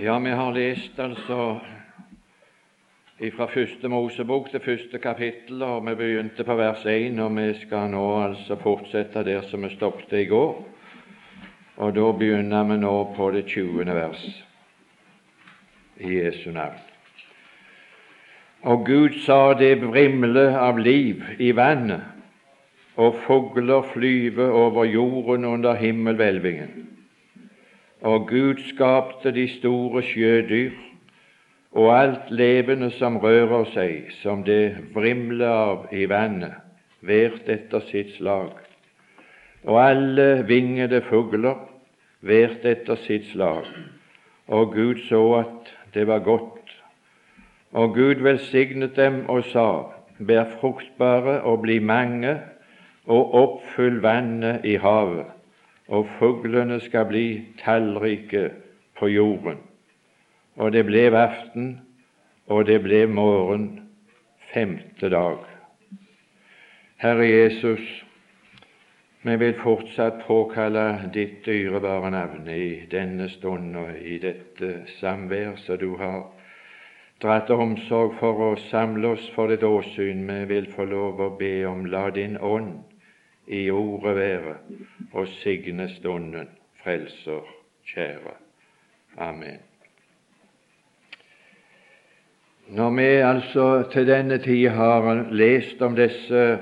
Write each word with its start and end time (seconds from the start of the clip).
Ja, 0.00 0.18
vi 0.18 0.30
har 0.30 0.52
lest 0.54 0.98
altså 0.98 1.58
fra 3.34 3.46
første 3.50 3.88
Mosebok 3.90 4.50
til 4.50 4.60
første 4.62 4.98
kapittel, 5.02 5.62
og 5.62 5.88
vi 5.88 5.94
begynte 5.98 6.44
på 6.46 6.54
vers 6.54 6.84
1, 6.86 7.18
og 7.18 7.32
vi 7.34 7.46
skal 7.64 7.90
nå 7.90 8.04
altså 8.22 8.54
fortsette 8.62 9.24
der 9.26 9.42
som 9.50 9.66
vi 9.66 9.72
stoppet 9.72 10.12
i 10.20 10.28
går. 10.30 10.52
Og 11.82 11.96
da 11.96 12.12
begynner 12.12 12.68
vi 12.68 12.76
nå 12.78 12.92
på 13.16 13.30
det 13.34 13.42
20. 13.50 13.86
vers 13.96 14.22
i 15.98 16.12
Jesu 16.20 16.52
navn. 16.54 16.78
Og 18.62 18.86
Gud 18.86 19.18
sa 19.26 19.54
det 19.58 19.80
vrimle 19.82 20.52
av 20.58 20.78
liv 20.78 21.24
i 21.38 21.50
vannet, 21.50 22.06
og 22.94 23.18
fugler 23.26 23.82
flyve 23.94 24.46
over 24.46 24.84
jorden 24.84 25.44
under 25.44 25.74
himmelhvelvingen. 25.74 26.97
Og 28.02 28.28
Gud 28.28 28.60
skapte 28.68 29.32
de 29.34 29.48
store 29.58 30.02
sjødyr 30.02 30.70
og 31.72 31.88
alt 31.98 32.30
levende 32.30 32.90
som 32.94 33.18
rører 33.18 33.64
seg, 33.74 34.12
som 34.22 34.44
det 34.46 34.76
vrimler 34.94 35.50
av 35.50 35.88
i 35.92 36.06
vannet, 36.08 36.54
hvert 37.02 37.48
etter 37.50 37.82
sitt 37.90 38.14
slag, 38.16 38.54
og 39.66 39.80
alle 39.82 40.44
vingede 40.46 41.02
fugler, 41.10 41.58
hvert 42.22 42.64
etter 42.66 42.98
sitt 43.02 43.26
slag. 43.32 43.66
Og 44.48 44.72
Gud 44.74 45.02
så 45.08 45.22
at 45.42 45.72
det 45.94 46.06
var 46.06 46.22
godt. 46.24 46.54
Og 47.72 47.94
Gud 47.94 48.22
velsignet 48.24 48.96
dem 48.96 49.24
og 49.28 49.44
sa, 49.52 49.94
Vær 50.18 50.48
fruktbare 50.58 51.42
og 51.46 51.60
bli 51.62 51.78
mange, 51.78 52.38
og 53.06 53.34
oppfyll 53.38 54.00
vannet 54.02 54.64
i 54.66 54.74
havet 54.82 55.37
og 55.88 56.08
fuglene 56.18 56.80
skal 56.80 57.06
bli 57.08 57.26
tallrike 57.64 58.50
på 58.98 59.08
jorden. 59.08 59.58
Og 60.56 60.72
det 60.72 60.84
ble 60.86 61.06
aften, 61.16 61.80
og 62.46 62.66
det 62.66 62.82
ble 62.82 63.06
morgen, 63.06 63.88
femte 64.52 65.08
dag. 65.12 65.44
Herre 66.98 67.26
Jesus, 67.28 68.04
vi 69.22 69.36
vil 69.36 69.54
fortsatt 69.62 70.24
påkalle 70.26 71.10
ditt 71.14 71.44
dyrebare 71.46 72.10
navn 72.10 72.48
i 72.48 72.86
denne 72.90 73.28
stund 73.28 73.76
og 73.76 73.96
i 74.00 74.18
dette 74.22 74.84
samvær 74.98 75.56
som 75.62 75.78
du 75.78 75.96
har 76.00 76.26
dratt 77.22 77.50
omsorg 77.50 78.14
for 78.20 78.44
å 78.46 78.50
samle 78.68 79.14
oss 79.16 79.26
for 79.34 79.50
ditt 79.50 79.66
åsyn. 79.66 80.26
Vi 80.28 80.44
vil 80.52 80.70
få 80.74 80.86
lov 80.90 81.20
å 81.20 81.32
be 81.38 81.52
om 81.66 81.84
la 81.86 82.08
din 82.14 82.38
ånd 82.38 82.78
i 83.48 83.68
ordet 83.70 84.14
være, 84.16 84.54
og 85.12 85.28
signe 85.28 85.88
stunden, 85.96 86.48
Frelser 86.82 87.46
kjære. 87.86 88.34
Amen. 89.18 89.58
Når 92.68 92.90
vi 92.90 93.02
altså 93.02 93.84
til 93.92 94.06
denne 94.06 94.38
tid 94.38 94.68
har 94.68 95.26
lest 95.32 95.82
om 95.82 95.96
disse 95.96 96.58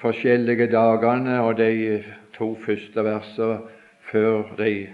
forskjellige 0.00 0.66
dagene 0.72 1.40
og 1.42 1.58
de 1.58 2.04
to 2.36 2.54
første 2.66 3.04
versene 3.04 3.58
før 4.10 4.54
de 4.58 4.86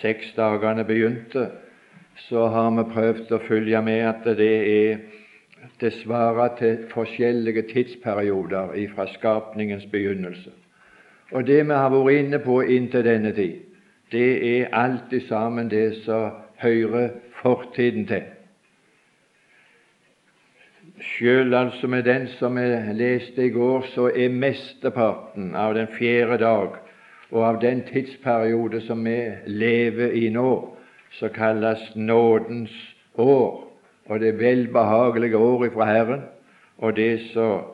seks 0.00 0.34
dagene 0.36 0.84
begynte, 0.84 1.48
så 2.28 2.46
har 2.52 2.70
vi 2.76 2.84
prøvd 2.92 3.32
å 3.32 3.42
følge 3.48 3.82
med 3.82 4.04
at 4.12 4.26
det 4.36 4.54
er 4.68 4.98
det 5.80 5.92
svarer 5.92 6.56
til 6.58 6.84
forskjellige 6.90 7.62
tidsperioder 7.72 8.74
fra 8.94 9.06
skapningens 9.12 9.86
begynnelse. 9.92 10.50
Og 11.30 11.46
det 11.46 11.62
vi 11.66 11.72
har 11.72 11.90
vært 11.94 12.18
inne 12.18 12.38
på 12.42 12.60
inntil 12.60 13.04
denne 13.06 13.32
tid, 13.32 13.60
det 14.10 14.30
er 14.48 14.74
alt 14.74 15.14
sammen 15.28 15.70
det 15.70 16.02
som 16.04 16.30
hører 16.58 17.10
fortiden 17.42 18.06
til. 18.06 18.26
Sjøl 21.00 21.54
altså 21.54 21.86
med 21.86 22.02
den 22.04 22.26
som 22.36 22.58
jeg 22.58 22.94
leste 22.94 23.46
i 23.46 23.52
går, 23.54 23.86
så 23.94 24.10
er 24.10 24.28
mesteparten 24.28 25.54
av 25.56 25.74
den 25.74 25.88
fjerde 25.94 26.38
dag 26.42 26.74
og 27.30 27.46
av 27.46 27.60
den 27.62 27.80
tidsperiode 27.86 28.82
som 28.84 29.04
vi 29.04 29.16
lever 29.46 30.12
i 30.18 30.28
nå, 30.34 30.52
som 31.16 31.32
kalles 31.32 31.80
nådens 31.94 32.74
år 33.14 33.70
og 34.10 34.20
det 34.20 34.38
velbehagelige 34.38 35.38
året 35.38 35.72
fra 35.72 35.86
Herren, 35.86 36.22
og 36.78 36.96
det 36.96 37.20
som 37.32 37.70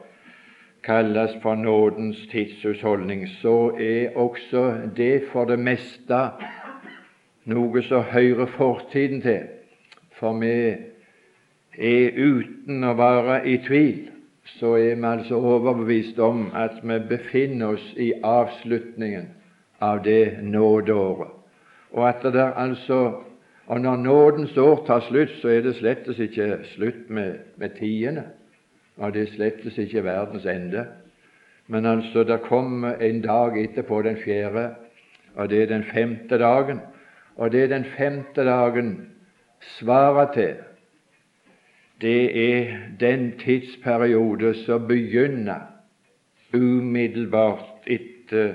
kalles 0.86 1.36
for 1.42 1.54
nådens 1.54 2.18
tidshusholdning, 2.30 3.28
så 3.28 3.70
er 3.80 4.16
også 4.16 4.74
det 4.96 5.22
for 5.32 5.44
det 5.44 5.58
meste 5.58 6.20
noe 7.46 7.82
som 7.82 8.06
hører 8.12 8.46
fortiden 8.56 9.22
til. 9.22 9.48
For 10.18 10.38
vi 10.40 10.52
er 11.76 12.16
uten 12.16 12.86
å 12.86 12.94
være 12.96 13.40
i 13.46 13.58
tvil, 13.66 14.06
så 14.56 14.76
er 14.78 14.94
vi 14.94 15.10
altså 15.10 15.42
overbevist 15.42 16.18
om 16.22 16.48
at 16.54 16.78
vi 16.82 16.98
befinner 17.08 17.74
oss 17.74 17.86
i 17.98 18.12
avslutningen 18.22 19.32
av 19.82 20.04
det 20.06 20.38
nådeåret, 20.42 21.34
og 21.92 22.08
at 22.08 22.22
det 22.32 22.52
altså 22.56 23.00
og 23.66 23.80
når 23.80 23.96
nådens 23.96 24.56
år 24.56 24.84
tar 24.86 25.00
slutt, 25.08 25.32
så 25.42 25.48
er 25.48 25.64
det 25.64 25.74
slettes 25.74 26.18
ikke 26.22 26.60
slutt 26.76 27.08
med, 27.10 27.32
med 27.58 27.74
tiende, 27.78 28.22
og 28.96 29.14
det 29.14 29.28
slettes 29.28 29.78
ikke 29.78 30.04
verdens 30.04 30.46
ende. 30.46 30.86
Men 31.66 31.86
altså, 31.86 32.24
det 32.24 32.40
kommer 32.42 32.94
en 32.94 33.22
dag 33.22 33.64
etterpå, 33.64 34.02
den 34.02 34.16
fjerde, 34.24 34.74
og 35.34 35.50
det 35.50 35.62
er 35.62 35.66
den 35.66 35.84
femte 35.84 36.38
dagen. 36.38 36.80
Og 37.36 37.52
det 37.52 37.70
den 37.70 37.84
femte 37.84 38.44
dagen 38.44 39.10
svarer 39.60 40.32
til, 40.32 40.54
det 42.00 42.54
er 42.54 42.76
den 43.00 43.32
tidsperiode 43.38 44.54
som 44.64 44.88
begynner 44.88 45.60
umiddelbart 46.54 47.86
etter 47.86 48.54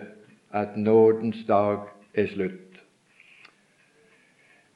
at 0.53 0.77
nådens 0.77 1.45
dag 1.47 1.77
er 2.13 2.27
slutt. 2.27 2.60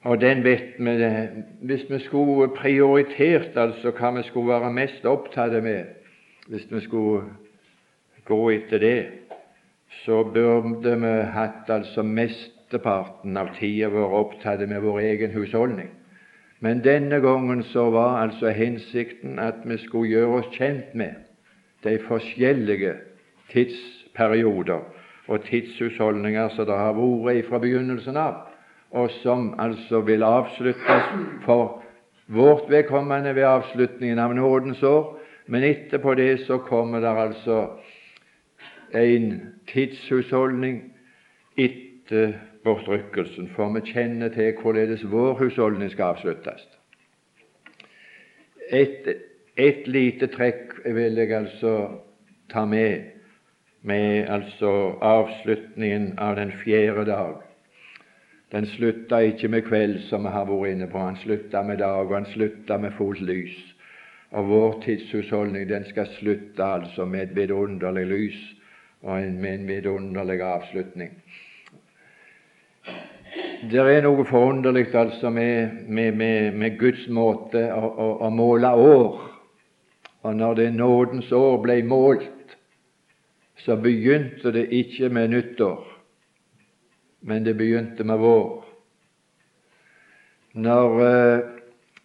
Og 0.06 0.20
den 0.20 0.44
vet 0.44 0.76
vi 0.78 1.06
Hvis 1.60 1.90
vi 1.90 1.98
skulle 1.98 2.54
prioritert 2.54 3.56
altså 3.56 3.90
hva 3.90 4.12
vi 4.14 4.22
skulle 4.22 4.52
være 4.54 4.72
mest 4.72 5.06
opptatt 5.06 5.56
med, 5.62 5.84
hvis 6.46 6.66
vi 6.70 6.80
skulle 6.80 7.24
gå 8.24 8.38
etter 8.50 8.78
det, 8.78 9.06
så 10.04 10.22
burde 10.22 10.94
vi 11.00 11.12
hatt 11.34 11.70
altså 11.70 12.02
mesteparten 12.02 13.36
av 13.36 13.50
tida 13.58 13.90
vår 13.90 14.14
opptatt 14.20 14.62
med 14.68 14.80
vår 14.80 15.00
egen 15.00 15.34
husholdning. 15.34 15.90
Men 16.60 16.84
denne 16.84 17.20
gangen 17.20 17.62
så 17.62 17.90
var 17.90 18.22
altså 18.22 18.54
hensikten 18.54 19.38
at 19.42 19.58
vi 19.64 19.78
skulle 19.82 20.10
gjøre 20.10 20.38
oss 20.38 20.50
kjent 20.54 20.94
med 20.94 21.18
de 21.84 21.98
forskjellige 22.06 22.94
tidsperioder 23.50 24.86
og 25.26 25.44
tidshusholdninger 25.50 26.48
som 26.54 26.66
det 26.66 26.78
har 26.78 26.94
vært 26.94 27.48
fra 27.50 27.58
begynnelsen 27.58 28.16
av 28.16 28.45
og 28.96 29.10
som 29.20 29.50
altså 29.60 30.00
vil 30.00 30.22
avsluttes 30.22 31.10
for 31.44 31.82
vårt 32.26 32.70
vedkommende 32.70 33.34
ved 33.34 33.44
avslutningen 33.44 34.18
av 34.18 34.34
nådens 34.34 34.82
år. 34.82 35.18
Men 35.46 35.62
etterpå 35.62 36.14
det 36.14 36.40
så 36.46 36.58
kommer 36.58 37.00
det 37.00 37.12
altså 37.12 37.66
en 38.94 39.54
tidshusholdning 39.68 40.80
etter 41.56 42.32
bortrykkelsen, 42.64 43.50
for 43.54 43.70
vi 43.74 43.84
kjenner 43.92 44.32
til 44.34 44.56
hvorledes 44.62 45.04
vår 45.10 45.36
husholdning 45.38 45.90
skal 45.92 46.16
avsluttes. 46.16 46.64
Et, 48.72 49.12
et 49.56 49.86
lite 49.86 50.26
trekk 50.26 50.80
vil 50.84 51.20
jeg 51.20 51.36
altså 51.36 51.76
ta 52.50 52.64
med 52.64 53.12
med 53.86 54.26
altså 54.26 54.70
avslutningen 55.00 56.16
av 56.18 56.34
den 56.36 56.50
fjerde 56.64 57.04
dag. 57.06 57.45
Den 58.52 58.66
slutta 58.66 59.18
ikke 59.26 59.48
med 59.48 59.64
kveld, 59.66 59.96
som 60.06 60.22
vi 60.22 60.30
har 60.30 60.46
vært 60.46 60.70
inne 60.70 60.86
på. 60.90 61.00
Han 61.02 61.18
slutta 61.18 61.62
med 61.66 61.80
dag, 61.82 62.06
og 62.06 62.14
han 62.14 62.28
slutta 62.30 62.78
med 62.78 62.94
fullt 62.94 63.24
lys. 63.26 63.56
Og 64.30 64.46
vår 64.50 64.76
tidshusholdning 64.84 65.66
den 65.68 65.86
skal 65.88 66.06
slutte 66.18 66.64
altså 66.64 67.04
med 67.04 67.22
et 67.22 67.36
vidunderlig 67.36 68.06
lys 68.06 68.38
og 69.02 69.22
med 69.22 69.54
en 69.54 69.68
vidunderlig 69.68 70.40
avslutning. 70.42 71.10
Det 73.70 73.82
er 73.82 74.02
noe 74.04 74.24
forunderlig 74.28 74.94
altså 74.94 75.30
med, 75.30 75.82
med, 75.88 76.14
med, 76.14 76.54
med 76.54 76.78
Guds 76.78 77.06
måte 77.08 77.62
å, 77.72 77.88
å, 77.88 78.08
å, 78.26 78.30
måle 78.30 78.70
år. 78.70 79.20
Og 80.22 80.36
når 80.36 80.54
det 80.54 80.70
nådens 80.74 81.32
år 81.32 81.58
ble 81.62 81.80
målt, 81.86 82.56
så 83.64 83.78
begynte 83.80 84.52
det 84.54 84.68
ikke 84.74 85.10
med 85.10 85.32
nyttår 85.34 85.95
men 87.26 87.44
det 87.44 87.56
begynte 87.58 88.04
med 88.06 88.18
vår. 88.22 88.64
Når, 90.54 91.00
eh, 91.06 91.40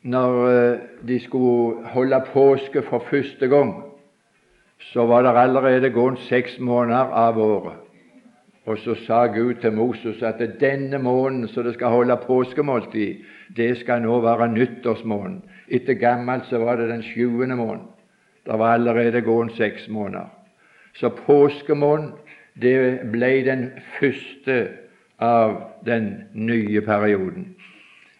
når 0.01 0.39
eh, 0.49 0.79
de 1.07 1.19
skulle 1.19 1.85
holde 1.93 2.23
påske 2.33 2.81
for 2.89 3.05
første 3.09 3.47
gang, 3.47 3.75
så 4.79 5.05
var 5.05 5.21
det 5.21 5.37
allerede 5.37 5.93
gått 5.93 6.19
seks 6.25 6.57
måneder 6.59 7.13
av 7.13 7.37
året. 7.37 7.77
Og 8.65 8.77
så 8.77 8.95
sa 9.05 9.25
Gud 9.25 9.61
til 9.61 9.73
Moses 9.73 10.21
at 10.25 10.41
denne 10.59 10.97
måneden 10.97 11.47
som 11.47 11.63
det 11.63 11.73
skal 11.77 11.93
holde 11.93 12.17
påskemåltid, 12.25 13.23
det 13.57 13.77
skal 13.77 14.01
nå 14.01 14.19
være 14.21 14.51
nyttårsmåneden. 14.53 15.41
Etter 15.67 15.93
gammelt 15.93 16.49
så 16.49 16.57
var 16.57 16.75
det 16.81 16.89
den 16.89 17.03
sjuende 17.03 17.55
måneden. 17.55 17.87
Det 18.45 18.59
var 18.59 18.73
allerede 18.73 19.21
gått 19.21 19.55
seks 19.57 19.87
måneder. 19.89 20.29
Så 20.93 21.09
påskemåneden 21.09 22.13
det 22.61 23.11
ble 23.13 23.33
den 23.45 23.69
første 23.99 24.67
av 25.21 25.61
den 25.85 26.23
nye 26.33 26.81
perioden. 26.81 27.55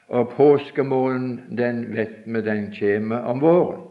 Og 0.08 0.34
påskemålen, 0.36 1.40
den 1.58 1.86
vet 1.96 2.26
vi 2.26 2.42
den 2.42 2.68
kommer 2.80 3.26
om 3.32 3.42
våren. 3.42 3.88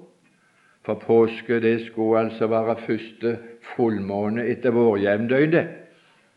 For 0.84 0.94
påske 0.94 1.60
det 1.60 1.86
skulle 1.86 2.20
altså 2.20 2.46
være 2.48 2.76
første 2.86 3.38
fullmåne 3.74 4.46
etter 4.48 4.70
vårjevndøgnet. 4.70 5.66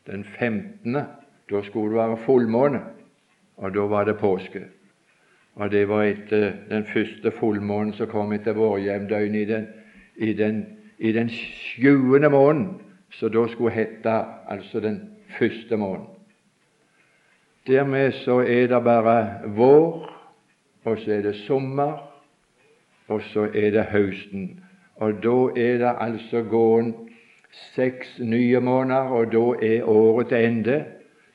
Den 0.08 0.24
15. 0.24 0.98
Da 1.50 1.62
skulle 1.64 1.90
det 1.90 1.98
være 1.98 2.18
fullmåne, 2.26 2.82
og 3.58 3.76
da 3.76 3.80
var 3.80 4.04
det 4.04 4.18
påske. 4.18 4.66
Og 5.56 5.72
det 5.72 5.88
var 5.90 6.04
etter 6.04 6.52
den 6.70 6.86
første 6.86 7.32
fullmånen 7.32 7.94
som 7.94 8.08
kom 8.08 8.34
etter 8.34 8.58
vårjevndøgnet 8.58 9.42
i 9.42 9.46
den, 9.46 9.68
i 10.16 10.34
den, 10.34 10.66
i 10.98 11.12
den 11.12 11.30
sjuende 11.30 12.30
måneden, 12.30 12.82
så 13.10 13.30
da 13.30 13.48
skulle 13.48 13.72
hete 13.72 14.16
altså 14.50 14.80
den 14.80 15.00
første 15.40 15.78
måneden. 15.78 16.08
Dermed 17.68 18.12
så 18.12 18.40
er 18.40 18.68
det 18.68 18.84
bare 18.84 19.40
vår, 19.56 20.10
og 20.84 20.98
så 21.00 21.12
er 21.12 21.22
det 21.22 21.36
sommer, 21.36 21.94
og 23.08 23.22
så 23.22 23.48
er 23.56 23.72
det 23.72 23.86
høsten. 23.92 24.60
Og 24.96 25.24
da 25.24 25.38
er 25.56 25.78
det 25.80 25.94
altså 26.00 26.42
gåen 26.44 26.94
seks 27.76 28.20
nye 28.20 28.60
måneder, 28.60 29.16
og 29.16 29.32
da 29.32 29.66
er 29.66 29.88
året 29.88 30.28
til 30.28 30.46
ende. 30.46 30.84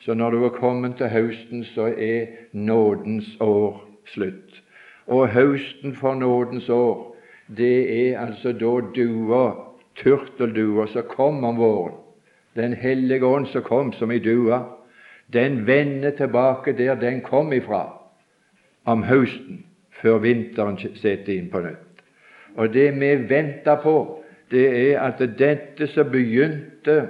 Så 0.01 0.15
når 0.15 0.31
du 0.31 0.45
er 0.45 0.49
kommet 0.61 0.97
til 0.97 1.09
høsten, 1.09 1.65
så 1.65 1.95
er 1.97 2.27
nådens 2.53 3.37
år 3.41 3.89
slutt. 4.07 4.63
Og 5.07 5.29
høsten 5.29 5.95
for 5.95 6.15
nådens 6.15 6.69
år, 6.69 7.17
det 7.57 8.11
er 8.11 8.21
altså 8.21 8.53
da 8.53 8.81
dua, 8.97 9.55
turtelduer, 9.97 10.87
som 10.87 11.03
kom 11.09 11.45
om 11.45 11.57
våren. 11.57 11.95
Den 12.57 12.73
hellige 12.73 13.25
ånd 13.25 13.47
som 13.47 13.63
kom 13.63 13.93
som 13.93 14.11
i 14.13 14.19
dua, 14.19 14.78
den 15.33 15.67
vender 15.67 16.11
tilbake 16.11 16.73
der 16.73 16.95
den 16.95 17.21
kom 17.21 17.53
ifra 17.53 17.99
om 18.85 19.03
høsten, 19.03 19.65
før 20.03 20.19
vinteren 20.19 20.79
setter 20.79 21.35
inn 21.35 21.51
på 21.51 21.61
nytt. 21.61 22.03
Og 22.57 22.73
det 22.73 22.93
vi 23.01 23.11
venter 23.29 23.77
på, 23.83 24.25
det 24.51 24.69
er 24.93 25.01
at 25.01 25.21
dette 25.39 25.87
som 25.93 26.09
begynte 26.11 27.03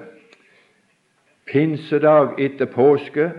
pinsedag 1.47 2.35
etter 2.39 2.67
påske, 2.67 3.31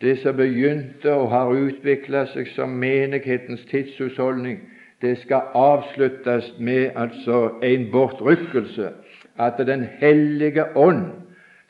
det 0.00 0.18
som 0.18 0.36
begynte 0.36 1.12
og 1.12 1.30
har 1.30 1.52
utvikla 1.52 2.24
seg 2.32 2.48
som 2.56 2.72
menighetens 2.80 3.62
tidshusholdning, 3.70 4.60
det 5.00 5.18
skal 5.22 5.52
avsluttes 5.56 6.54
med 6.58 6.90
altså 6.96 7.60
en 7.62 7.90
bortrykkelse. 7.92 8.90
At 9.38 9.58
Den 9.58 9.86
hellige 10.00 10.76
ånd 10.76 11.06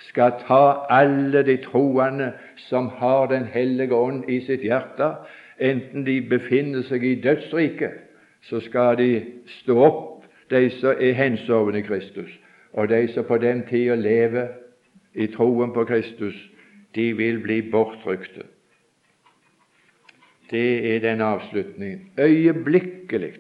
skal 0.01 0.33
ta 0.47 0.87
alle 0.91 1.43
de 1.47 1.57
troende 1.57 2.33
som 2.57 2.89
har 2.89 3.27
Den 3.27 3.45
hellige 3.45 3.95
ånd 3.95 4.25
i 4.29 4.41
sitt 4.41 4.61
hjerte, 4.61 5.15
enten 5.59 6.07
de 6.07 6.21
befinner 6.23 6.83
seg 6.89 7.05
i 7.05 7.15
dødsriket, 7.21 7.93
så 8.43 8.61
skal 8.61 8.97
de 8.97 9.25
stå 9.61 9.77
opp, 9.85 10.25
de 10.51 10.71
som 10.81 10.97
er 10.99 11.13
hensovne 11.13 11.83
Kristus. 11.83 12.31
Og 12.73 12.89
de 12.89 13.09
som 13.13 13.25
på 13.25 13.39
den 13.39 13.63
tida 13.69 13.95
lever 13.95 14.49
i 15.15 15.27
troen 15.27 15.73
på 15.73 15.85
Kristus, 15.85 16.35
de 16.95 17.13
vil 17.13 17.39
bli 17.43 17.61
bortrykte. 17.71 18.43
Det 20.51 20.97
er 20.97 21.01
den 21.01 21.21
avslutningen. 21.21 22.11
Øyeblikkelig 22.19 23.33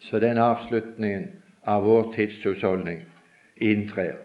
så 0.00 0.18
den 0.18 0.38
avslutningen 0.38 1.28
av 1.64 1.84
vår 1.84 2.12
tidshusholdning 2.16 3.02
inntrer 3.56 4.16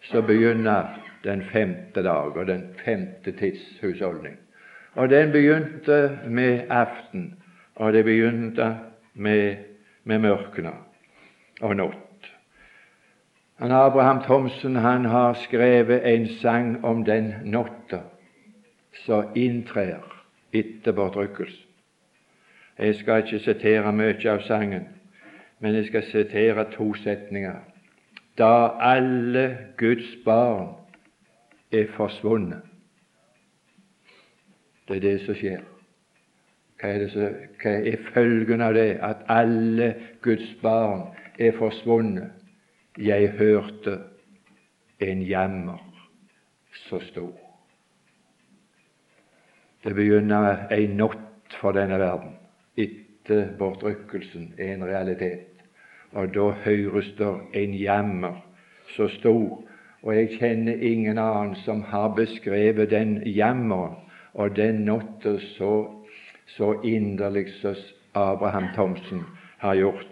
så 0.00 0.22
begynner 0.22 1.00
den 1.24 1.42
femte 1.42 2.02
dag 2.02 2.36
og 2.36 2.46
den 2.46 2.62
femte 2.84 3.32
tidshusholdning. 3.32 4.36
Og 4.94 5.10
den 5.10 5.32
begynte 5.32 6.18
med 6.26 6.60
aften, 6.68 7.34
og 7.74 7.92
det 7.92 8.04
begynte 8.04 8.76
med, 9.14 9.56
med 10.04 10.18
mørkene 10.18 10.72
og 11.60 11.76
natt. 11.76 12.30
Abraham 13.60 14.22
Thomsen 14.22 14.76
han 14.76 15.04
har 15.04 15.34
skrevet 15.34 16.14
en 16.14 16.28
sang 16.40 16.84
om 16.84 17.04
den 17.04 17.34
natta 17.44 18.00
som 19.04 19.36
inntrer 19.36 20.00
etter 20.52 20.92
bortrykkelsen. 20.92 21.66
Jeg 22.78 22.94
skal 22.94 23.22
ikke 23.24 23.38
sitere 23.44 23.92
mye 23.92 24.30
av 24.32 24.40
sangen, 24.46 24.86
men 25.60 25.74
jeg 25.76 25.90
skal 25.90 26.06
sitere 26.08 26.64
to 26.72 26.94
setninger 26.94 27.60
da 28.38 28.76
alle 28.80 29.58
Guds 29.78 30.16
barn 30.24 30.74
er 31.72 31.86
forsvunnet. 31.96 32.62
Det 34.88 34.96
er 34.96 35.00
det 35.00 35.18
som 35.24 35.36
skjer. 35.38 35.60
Hva 36.80 36.88
er, 36.96 37.04
som, 37.12 37.36
hva 37.62 37.74
er 37.92 38.06
følgen 38.14 38.64
av 38.64 38.74
det? 38.74 38.88
At 39.04 39.22
alle 39.30 39.92
Guds 40.24 40.48
barn 40.62 41.10
er 41.38 41.54
forsvunnet. 41.58 42.32
Jeg 42.98 43.30
hørte 43.38 44.00
en 45.00 45.22
jammer 45.22 45.78
så 46.88 46.98
stor. 47.06 47.36
Det 49.84 49.94
begynner 49.96 50.66
ei 50.74 50.88
natt 50.92 51.54
for 51.60 51.76
denne 51.76 51.96
verden. 52.00 52.34
Etter 52.76 53.54
bortrykkelsen 53.58 54.54
er 54.58 54.74
en 54.74 54.84
realitet 54.88 55.49
og 56.12 56.34
da 56.34 56.50
høres 56.64 57.12
det 57.18 57.34
en 57.54 57.74
jammer 57.74 58.40
så 58.96 59.08
stor. 59.08 59.62
Og 60.02 60.16
jeg 60.16 60.30
kjenner 60.38 60.80
ingen 60.80 61.18
annen 61.18 61.54
som 61.64 61.82
har 61.82 62.14
beskrevet 62.16 62.90
den 62.90 63.20
jammeren 63.26 63.98
og 64.34 64.56
den 64.56 64.84
natta 64.84 65.36
så, 65.56 65.74
så 66.56 66.72
inderlig 66.84 67.48
som 67.60 67.76
Abraham 68.14 68.70
Thomsen 68.74 69.22
har 69.58 69.74
gjort 69.74 70.06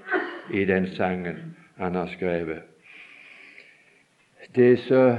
i 0.55 0.65
den 0.65 0.87
sangen 0.95 1.57
han 1.77 1.95
har 1.95 2.07
skrevet. 2.07 2.63
Det 4.55 4.79
som 4.79 5.17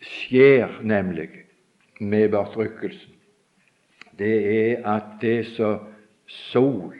skjer 0.00 0.80
nemlig 0.82 1.28
med 2.00 2.30
bortrykkelsen, 2.30 3.14
det 4.18 4.36
er 4.56 4.88
at 4.88 5.16
det 5.20 5.46
som 5.46 5.86
sol 6.26 6.94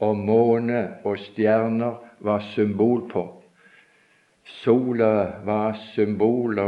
og 0.00 0.16
måne 0.16 0.82
og 1.04 1.18
stjerner 1.18 2.07
var 2.20 2.40
symbol 2.54 3.08
på. 3.10 3.42
Sola 4.44 5.40
var 5.44 5.76
symbol 5.94 6.58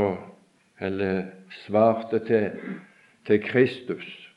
eller 0.81 1.23
svarte 1.65 2.19
til, 2.19 2.51
til 3.27 3.43
Kristus, 3.43 4.31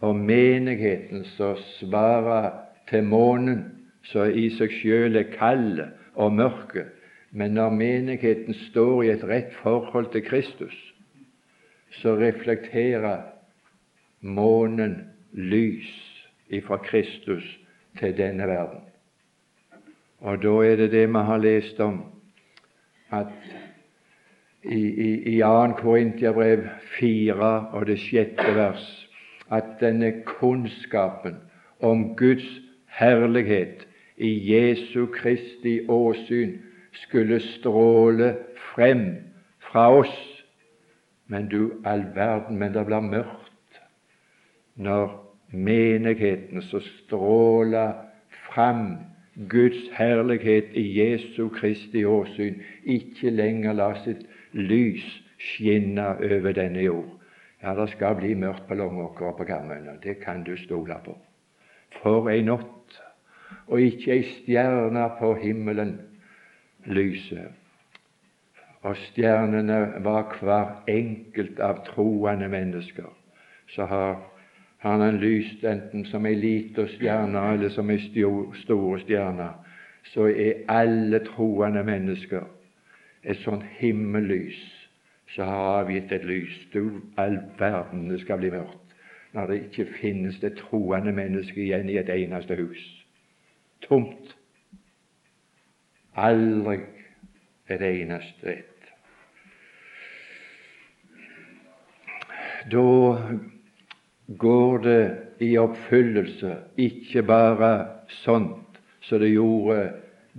og 0.00 0.16
menigheten 0.16 1.24
som 1.24 1.56
svarer 1.78 2.50
til 2.88 3.04
månen, 3.04 3.64
som 4.04 4.30
i 4.30 4.50
seg 4.52 4.72
sjøl 4.80 5.16
er 5.16 5.30
kald 5.36 5.80
og 6.14 6.32
mørke. 6.32 6.86
Men 7.34 7.56
når 7.56 7.70
menigheten 7.74 8.54
står 8.68 9.02
i 9.02 9.10
et 9.14 9.24
rett 9.26 9.54
forhold 9.62 10.12
til 10.12 10.22
Kristus, 10.26 10.76
så 11.90 12.14
reflekterer 12.18 13.22
månen 14.20 15.00
lys 15.32 15.90
ifra 16.48 16.76
Kristus 16.76 17.44
til 17.98 18.16
denne 18.16 18.46
verden. 18.46 18.93
Og 20.24 20.42
da 20.42 20.52
er 20.64 20.76
det 20.76 20.92
det 20.92 21.08
vi 21.08 21.22
har 21.28 21.36
lest 21.38 21.80
om, 21.80 21.98
at 23.12 23.26
i, 24.64 24.80
i, 24.80 25.36
i 25.36 25.40
2. 25.40 25.72
Korintiabrev 25.76 26.62
4 26.98 27.68
og 27.72 27.86
det 27.86 27.98
sjette 28.00 28.54
vers, 28.56 28.86
at 29.52 29.76
denne 29.80 30.22
kunnskapen 30.24 31.36
om 31.80 32.16
Guds 32.16 32.46
herlighet 32.88 33.84
i 34.16 34.32
Jesu 34.48 35.06
Kristi 35.12 35.80
åsyn 35.88 36.56
skulle 36.92 37.40
stråle 37.40 38.36
frem 38.72 39.06
fra 39.60 39.90
oss. 39.92 40.44
Men 41.26 41.48
du 41.48 41.72
all 41.84 42.06
verden, 42.14 42.56
men 42.58 42.72
det 42.72 42.86
blir 42.86 43.04
mørkt 43.04 43.80
når 44.74 45.12
menigheten 45.52 46.62
som 46.62 46.80
stråler 46.80 47.92
fram 48.48 49.13
Guds 49.34 49.90
herlighet 49.96 50.76
i 50.78 50.84
Jesu 51.00 51.48
Kristi 51.48 52.04
åsyn 52.06 52.60
ikke 52.84 53.30
lenger 53.34 53.74
la 53.74 53.90
sitt 54.04 54.22
lys 54.54 55.04
skinne 55.42 56.06
over 56.22 56.54
denne 56.54 56.84
jord. 56.84 57.10
Ja, 57.62 57.74
det 57.74 57.88
skal 57.94 58.14
bli 58.20 58.34
mørkt 58.38 58.68
på 58.68 58.76
Longåker 58.78 59.32
og 59.32 59.38
på 59.40 59.48
Karmøy. 59.48 59.82
Det 60.02 60.20
kan 60.22 60.44
du 60.44 60.54
stole 60.56 60.96
på. 61.04 61.16
For 62.02 62.30
ei 62.30 62.44
natt! 62.46 62.70
Og 63.66 63.80
ikke 63.80 64.12
ei 64.12 64.24
stjerne 64.28 65.04
på 65.18 65.34
himmelen 65.40 65.98
lyser. 66.86 67.52
og 68.84 68.96
stjernene 68.96 69.78
var 70.04 70.34
hver 70.40 70.72
enkelt 70.92 71.60
av 71.60 71.78
troende 71.86 72.48
mennesker, 72.52 73.08
så 73.72 73.86
har 73.88 74.18
har 74.84 74.98
han 74.98 75.16
lyst 75.16 75.64
enten 75.64 76.04
som 76.04 76.26
ei 76.26 76.34
lita 76.36 76.84
stjerne 76.86 77.40
eller 77.54 77.70
som 77.72 77.88
ei 77.90 77.96
store 78.04 78.98
stjerne, 79.00 79.46
så 80.12 80.26
er 80.28 80.60
alle 80.68 81.22
troende 81.24 81.80
mennesker 81.84 82.44
et 83.24 83.40
sånt 83.40 83.64
himmellys 83.78 84.58
som 85.32 85.48
har 85.48 85.78
avgitt 85.78 86.12
et 86.12 86.26
lys. 86.28 86.58
Du, 86.74 87.00
all 87.16 87.38
verden, 87.58 88.12
skal 88.20 88.42
bli 88.42 88.50
mørkt 88.52 88.92
når 89.32 89.46
det 89.46 89.56
ikke 89.62 89.86
finnes 90.02 90.36
det 90.44 90.52
troende 90.60 91.12
menneske 91.16 91.64
igjen 91.64 91.88
i 91.88 91.96
et 91.98 92.12
eneste 92.12 92.54
hus. 92.60 92.84
Tomt. 93.88 94.36
Aldri 96.14 96.76
et 97.72 97.82
eneste 97.88 98.52
et. 98.52 98.92
Da 102.70 102.84
går 104.26 104.78
det 104.78 105.02
i 105.44 105.56
oppfyllelse 105.58 106.56
ikke 106.80 107.22
bare 107.22 107.70
sånt 108.22 108.78
som 109.04 109.20
det 109.20 109.34
gjorde 109.34 109.92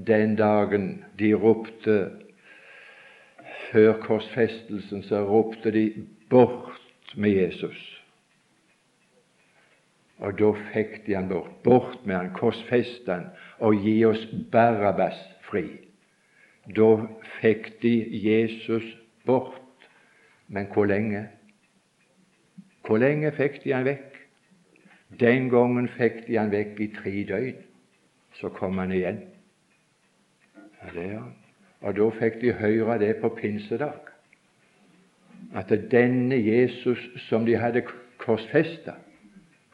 den 0.07 0.35
dagen 0.35 1.03
de 1.19 1.33
ropte 1.33 1.97
før 3.71 3.99
korsfestelsen, 4.01 5.03
så 5.03 5.23
ropte 5.25 5.71
de 5.71 6.07
'bort 6.29 6.81
med 7.15 7.29
Jesus'. 7.29 8.01
Og 10.17 10.39
da 10.39 10.51
fikk 10.73 11.05
de 11.05 11.15
han 11.15 11.29
bort. 11.29 11.63
Bort 11.63 12.05
med 12.05 12.15
han, 12.15 12.33
korsfest 12.33 13.07
han, 13.07 13.25
og 13.59 13.75
gi 13.83 14.05
oss 14.05 14.27
Barabbas 14.51 15.17
fri. 15.49 15.65
Da 16.75 17.07
fikk 17.41 17.81
de 17.81 17.95
Jesus 18.11 18.97
bort. 19.25 19.61
Men 20.47 20.67
hvor 20.73 20.85
lenge? 20.85 21.27
Hvor 22.85 23.01
lenge 23.01 23.31
fikk 23.33 23.63
de 23.63 23.73
han 23.73 23.85
vekk? 23.87 24.19
Den 25.19 25.49
gangen 25.49 25.87
fikk 25.95 26.25
de 26.27 26.37
han 26.37 26.51
vekk 26.53 26.81
i 26.83 26.89
tre 26.93 27.13
døgn. 27.29 27.63
Så 28.35 28.51
kom 28.53 28.77
han 28.77 28.91
igjen. 28.91 29.21
Ja, 30.55 30.91
det 30.93 31.05
er 31.05 31.17
han. 31.19 31.33
Og 31.85 31.95
da 31.97 32.09
fikk 32.19 32.41
de 32.41 32.53
høre 32.57 32.97
det 32.99 33.13
på 33.21 33.29
pinsedag, 33.37 34.11
at 35.55 35.71
denne 35.91 36.37
Jesus 36.39 37.01
som 37.27 37.45
de 37.45 37.55
hadde 37.59 37.83
korsfesta, 38.21 38.95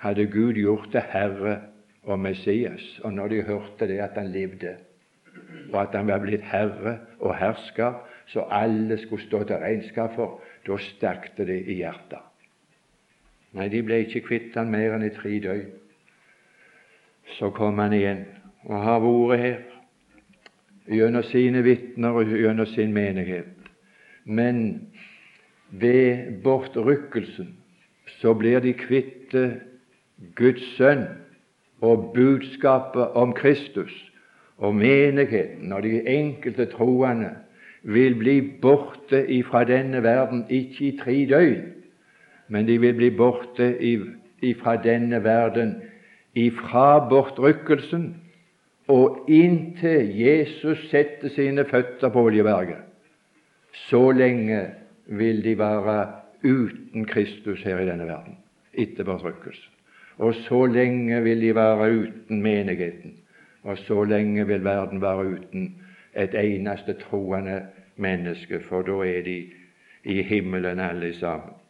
hadde 0.01 0.25
Gud 0.31 0.59
gjort 0.59 0.89
det 0.93 1.03
Herre 1.11 1.59
og 2.03 2.19
Messias. 2.19 2.99
Og 3.03 3.13
når 3.13 3.27
de 3.27 3.43
hørte 3.47 3.87
det, 3.87 3.99
at 4.03 4.17
han 4.17 4.31
levde, 4.33 4.75
og 5.71 5.81
at 5.81 5.95
han 5.95 6.07
var 6.07 6.19
blitt 6.23 6.43
herre 6.43 6.97
og 7.19 7.35
hersker, 7.37 8.01
så 8.27 8.47
alle 8.51 8.97
skulle 8.97 9.23
stå 9.23 9.43
til 9.43 9.63
regnskap 9.63 10.15
for, 10.15 10.41
da 10.67 10.77
sterkte 10.77 11.45
det 11.47 11.61
i 11.67 11.79
hjertet. 11.81 12.30
Nei, 13.51 13.67
de 13.67 13.81
ble 13.83 14.03
ikke 14.05 14.23
kvitt 14.29 14.55
han 14.55 14.71
mer 14.71 14.95
enn 14.95 15.03
i 15.03 15.11
tre 15.15 15.35
døgn. 15.43 15.71
Så 17.37 17.51
kom 17.55 17.79
han 17.79 17.95
igjen 17.95 18.25
og 18.67 18.77
har 18.85 19.01
vært 19.03 19.41
her 19.41 19.59
gjennom 20.91 21.25
sine 21.29 21.63
vitner 21.65 22.15
og 22.17 22.31
gjennom 22.31 22.69
sin 22.71 22.93
menighet. 22.95 23.51
Men 24.25 24.87
ved 25.71 26.41
bortrykkelsen 26.43 27.55
så 28.19 28.33
blir 28.37 28.61
de 28.63 28.73
kvitt 28.77 29.35
Guds 30.37 30.63
sønn 30.77 31.07
og 31.81 32.11
budskapet 32.15 33.15
om 33.17 33.33
Kristus 33.33 33.93
og 34.61 34.75
menigheten 34.77 35.71
og 35.73 35.83
de 35.83 36.01
enkelte 36.07 36.67
troende 36.71 37.33
vil 37.81 38.15
bli 38.15 38.35
borte 38.61 39.23
ifra 39.33 39.63
denne 39.65 40.03
verden, 40.05 40.45
ikke 40.49 40.85
i 40.85 40.97
tre 40.99 41.15
døgn, 41.25 41.63
men 42.51 42.67
de 42.67 42.75
vil 42.83 42.93
bli 42.97 43.09
borte 43.15 43.69
ifra 44.41 44.75
denne 44.83 45.21
verden 45.23 45.77
ifra 46.35 46.99
bortrykkelsen 47.09 48.09
og 48.91 49.29
inntil 49.31 50.09
Jesus 50.19 50.89
setter 50.91 51.31
sine 51.31 51.63
føtter 51.69 52.11
på 52.11 52.25
Oljeberget. 52.27 52.83
Så 53.87 54.11
lenge 54.11 54.65
vil 55.05 55.43
de 55.43 55.55
være 55.59 55.97
uten 56.43 57.05
Kristus 57.05 57.63
her 57.63 57.79
i 57.79 57.87
denne 57.87 58.07
verden 58.09 58.35
etter 58.73 59.07
bortrykkelsen. 59.07 59.71
Og 60.21 60.35
så 60.43 60.65
lenge 60.67 61.21
vil 61.23 61.41
de 61.41 61.55
være 61.55 61.87
uten 62.03 62.41
menigheten, 62.43 63.15
og 63.63 63.77
så 63.77 64.03
lenge 64.03 64.47
vil 64.47 64.63
verden 64.63 65.01
være 65.01 65.27
uten 65.37 65.71
et 66.15 66.35
eneste 66.35 66.93
troende 67.07 67.61
menneske, 67.95 68.59
for 68.67 68.83
da 68.85 68.99
er 69.07 69.23
de 69.23 69.37
i 70.03 70.21
himmelen 70.21 70.79
alle 70.79 71.13
sammen. 71.15 71.60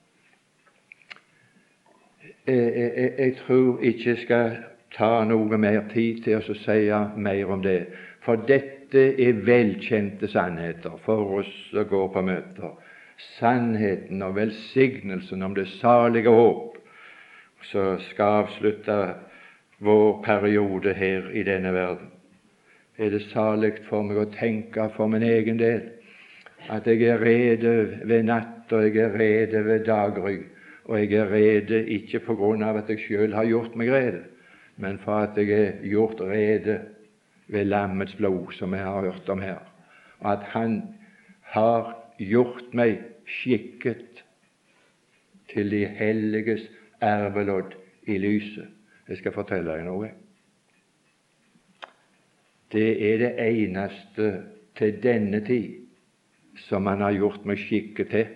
Jeg, 2.48 3.14
jeg, 3.18 3.36
tror 3.46 3.80
ikke 3.82 4.10
jeg 4.10 4.18
skal 4.18 4.56
ta 4.98 5.10
noe 5.30 5.58
mer 5.62 5.84
tid 5.94 6.24
til 6.26 6.40
å 6.42 6.56
si 6.58 6.80
mer 7.22 7.52
om 7.54 7.62
det, 7.62 7.86
for 8.26 8.42
dette 8.50 9.04
er 9.22 9.44
velkjente 9.46 10.28
sannheter 10.32 10.98
for 11.06 11.38
oss 11.40 11.52
som 11.70 11.86
går 11.90 12.08
på 12.16 12.24
møter. 12.26 12.72
Sannheten 13.38 14.24
og 14.26 14.36
velsignelsen 14.36 15.44
om 15.46 15.54
det 15.56 15.68
salige 15.78 16.34
håp 16.34 16.80
som 17.70 18.00
skal 18.10 18.42
avslutte 18.46 18.98
vår 19.86 20.24
periode 20.26 20.94
her 20.98 21.30
i 21.34 21.44
denne 21.46 21.74
verden, 21.74 22.10
er 22.98 23.10
det 23.10 23.22
salig 23.32 23.78
for 23.88 24.06
meg 24.06 24.18
å 24.18 24.30
tenke 24.34 24.90
for 24.96 25.10
min 25.10 25.24
egen 25.26 25.62
del? 25.62 25.86
At 26.70 26.86
jeg 26.90 27.06
er 27.10 27.22
rede 27.22 28.02
ved 28.06 28.28
natt, 28.28 28.70
og 28.74 28.84
jeg 28.86 28.98
er 29.02 29.16
rede 29.18 29.64
ved 29.66 29.86
daggry, 29.88 30.42
og 30.86 31.00
jeg 31.00 31.14
er 31.14 31.32
rede 31.32 31.84
ikke 31.94 32.20
på 32.26 32.36
grunn 32.36 32.64
av 32.66 32.82
at 32.82 32.90
jeg 32.90 33.04
sjøl 33.06 33.36
har 33.38 33.50
gjort 33.50 33.76
meg 33.78 33.92
rede, 33.94 34.24
men 34.82 34.98
for 35.04 35.28
at 35.28 35.38
jeg 35.38 35.52
er 35.54 35.84
gjort 35.86 36.22
rede 36.22 36.80
ved 37.52 37.68
lammets 37.70 38.16
blod, 38.16 38.54
som 38.58 38.74
jeg 38.74 38.84
har 38.84 39.06
hørt 39.06 39.30
om 39.30 39.42
her, 39.42 39.62
og 40.20 40.32
at 40.32 40.44
Han 40.54 40.82
har 41.42 41.96
gjort 42.18 42.74
meg 42.74 43.02
skikket 43.28 44.24
til 45.52 45.72
de 45.72 45.86
helliges 45.86 46.64
ervelodd 47.02 47.76
i 48.08 48.18
lyset. 48.18 48.68
Jeg 49.10 49.20
skal 49.20 49.36
fortelle 49.36 49.74
deg 49.74 49.84
noe. 49.86 50.12
Det 52.72 52.92
er 53.04 53.18
det 53.20 53.32
eneste 53.44 54.30
til 54.80 55.00
denne 55.04 55.42
tid 55.46 55.82
som 56.70 56.88
han 56.88 57.04
har 57.04 57.18
gjort 57.18 57.44
meg 57.48 57.60
skikket 57.60 58.14
til. 58.14 58.30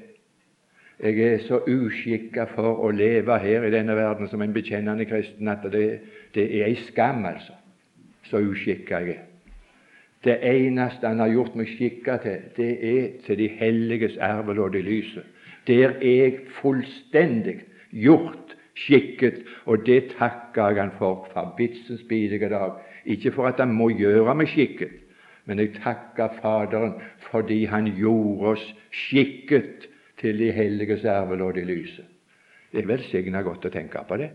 Jeg 1.03 1.19
er 1.19 1.39
så 1.43 1.59
uskikka 1.67 2.45
for 2.55 2.79
å 2.87 2.89
leve 2.95 3.35
her 3.43 3.65
i 3.67 3.71
denne 3.73 3.95
verden 3.97 4.29
som 4.31 4.41
en 4.41 4.53
bekjennende 4.55 5.05
kristen 5.09 5.49
at 5.51 5.65
det, 5.71 5.85
det 6.35 6.45
er 6.47 6.69
ei 6.69 6.75
skam, 6.87 7.25
altså. 7.27 7.53
Så 8.25 8.39
uskikka 8.41 9.01
jeg 9.03 9.17
er. 9.17 9.23
Det 10.25 10.39
eneste 10.41 11.07
han 11.07 11.19
har 11.21 11.29
gjort 11.29 11.55
meg 11.59 11.69
skikka 11.69 12.17
til, 12.23 12.45
det 12.57 12.71
er 12.89 13.09
til 13.25 13.37
de 13.37 13.49
helliges 13.59 14.15
arvelodd 14.17 14.77
i 14.79 14.81
lyset. 14.81 15.27
Der 15.67 15.97
er 15.99 16.15
jeg 16.23 16.39
fullstendig 16.61 17.59
gjort 17.91 18.55
skikket, 18.75 19.43
og 19.65 19.85
det 19.85 20.15
takker 20.17 20.71
jeg 20.73 20.81
han 20.81 20.93
for 20.97 21.27
fra 21.33 21.47
vitsens 21.57 22.03
bidige 22.09 22.49
dag. 22.49 22.79
Ikke 23.05 23.31
for 23.31 23.51
at 23.51 23.61
han 23.61 23.73
må 23.73 23.91
gjøre 23.93 24.33
meg 24.35 24.49
skikket, 24.49 24.95
men 25.45 25.61
jeg 25.61 25.75
takker 25.77 26.33
Faderen 26.41 26.95
fordi 27.29 27.65
han 27.69 27.91
gjorde 27.97 28.55
oss 28.55 28.65
skikket 28.89 29.85
til 30.25 30.39
de 30.41 30.51
helliges 30.51 31.05
arvelodd 31.05 31.59
i 31.61 31.65
lyset. 31.67 32.05
Det 32.71 32.81
er 32.81 32.89
velsigna 32.89 33.43
godt 33.45 33.67
å 33.69 33.73
tenke 33.73 34.01
på 34.09 34.17
det. 34.17 34.31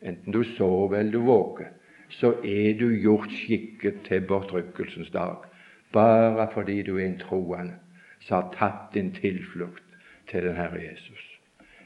Enten 0.00 0.32
du 0.32 0.40
sover 0.56 0.98
eller 0.98 1.12
du 1.12 1.26
våker, 1.28 1.74
så 2.08 2.32
er 2.44 2.76
du 2.78 2.88
gjort 3.02 3.28
skikket 3.34 4.00
til 4.06 4.24
bortrykkelsens 4.28 5.10
dag, 5.12 5.44
bare 5.92 6.48
fordi 6.54 6.80
du 6.86 6.96
er 6.96 7.06
en 7.06 7.20
troende 7.20 7.76
som 8.24 8.40
har 8.40 8.52
tatt 8.56 8.94
din 8.94 9.12
tilflukt 9.14 9.84
til 10.30 10.46
den 10.48 10.56
Herre 10.56 10.80
Jesus. 10.82 11.22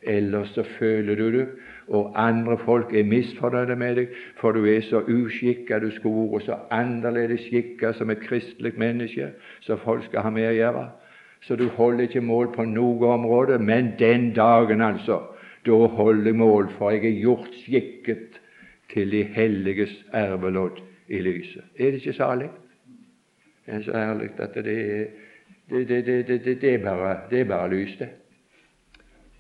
Ellers 0.03 0.55
så 0.55 0.63
føler 0.79 1.19
du 1.19 1.27
det 1.35 1.47
og 1.91 2.13
andre 2.17 2.59
folk 2.59 2.95
er 2.95 3.05
misfornøyde 3.05 3.77
med 3.77 3.97
deg, 3.97 4.15
for 4.39 4.55
du 4.55 4.65
er 4.65 4.81
så 4.87 5.03
uskikka, 5.03 5.81
du 5.83 5.91
skulle 5.91 6.29
vært 6.31 6.47
så 6.47 6.59
annerledes 6.71 7.49
skikka 7.49 7.91
som 7.99 8.11
et 8.15 8.23
kristelig 8.23 8.77
menneske, 8.79 9.33
så 9.67 9.77
folk 9.77 10.07
skal 10.07 10.23
ha 10.23 10.31
med 10.31 10.47
å 10.53 10.55
gjøre. 10.55 10.85
Så 11.41 11.57
du 11.57 11.69
holder 11.69 12.05
ikke 12.09 12.21
mål 12.21 12.53
på 12.55 12.65
noe 12.69 13.13
område, 13.15 13.59
men 13.59 13.95
den 13.99 14.33
dagen, 14.37 14.81
altså, 14.81 15.23
da 15.67 15.73
holder 15.73 16.31
jeg 16.31 16.37
mål, 16.37 16.69
for 16.77 16.91
jeg 16.91 17.05
er 17.05 17.21
gjort 17.21 17.55
skikket 17.65 18.41
til 18.93 19.11
de 19.13 19.23
helliges 19.25 19.93
arvelodd 20.13 20.81
i 21.09 21.21
lyset. 21.21 21.65
Er 21.79 21.91
det 21.91 22.01
ikke 22.03 22.13
salig? 22.13 22.51
Det 23.67 23.75
er 23.75 23.83
så 23.83 23.93
ærlig 23.93 24.31
at 24.39 24.55
det 24.55 24.79
er, 24.79 25.07
det, 25.71 25.89
det, 25.89 26.63
det, 26.63 26.81
bare, 26.83 27.17
det 27.31 27.41
er 27.41 27.45
bare 27.45 27.71
lys, 27.71 27.97
det. 27.99 28.09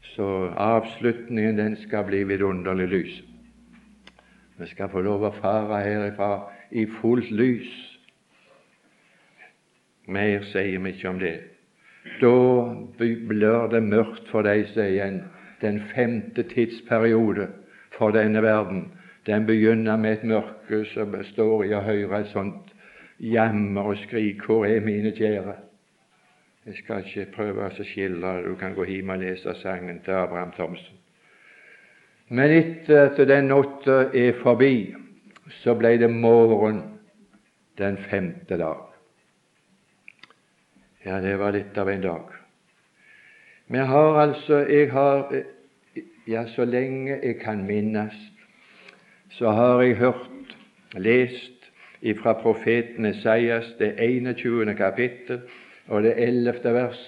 Så 0.03 0.53
avslutningen 0.57 1.59
den 1.59 1.77
skal 1.77 2.05
bli 2.05 2.23
vidunderlig 2.25 2.89
lys. 2.89 3.23
Vi 4.59 4.67
skal 4.67 4.91
få 4.93 5.01
lov 5.01 5.25
å 5.25 5.33
fare 5.33 5.81
herifra 5.83 6.33
i 6.71 6.85
fullt 7.01 7.31
lys. 7.31 7.71
Mer 10.07 10.45
sier 10.51 10.79
vi 10.79 10.93
ikke 10.93 11.09
om 11.09 11.21
det. 11.23 11.50
Da 12.21 12.77
blir 12.99 13.69
det 13.71 13.83
mørkt 13.83 14.29
for 14.33 14.47
deg, 14.47 14.67
sier 14.73 14.89
igjen. 14.89 15.23
Den 15.61 15.81
femte 15.93 16.43
tidsperiode 16.49 17.51
for 17.97 18.15
denne 18.17 18.43
verden, 18.43 18.87
den 19.27 19.47
begynner 19.47 19.97
med 20.01 20.13
et 20.13 20.25
mørke 20.25 20.85
som 20.95 21.13
består 21.13 21.65
i 21.67 21.75
å 21.77 21.83
høre 21.85 22.23
et 22.23 22.33
sånt 22.33 22.73
jammer 23.21 23.93
og 23.93 23.99
skrik 24.07 24.41
'Hvor 24.47 24.65
er 24.65 24.81
mine 24.81 25.13
kjære?' 25.13 25.61
Jeg 26.67 26.75
skal 26.75 27.05
ikke 27.05 27.33
prøve 27.33 27.67
å 27.67 27.85
skildre 27.85 28.37
det, 28.37 28.45
du 28.45 28.55
kan 28.55 28.75
gå 28.75 28.85
hjem 28.85 29.11
og 29.11 29.19
lese 29.19 29.55
sangen 29.63 30.01
til 30.05 30.13
Abraham 30.13 30.53
Thomsen. 30.53 30.97
Men 32.29 32.51
etter 32.51 33.09
at 33.09 33.17
den 33.29 33.49
natta 33.49 34.11
er 34.15 34.33
forbi, 34.43 34.95
så 35.49 35.75
ble 35.75 35.97
det 35.99 36.11
morgen 36.11 36.83
den 37.79 37.97
femte 37.97 38.59
dag. 38.59 38.90
Ja, 41.05 41.21
det 41.21 41.39
var 41.41 41.55
litt 41.57 41.79
av 41.81 41.89
en 41.89 42.03
dag. 42.05 42.33
Vi 43.73 43.79
har 43.79 44.19
altså 44.21 44.59
Jeg 44.69 44.91
har 44.93 45.33
Ja, 46.29 46.45
så 46.47 46.65
lenge 46.65 47.17
jeg 47.23 47.39
kan 47.41 47.65
minnes, 47.67 48.15
så 49.31 49.51
har 49.51 49.81
jeg 49.83 49.97
hørt, 49.97 50.53
lest 50.95 51.71
ifra 52.03 52.35
profeten 52.43 53.07
Esaias, 53.07 53.73
det 53.79 53.95
21. 53.99 54.75
kapittel 54.77 55.41
og 55.89 56.03
det 56.03 56.15
11. 56.17 56.75
vers. 56.75 57.01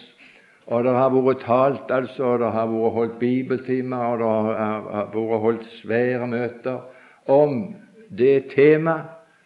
Og 0.67 0.85
det 0.85 0.93
har 0.93 1.11
vært 1.13 1.45
talt, 1.45 1.91
altså, 1.91 2.25
og 2.25 2.39
det 2.39 2.51
har 2.53 2.67
vært 2.73 2.93
holdt 2.97 3.19
bibeltimer, 3.19 3.97
og 3.97 4.19
det 4.19 4.27
har 4.27 5.13
vært 5.13 5.41
holdt 5.45 5.69
svære 5.83 6.27
møter 6.27 6.81
om 7.27 7.75
det 8.09 8.49
tema 8.57 9.03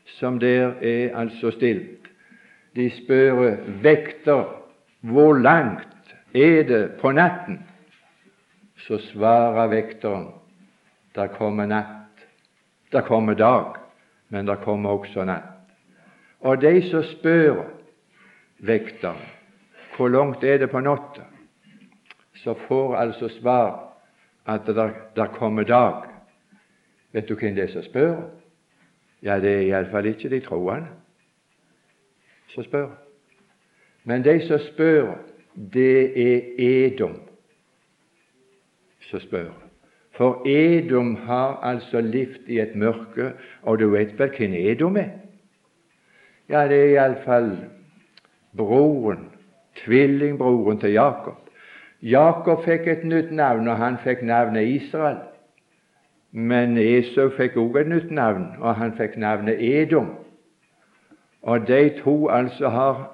som 0.07 0.39
der 0.39 0.79
er 0.81 1.17
altså 1.19 1.51
stilt. 1.51 1.96
De 2.77 2.91
spør 2.93 3.57
vekter 3.83 4.45
hvor 5.01 5.39
langt 5.39 6.17
er 6.35 6.63
det 6.69 6.83
på 7.01 7.13
natten? 7.13 7.63
Så 8.77 8.99
svarer 9.13 9.71
vekteren 9.73 10.29
der 11.17 11.31
kommer 11.33 11.65
natt, 11.67 12.27
der 12.93 13.01
kommer 13.01 13.35
dag, 13.35 13.79
men 14.29 14.47
der 14.47 14.61
kommer 14.61 14.91
også 14.91 15.25
natt. 15.25 15.73
Og 16.41 16.61
de 16.61 16.83
som 16.91 17.05
spør 17.17 17.65
vekteren 18.59 19.25
hvor 19.97 20.13
langt 20.13 20.45
er 20.45 20.59
det 20.61 20.69
på 20.71 20.81
natta, 20.85 21.25
så 22.45 22.55
får 22.69 22.97
altså 22.97 23.29
svar 23.39 23.97
at 24.47 24.67
der, 24.67 24.91
der 25.17 25.27
kommer 25.27 25.65
dag. 25.65 26.05
Vet 27.13 27.29
du 27.29 27.35
hvem 27.35 27.55
det 27.55 27.65
er 27.65 27.73
som 27.73 27.83
spør? 27.83 28.17
Ja, 29.23 29.41
det 29.41 29.55
er 29.55 29.65
iallfall 29.71 30.07
ikke 30.13 30.29
de 30.29 30.41
troende 30.45 30.93
som 32.57 32.65
spør. 32.65 32.89
Men 34.05 34.25
de 34.25 34.41
som 34.47 34.59
spør, 34.73 35.13
det 35.73 36.17
er 36.17 36.41
Edom 36.59 37.21
som 39.11 39.21
spør. 39.21 39.53
For 40.17 40.43
Edom 40.49 41.15
har 41.27 41.61
altså 41.63 42.01
levd 42.01 42.49
i 42.49 42.61
et 42.61 42.75
mørke, 42.75 43.33
og 43.63 43.79
du 43.79 43.91
vet 43.93 44.19
vel 44.19 44.33
hvem 44.39 44.55
Edom 44.57 44.97
er? 44.97 45.13
Ja, 46.49 46.65
det 46.69 46.79
er 46.79 46.93
iallfall 46.95 47.51
broren, 48.57 49.29
tvillingbroren 49.85 50.81
til 50.81 50.97
Jakob. 50.97 51.37
Jakob 52.03 52.65
fikk 52.65 52.89
et 52.89 53.05
nytt 53.05 53.33
navn, 53.33 53.69
og 53.69 53.77
han 53.77 53.99
fikk 54.05 54.23
navnet 54.23 54.69
Israel. 54.69 55.19
Men 56.33 56.79
Esau 56.79 57.29
fikk 57.37 57.57
også 57.57 57.83
et 57.83 57.89
nytt 57.89 58.11
navn, 58.11 58.47
og 58.61 58.75
han 58.77 58.97
fikk 58.97 59.17
navnet 59.17 59.61
Edom. 59.61 60.15
Og 61.47 61.69
de 61.69 61.91
to 62.03 62.29
altså 62.29 62.69
har 62.69 63.05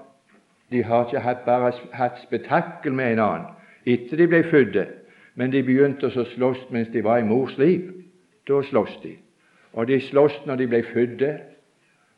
de 0.73 0.83
har 0.83 1.05
ikke 1.05 1.21
hatt 1.21 1.45
bare 1.45 1.73
hatt 1.93 2.21
spetakkel 2.25 2.95
med 2.97 3.13
en 3.13 3.21
annen 3.21 3.49
etter 3.87 4.17
de 4.17 4.29
ble 4.31 4.45
fødte, 4.47 4.87
men 5.35 5.51
de 5.53 5.61
begynte 5.67 6.07
å 6.07 6.25
slåss 6.37 6.69
mens 6.71 6.89
de 6.95 7.03
var 7.05 7.19
i 7.19 7.27
mors 7.27 7.57
liv. 7.59 7.91
Da 8.49 8.61
sloss 8.63 8.95
de. 9.03 9.17
Og 9.73 9.89
de 9.91 9.99
sloss 10.07 10.37
når 10.47 10.61
de 10.61 10.69
ble 10.71 10.83
fødte. 10.87 11.33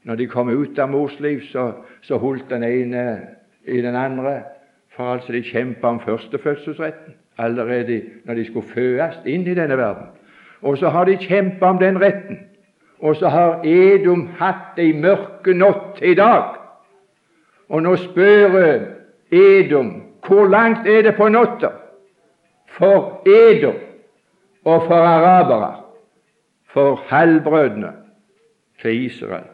Når 0.05 0.21
de 0.21 0.27
kom 0.29 0.51
ut 0.53 0.79
av 0.79 0.91
mors 0.93 1.15
liv, 1.25 1.41
så, 1.49 1.71
så 2.05 2.19
holdt 2.21 2.51
den 2.51 2.67
ene 2.69 3.05
i 3.65 3.81
den 3.81 3.97
andre. 3.97 4.43
For 4.93 5.15
altså 5.15 5.33
de 5.33 5.43
kjempa 5.43 5.95
om 5.95 6.01
førstefødselsretten 6.05 7.17
allerede 7.39 8.03
når 8.25 8.35
de 8.35 8.45
skulle 8.45 8.69
fødes 8.75 9.17
inn 9.27 9.47
i 9.49 9.57
denne 9.57 9.79
verden. 9.79 10.13
Og 10.63 10.79
så 10.79 10.93
har 10.93 11.09
de 11.09 11.17
kjempa 11.17 11.73
om 11.73 11.81
den 11.81 11.99
retten. 12.03 12.45
Og 13.05 13.17
så 13.21 13.29
har 13.29 13.65
Edom 13.69 14.29
hatt 14.39 14.79
ei 14.81 14.95
mørke 14.97 15.53
natt 15.53 16.01
i 16.01 16.15
dag. 16.17 16.57
Og 17.69 17.85
nå 17.85 17.97
spør 18.01 18.57
Edom 19.29 19.93
hvor 20.25 20.49
langt 20.49 20.87
er 20.89 21.03
det 21.05 21.19
på 21.19 21.29
natta 21.29 21.69
for 22.79 23.27
Edom 23.29 23.77
og 24.65 24.87
for 24.87 25.05
arabere, 25.05 25.75
for 26.73 27.03
halvbrødrene 27.11 27.93
til 28.81 29.05
Israel. 29.05 29.51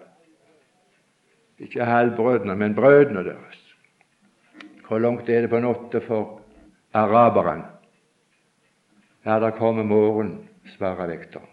Ikke 1.58 1.84
halvbrødrene, 1.84 2.56
men 2.56 2.74
brødrene 2.74 3.24
deres. 3.24 3.58
Hvor 4.88 4.98
langt 4.98 5.28
er 5.28 5.40
det 5.40 5.50
på 5.50 5.58
natta 5.58 5.98
for 5.98 6.40
araberne? 6.94 7.64
Ja, 9.26 9.40
der 9.40 9.50
kommer 9.50 9.82
morgen, 9.82 10.48
svarer 10.76 11.06
vekteren. 11.06 11.46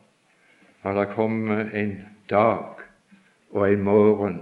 Og 0.88 0.96
det 0.96 1.08
kommer 1.16 1.66
en 1.74 1.98
dag 2.30 2.64
og 3.52 3.72
en 3.72 3.82
morgen 3.84 4.38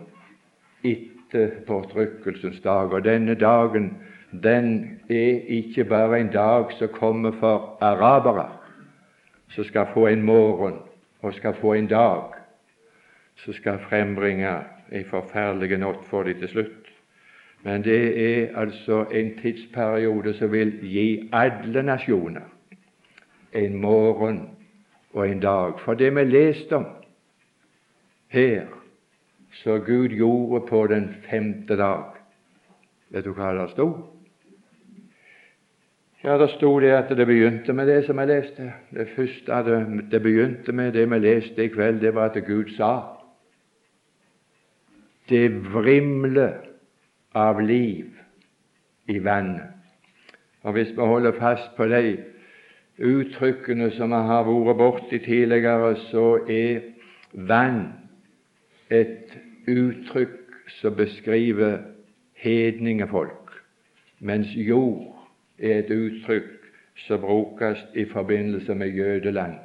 etter 0.83 1.49
fortrykkelsens 1.67 2.59
dag. 2.61 2.93
Og 2.93 3.03
denne 3.03 3.33
dagen 3.35 3.97
den 4.43 4.99
er 5.09 5.41
ikke 5.47 5.83
bare 5.89 6.19
en 6.19 6.29
dag 6.29 6.69
som 6.77 6.87
kommer 6.93 7.31
for 7.39 7.77
arabere, 7.81 8.49
som 9.49 9.63
skal 9.63 9.87
få 9.93 10.07
en 10.07 10.21
morgen 10.21 10.77
og 11.21 11.33
skal 11.33 11.53
få 11.61 11.73
en 11.73 11.87
dag 11.87 12.21
som 13.35 13.53
skal 13.53 13.79
frembringe 13.89 14.51
en 14.91 15.05
forferdelig 15.09 15.79
natt 15.81 16.05
for 16.09 16.23
dem 16.23 16.37
til 16.39 16.49
slutt. 16.49 16.91
Men 17.63 17.81
det 17.83 18.01
er 18.21 18.57
altså 18.57 19.05
en 19.11 19.33
tidsperiode 19.41 20.33
som 20.37 20.51
vil 20.51 20.77
gi 20.81 21.29
alle 21.33 21.83
nasjoner 21.83 22.45
en 23.53 23.81
morgen 23.81 24.54
og 25.15 25.29
en 25.29 25.39
dag. 25.39 25.79
For 25.79 25.93
det 25.93 26.11
vi 26.15 26.23
leste 26.23 26.75
om 26.75 26.85
her, 28.27 28.65
så 29.63 29.79
Gud 29.79 30.09
gjorde 30.09 30.67
på 30.67 30.87
den 30.87 31.15
femte 31.29 31.77
dag 31.77 32.11
Vet 33.09 33.23
du 33.23 33.31
hva 33.31 33.53
det 33.55 33.69
sto? 33.71 33.85
Ja, 36.23 36.37
Det 36.41 36.49
sto 36.49 36.79
det 36.79 36.91
at 36.91 37.09
det 37.17 37.27
begynte 37.27 37.73
med 37.73 37.87
det 37.87 38.05
som 38.05 38.19
jeg 38.19 38.27
leste. 38.27 38.73
Det 38.91 39.07
første 39.15 39.59
det, 39.63 40.11
det 40.11 40.21
begynte 40.21 40.71
med, 40.71 40.91
det 40.93 41.05
vi 41.11 41.19
leste 41.19 41.63
i 41.63 41.67
kveld, 41.67 42.01
det 42.01 42.15
var 42.15 42.29
at 42.29 42.45
Gud 42.45 42.75
sa 42.75 43.15
Det 45.29 45.51
vrimler 45.73 46.57
av 47.35 47.59
liv 47.59 48.09
i 49.07 49.23
vannet. 49.23 49.69
Og 50.63 50.73
Hvis 50.73 50.89
vi 50.89 51.01
holder 51.01 51.31
fast 51.39 51.75
på 51.77 51.85
de 51.85 52.17
uttrykkene 52.99 53.89
som 53.91 54.11
jeg 54.11 54.27
har 54.29 54.45
vært 54.47 54.77
borti 54.79 55.19
tidligere, 55.19 55.95
så 56.11 56.39
er 56.47 56.81
vann 57.33 57.93
et 58.89 59.35
uttrykk 59.67 60.69
som 60.79 60.95
beskriver 60.95 61.77
hedningefolk, 62.39 63.51
mens 64.19 64.51
jord 64.55 65.15
er 65.59 65.83
et 65.83 65.91
uttrykk 65.91 66.51
som 67.07 67.21
brukes 67.21 67.83
i 67.93 68.05
forbindelse 68.05 68.75
med 68.75 68.87
jødeland. 68.87 69.59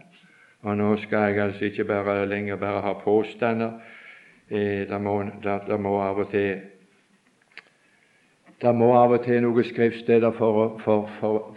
Og 0.63 0.77
Nå 0.77 0.97
skal 0.97 1.19
jeg 1.19 1.43
altså 1.43 1.65
ikke 1.65 1.85
bare 1.85 2.29
lenger 2.29 2.57
bare 2.57 2.81
ha 2.81 2.93
påstander. 2.93 3.71
Eh, 4.51 4.89
det, 4.89 5.01
må, 5.01 5.23
det, 5.23 5.61
det 5.69 5.81
må 5.81 6.01
av 6.03 6.19
og 6.19 6.31
til 6.31 6.61
det 8.61 8.75
må 8.77 8.91
av 8.93 9.15
og 9.17 9.23
til 9.25 9.41
noen 9.41 9.65
skriftsteder 9.65 10.35
for, 10.37 10.81
for, 10.85 11.09
for, 11.21 11.57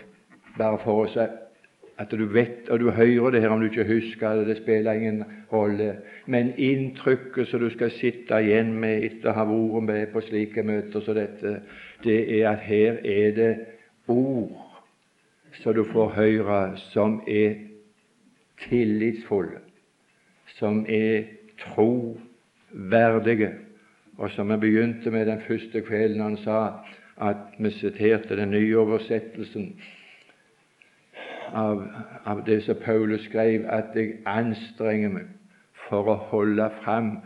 bare 0.58 0.80
for 0.86 1.04
oss 1.04 1.18
at 1.98 2.12
du 2.12 2.26
vet 2.26 2.70
og 2.74 2.80
du 2.80 2.90
hører 2.92 3.32
det 3.32 3.42
her 3.42 3.50
om 3.54 3.60
du 3.62 3.68
ikke 3.70 3.86
husker 3.86 4.36
det, 4.36 4.48
det 4.48 4.58
spiller 4.58 4.94
ingen 4.94 5.24
rolle. 5.52 5.98
Men 6.26 6.54
inntrykket 6.58 7.48
som 7.48 7.60
du 7.62 7.70
skal 7.70 7.92
sitte 7.92 8.40
igjen 8.42 8.74
med 8.74 9.04
etter 9.06 9.30
å 9.30 9.38
ha 9.38 9.46
vært 9.46 9.88
med 9.90 10.08
på 10.14 10.24
slike 10.26 10.64
møter 10.66 11.06
som 11.06 11.18
dette, 11.18 11.60
det 12.04 12.18
er 12.40 12.50
at 12.50 12.66
her 12.66 12.98
er 13.04 13.36
det 13.38 13.52
ord 14.08 14.58
som 15.62 15.76
du 15.78 15.84
får 15.86 16.16
høre, 16.18 16.62
som 16.90 17.22
er 17.28 17.60
tillitsfulle, 18.66 19.62
som 20.58 20.86
er 20.90 21.30
troverdige, 21.62 23.52
og 24.18 24.32
som 24.34 24.50
vi 24.50 24.58
begynte 24.66 25.12
med 25.12 25.28
den 25.30 25.42
første 25.48 25.82
kvelden 25.86 26.22
han 26.22 26.38
sa 26.42 26.60
at 27.22 27.54
vi 27.60 27.70
siterte 27.78 28.36
den 28.38 28.52
nye 28.54 28.78
oversettelsen 28.78 29.76
av, 31.54 31.88
av 32.26 32.44
det 32.46 32.64
som 32.64 32.76
Paulus 32.86 33.22
skrev, 33.22 33.66
at 33.70 33.96
jeg 33.96 34.20
anstrenger 34.26 35.10
meg 35.14 35.30
for 35.88 36.10
å 36.10 36.16
holde 36.32 36.70
fram 36.84 37.18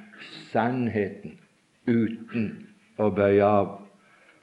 sannheten 0.51 1.37
uten 1.87 2.49
å 2.99 3.09
bøye 3.15 3.43
av. 3.43 3.73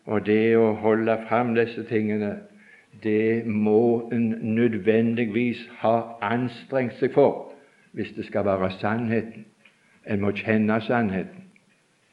Og 0.06 0.26
det 0.26 0.56
å 0.56 0.74
holde 0.80 1.16
fram 1.28 1.54
disse 1.56 1.84
tingene, 1.88 2.36
det 3.02 3.46
må 3.46 4.08
en 4.12 4.28
nødvendigvis 4.54 5.64
ha 5.80 5.96
anstrengt 6.22 6.96
seg 7.00 7.12
for 7.16 7.50
hvis 7.94 8.12
det 8.16 8.26
skal 8.28 8.46
være 8.46 8.70
sannheten. 8.78 9.46
En 10.06 10.20
må 10.20 10.34
kjenne 10.36 10.80
sannheten 10.84 11.48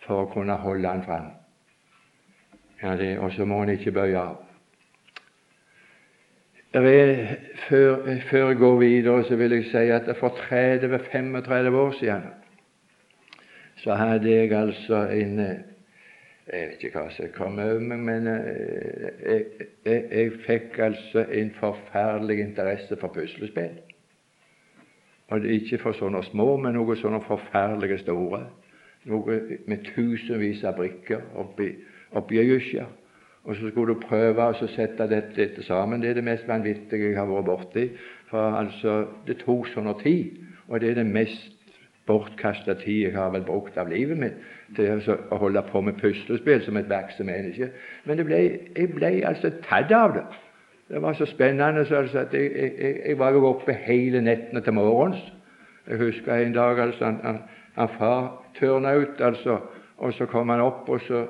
for 0.05 0.23
å 0.23 0.31
kunne 0.33 0.55
holde 0.63 0.87
den 0.87 1.03
fram. 1.05 1.31
Ja, 2.81 2.95
og 3.21 3.33
så 3.35 3.45
må 3.45 3.61
en 3.61 3.75
ikke 3.75 3.93
bøye 3.93 4.17
av. 4.17 4.39
Er, 6.73 7.35
før, 7.69 8.19
før, 8.29 8.47
jeg 8.47 8.55
går 8.55 8.77
videre, 8.79 9.23
så 9.23 9.35
vil 9.35 9.51
jeg 9.51 9.65
si 9.65 9.77
at 9.77 10.15
for 10.19 10.29
30-35 10.29 11.75
år 11.75 11.91
siden 11.91 12.21
så 13.75 13.93
hadde 13.93 14.31
jeg 14.31 14.51
altså 14.51 15.07
en 15.07 15.39
Jeg 15.39 16.67
vet 16.67 16.83
ikke 16.83 16.99
hva 16.99 17.11
som 17.11 17.27
kom 17.35 17.59
over 17.59 17.79
meg, 17.79 17.99
men 17.99 18.27
eh, 18.27 19.03
jeg, 19.25 19.43
jeg, 19.85 20.05
jeg, 20.11 20.31
fikk 20.45 20.79
altså 20.79 21.25
en 21.31 21.51
forferdelig 21.59 22.39
interesse 22.39 22.97
for 22.99 23.07
puslespill. 23.07 23.77
Og 25.27 25.45
Ikke 25.45 25.77
for 25.77 25.95
sånne 25.95 26.23
små, 26.23 26.57
men 26.57 26.75
noe 26.75 26.97
sånne 26.99 27.21
forferdelige 27.23 28.01
store. 28.01 28.41
Noe 29.11 29.37
med 29.67 29.85
tusenvis 29.93 30.63
av 30.63 30.75
brikker 30.79 31.23
oppi, 31.39 31.69
oppi 32.11 32.41
øyet. 32.41 33.00
Og 33.43 33.55
så 33.55 33.71
skulle 33.71 33.95
du 33.95 34.03
prøve 34.03 34.45
å 34.45 34.67
sette 34.69 35.07
dette, 35.09 35.33
dette, 35.35 35.63
sammen. 35.65 36.01
Det 36.01 36.11
er 36.11 36.19
det 36.19 36.25
mest 36.25 36.47
vanvittige 36.47 37.09
jeg 37.09 37.17
har 37.17 37.29
vært 37.29 37.47
borti. 37.47 37.87
For 38.29 38.57
altså, 38.59 39.05
Det 39.27 39.39
tok 39.41 39.67
sånn 39.71 39.89
tid, 40.03 40.37
og 40.67 40.79
det 40.79 40.91
er 40.91 41.01
det 41.01 41.07
mest 41.09 41.57
bortkasta 42.07 42.73
tid 42.81 43.07
jeg 43.07 43.15
har 43.15 43.31
vel 43.33 43.43
brukt 43.45 43.77
av 43.77 43.89
livet 43.89 44.17
mitt 44.17 44.37
til 44.75 45.01
å 45.31 45.37
holde 45.41 45.61
på 45.69 45.81
med 45.81 45.99
puslespill 46.01 46.63
som 46.65 46.77
et 46.77 46.89
verksted 46.89 47.25
menneske. 47.27 47.71
Men 48.05 48.23
ble, 48.25 48.39
jeg 48.77 48.93
ble 48.95 49.11
altså 49.27 49.51
tatt 49.67 49.91
av 49.95 50.15
det. 50.15 50.23
Det 50.91 51.01
var 51.01 51.15
så 51.15 51.25
spennende 51.25 51.85
så 51.85 52.01
altså, 52.01 52.25
at 52.25 52.33
jeg, 52.33 52.51
jeg, 52.51 52.95
jeg, 53.05 53.19
var 53.19 53.31
jo 53.31 53.45
oppe 53.47 53.73
hele 53.85 54.21
nettene 54.21 54.61
til 54.61 54.75
morgens. 54.75 55.21
Jeg 55.87 55.97
husker 55.97 56.33
en 56.35 56.55
dag 56.55 56.79
altså, 56.79 57.05
han, 57.05 57.19
han, 57.23 57.37
han 57.75 57.93
far 57.97 58.25
tørna 58.59 58.95
ut, 58.99 59.21
altså, 59.21 59.59
og 59.97 60.13
så 60.13 60.25
kom 60.25 60.49
han 60.49 60.61
opp, 60.61 60.89
og 60.89 60.99
så 61.07 61.25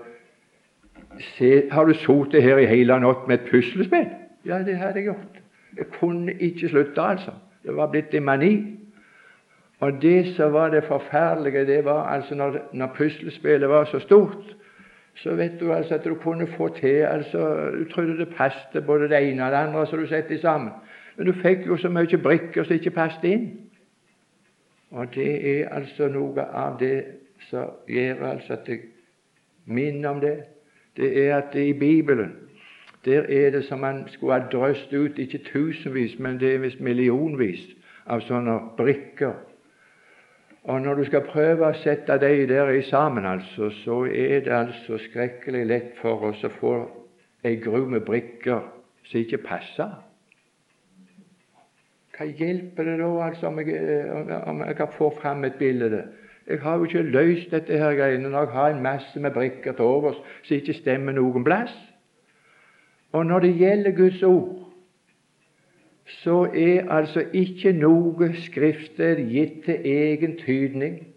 Se, 1.19 1.69
har 1.71 1.85
du 1.85 1.93
sittet 1.93 2.43
her 2.43 2.57
i 2.57 2.65
hele 2.65 2.99
natt 2.99 3.27
med 3.27 3.39
et 3.39 3.49
puslespill? 3.51 4.07
Ja, 4.45 4.61
det 4.63 4.77
hadde 4.77 4.95
jeg 4.95 5.03
gjort. 5.11 5.41
Jeg 5.77 5.85
kunne 5.99 6.33
ikke 6.33 6.69
slutte, 6.69 7.01
altså. 7.01 7.31
Det 7.63 7.75
var 7.75 7.91
blitt 7.91 8.13
en 8.13 8.23
mani. 8.23 8.53
Og 9.79 10.01
det 10.01 10.35
som 10.35 10.53
var 10.53 10.69
det 10.69 10.83
forferdelige, 10.83 11.65
det 11.65 11.85
var 11.85 12.07
altså 12.13 12.35
når, 12.35 12.57
når 12.73 12.93
puslespillet 12.95 13.69
var 13.69 13.85
så 13.85 13.99
stort, 13.99 14.55
så 15.15 15.35
vet 15.35 15.59
du 15.59 15.73
altså 15.73 15.95
at 15.95 16.05
du 16.05 16.15
kunne 16.15 16.47
få 16.47 16.67
til 16.67 16.87
altså, 16.87 17.71
Du 17.79 17.89
trodde 17.89 18.17
det 18.17 18.35
passet 18.35 18.85
både 18.85 19.09
det 19.09 19.31
ene 19.31 19.45
og 19.45 19.51
det 19.51 19.57
andre 19.57 19.87
som 19.87 19.99
du 19.99 20.07
satte 20.07 20.39
sammen. 20.39 20.69
Men 21.17 21.25
du 21.25 21.33
fikk 21.33 21.65
jo 21.67 21.77
så 21.77 21.89
mye 21.89 22.17
brikker 22.17 22.63
som 22.63 22.73
ikke 22.73 22.91
passet 22.91 23.23
inn. 23.23 23.49
Og 24.91 25.15
det 25.15 25.59
er 25.59 25.69
altså 25.69 26.07
noe 26.07 26.41
av 26.41 26.79
det 26.79 27.03
som 27.49 27.69
gjør 27.87 28.25
altså 28.25 28.53
at 28.53 28.67
jeg 28.67 28.79
minner 29.65 30.09
om 30.09 30.21
det 30.21 30.37
det 30.97 31.27
er 31.27 31.35
at 31.37 31.55
i 31.55 31.73
Bibelen 31.73 32.35
der 33.05 33.21
er 33.21 33.49
det 33.49 33.63
som 33.65 33.79
man 33.79 34.03
skulle 34.07 34.33
ha 34.33 34.47
drøst 34.51 34.93
ut, 34.93 35.17
ikke 35.17 35.37
tusenvis, 35.37 36.19
men 36.19 36.39
det 36.39 36.53
er 36.53 36.59
visst 36.61 36.79
millionvis 36.79 37.63
av 38.05 38.21
sånne 38.21 38.59
brikker. 38.77 39.33
Og 40.63 40.81
når 40.81 40.99
du 40.99 41.03
skal 41.09 41.25
prøve 41.25 41.65
å 41.65 41.77
sette 41.81 42.19
de 42.21 42.45
der 42.45 42.69
i 42.69 42.83
sammen, 42.85 43.25
altså, 43.25 43.71
så 43.81 44.03
er 44.05 44.43
det 44.45 44.53
altså 44.53 44.99
skrekkelig 45.01 45.65
lett 45.65 45.97
for 46.01 46.29
oss 46.29 46.43
å 46.45 46.53
få 46.53 46.75
ei 47.43 47.55
gru 47.57 47.87
med 47.89 48.05
brikker 48.05 48.61
som 49.09 49.19
ikke 49.23 49.41
passer. 49.41 49.95
Hva 52.13 52.27
hjelper 52.29 52.85
det 52.85 52.99
da 53.01 53.09
altså, 53.25 53.49
om 53.49 53.59
jeg, 53.63 54.11
om 54.45 54.61
jeg 54.67 54.89
får 54.97 55.15
fram 55.23 55.47
et 55.49 55.57
bilde? 55.57 56.03
Jeg 56.47 56.59
har 56.59 56.75
jo 56.75 56.83
ikke 56.83 57.01
løst 57.01 57.51
dette 57.51 57.77
her 57.77 57.95
greiene 57.95 58.29
når 58.29 58.39
jeg 58.39 58.53
har 58.55 58.69
en 58.69 58.83
masse 58.83 59.19
med 59.19 59.31
brikker 59.31 59.71
til 59.77 59.85
overs 59.85 60.17
som 60.43 60.55
ikke 60.55 60.73
stemmer 60.73 61.13
noen 61.15 61.43
plass. 61.45 61.73
Og 63.11 63.25
når 63.25 63.39
det 63.39 63.55
gjelder 63.59 63.91
Guds 63.95 64.23
ord, 64.23 64.57
så 66.05 66.47
er 66.53 66.89
altså 66.91 67.23
ikke 67.33 67.71
noe 67.71 68.33
skriftsted 68.35 69.21
gitt 69.29 69.63
til 69.65 69.85
egen 69.85 70.37
tydning. 70.37 71.07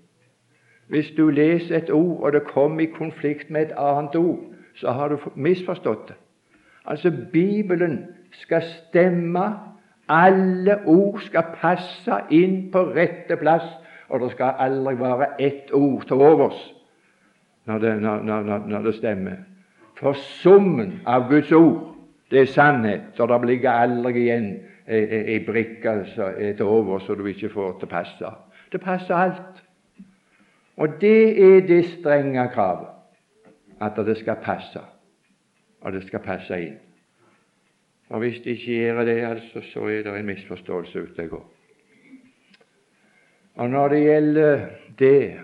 Hvis 0.88 1.10
du 1.16 1.30
leser 1.30 1.76
et 1.76 1.90
ord, 1.90 2.20
og 2.20 2.32
det 2.32 2.44
kommer 2.44 2.80
i 2.80 2.92
konflikt 2.92 3.50
med 3.50 3.62
et 3.62 3.76
annet 3.78 4.16
ord, 4.16 4.44
så 4.74 4.90
har 4.90 5.08
du 5.08 5.18
misforstått 5.34 6.08
det. 6.08 6.16
Altså, 6.86 7.12
Bibelen 7.32 8.04
skal 8.30 8.62
stemme. 8.62 9.44
Alle 10.08 10.78
ord 10.86 11.20
skal 11.24 11.54
passe 11.56 12.18
inn 12.30 12.68
på 12.72 12.82
rette 12.92 13.36
plass 13.40 13.64
og 14.08 14.20
det 14.20 14.30
skal 14.34 14.54
aldri 14.58 14.94
være 15.00 15.28
ett 15.42 15.72
ord 15.72 16.06
til 16.06 16.16
overs 16.16 16.60
når 17.64 17.78
det, 17.78 18.02
når, 18.02 18.22
når, 18.22 18.58
når 18.68 18.82
det 18.82 18.94
stemmer. 18.94 19.36
For 19.96 20.12
summen 20.12 21.00
av 21.06 21.28
Guds 21.30 21.52
ord, 21.52 21.94
det 22.30 22.40
er 22.40 22.50
sannhet, 22.52 23.20
og 23.20 23.28
det 23.28 23.48
ligger 23.48 23.70
aldri 23.70 24.26
igjen 24.26 24.48
ei 24.84 25.38
brikke 25.46 25.88
er 25.88 26.56
til 26.56 26.66
overs 26.66 27.06
som 27.06 27.16
du 27.16 27.26
ikke 27.26 27.48
får 27.48 27.78
til 27.80 27.88
passe. 27.88 28.32
Det 28.72 28.80
passer 28.80 29.14
alt. 29.14 29.62
Og 30.76 31.00
det 31.00 31.40
er 31.40 31.66
det 31.66 31.84
strenge 31.84 32.48
kravet, 32.52 32.90
at 33.80 33.96
det 33.96 34.16
skal 34.18 34.36
passe, 34.42 34.80
og 35.80 35.92
det 35.92 36.02
skal 36.06 36.20
passe 36.20 36.60
inn. 36.60 36.76
Og 38.08 38.18
Hvis 38.18 38.40
det 38.44 38.50
ikke 38.50 38.72
gjør 38.72 39.04
det, 39.04 39.20
altså, 39.24 39.60
så 39.72 39.80
er 39.80 40.02
det 40.02 40.18
en 40.18 40.26
misforståelse 40.26 41.02
ute 41.02 41.22
og 41.22 41.28
går. 41.28 41.53
Og 43.54 43.70
når 43.70 43.88
det 43.88 44.02
gjelder 44.02 44.60
det, 44.98 45.34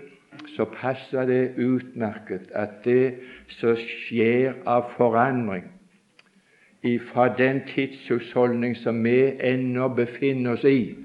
så 0.55 0.65
passer 0.65 1.25
det 1.25 1.53
utmerket 1.57 2.51
at 2.55 2.81
det 2.83 3.13
som 3.59 3.77
skjer 3.79 4.57
av 4.67 4.89
forandring 4.97 5.69
fra 7.11 7.27
den 7.37 7.61
tidshusholdning 7.69 8.75
som 8.77 9.03
vi 9.03 9.31
ennå 9.39 9.87
befinner 9.95 10.57
oss 10.57 10.65
i, 10.65 10.95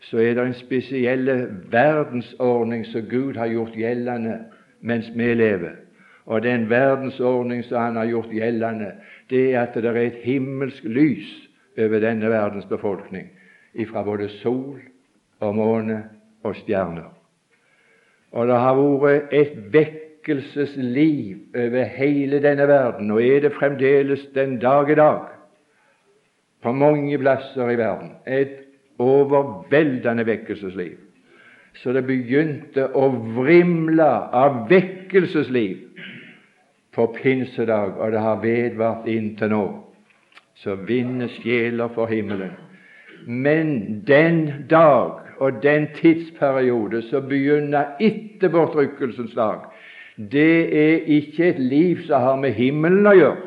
så 0.00 0.18
er 0.18 0.34
det 0.34 0.46
en 0.46 0.58
spesiell 0.58 1.30
verdensordning 1.72 2.84
som 2.88 3.06
Gud 3.08 3.36
har 3.36 3.46
gjort 3.52 3.76
gjeldende 3.76 4.38
mens 4.80 5.10
vi 5.14 5.34
lever. 5.34 5.76
Og 6.26 6.42
den 6.42 6.68
verdensordning 6.70 7.64
som 7.64 7.82
Han 7.82 7.96
har 7.96 8.04
gjort 8.04 8.32
gjeldende, 8.32 8.92
det 9.30 9.54
er 9.54 9.62
at 9.62 9.74
det 9.74 9.84
er 9.84 9.96
et 9.96 10.22
himmelsk 10.22 10.84
lys 10.84 11.48
over 11.78 12.00
denne 12.00 12.30
verdens 12.30 12.66
befolkning, 12.66 13.30
ifra 13.74 14.02
både 14.02 14.28
sol 14.28 14.80
og 15.40 15.54
måne 15.54 16.02
og 16.42 16.56
stjerner. 16.56 17.10
Og 18.32 18.46
det 18.46 18.58
har 18.62 18.78
vært 18.78 19.34
et 19.34 19.56
vekkelsesliv 19.74 21.56
over 21.56 21.92
hele 21.96 22.40
denne 22.42 22.68
verden, 22.68 23.10
og 23.10 23.22
er 23.24 23.44
det 23.46 23.54
fremdeles 23.56 24.26
den 24.34 24.58
dag 24.62 24.90
i 24.90 24.98
dag 24.98 25.28
på 26.62 26.72
mange 26.72 27.18
plasser 27.18 27.70
i 27.70 27.78
verden. 27.78 28.10
Et 28.26 28.58
overveldende 29.00 30.26
vekkelsesliv. 30.26 30.98
Så 31.74 31.92
det 31.94 32.04
begynte 32.06 32.88
å 32.98 33.08
vrimle 33.36 34.08
av 34.36 34.66
vekkelsesliv 34.70 35.86
på 36.94 37.06
pinsedag, 37.16 37.96
og 37.96 38.12
det 38.12 38.24
har 38.24 38.42
vedvart 38.42 39.08
inntil 39.08 39.54
nå. 39.54 39.64
Så 40.60 40.74
vinner 40.84 41.30
sjeler 41.40 41.88
for 41.94 42.10
himmelen. 42.10 42.52
Men 43.26 44.02
den 44.08 44.66
dag 44.68 45.29
og 45.40 45.62
den 45.62 45.86
tidsperiode 45.96 47.02
som 47.08 47.28
begynner 47.28 47.96
etter 48.00 48.52
bortrykkelsens 48.52 49.32
dag, 49.34 49.62
det 50.16 50.56
er 50.76 51.06
ikke 51.08 51.46
et 51.48 51.58
liv 51.58 52.02
som 52.06 52.20
har 52.20 52.36
med 52.36 52.52
himmelen 52.52 53.08
å 53.08 53.14
gjøre, 53.16 53.46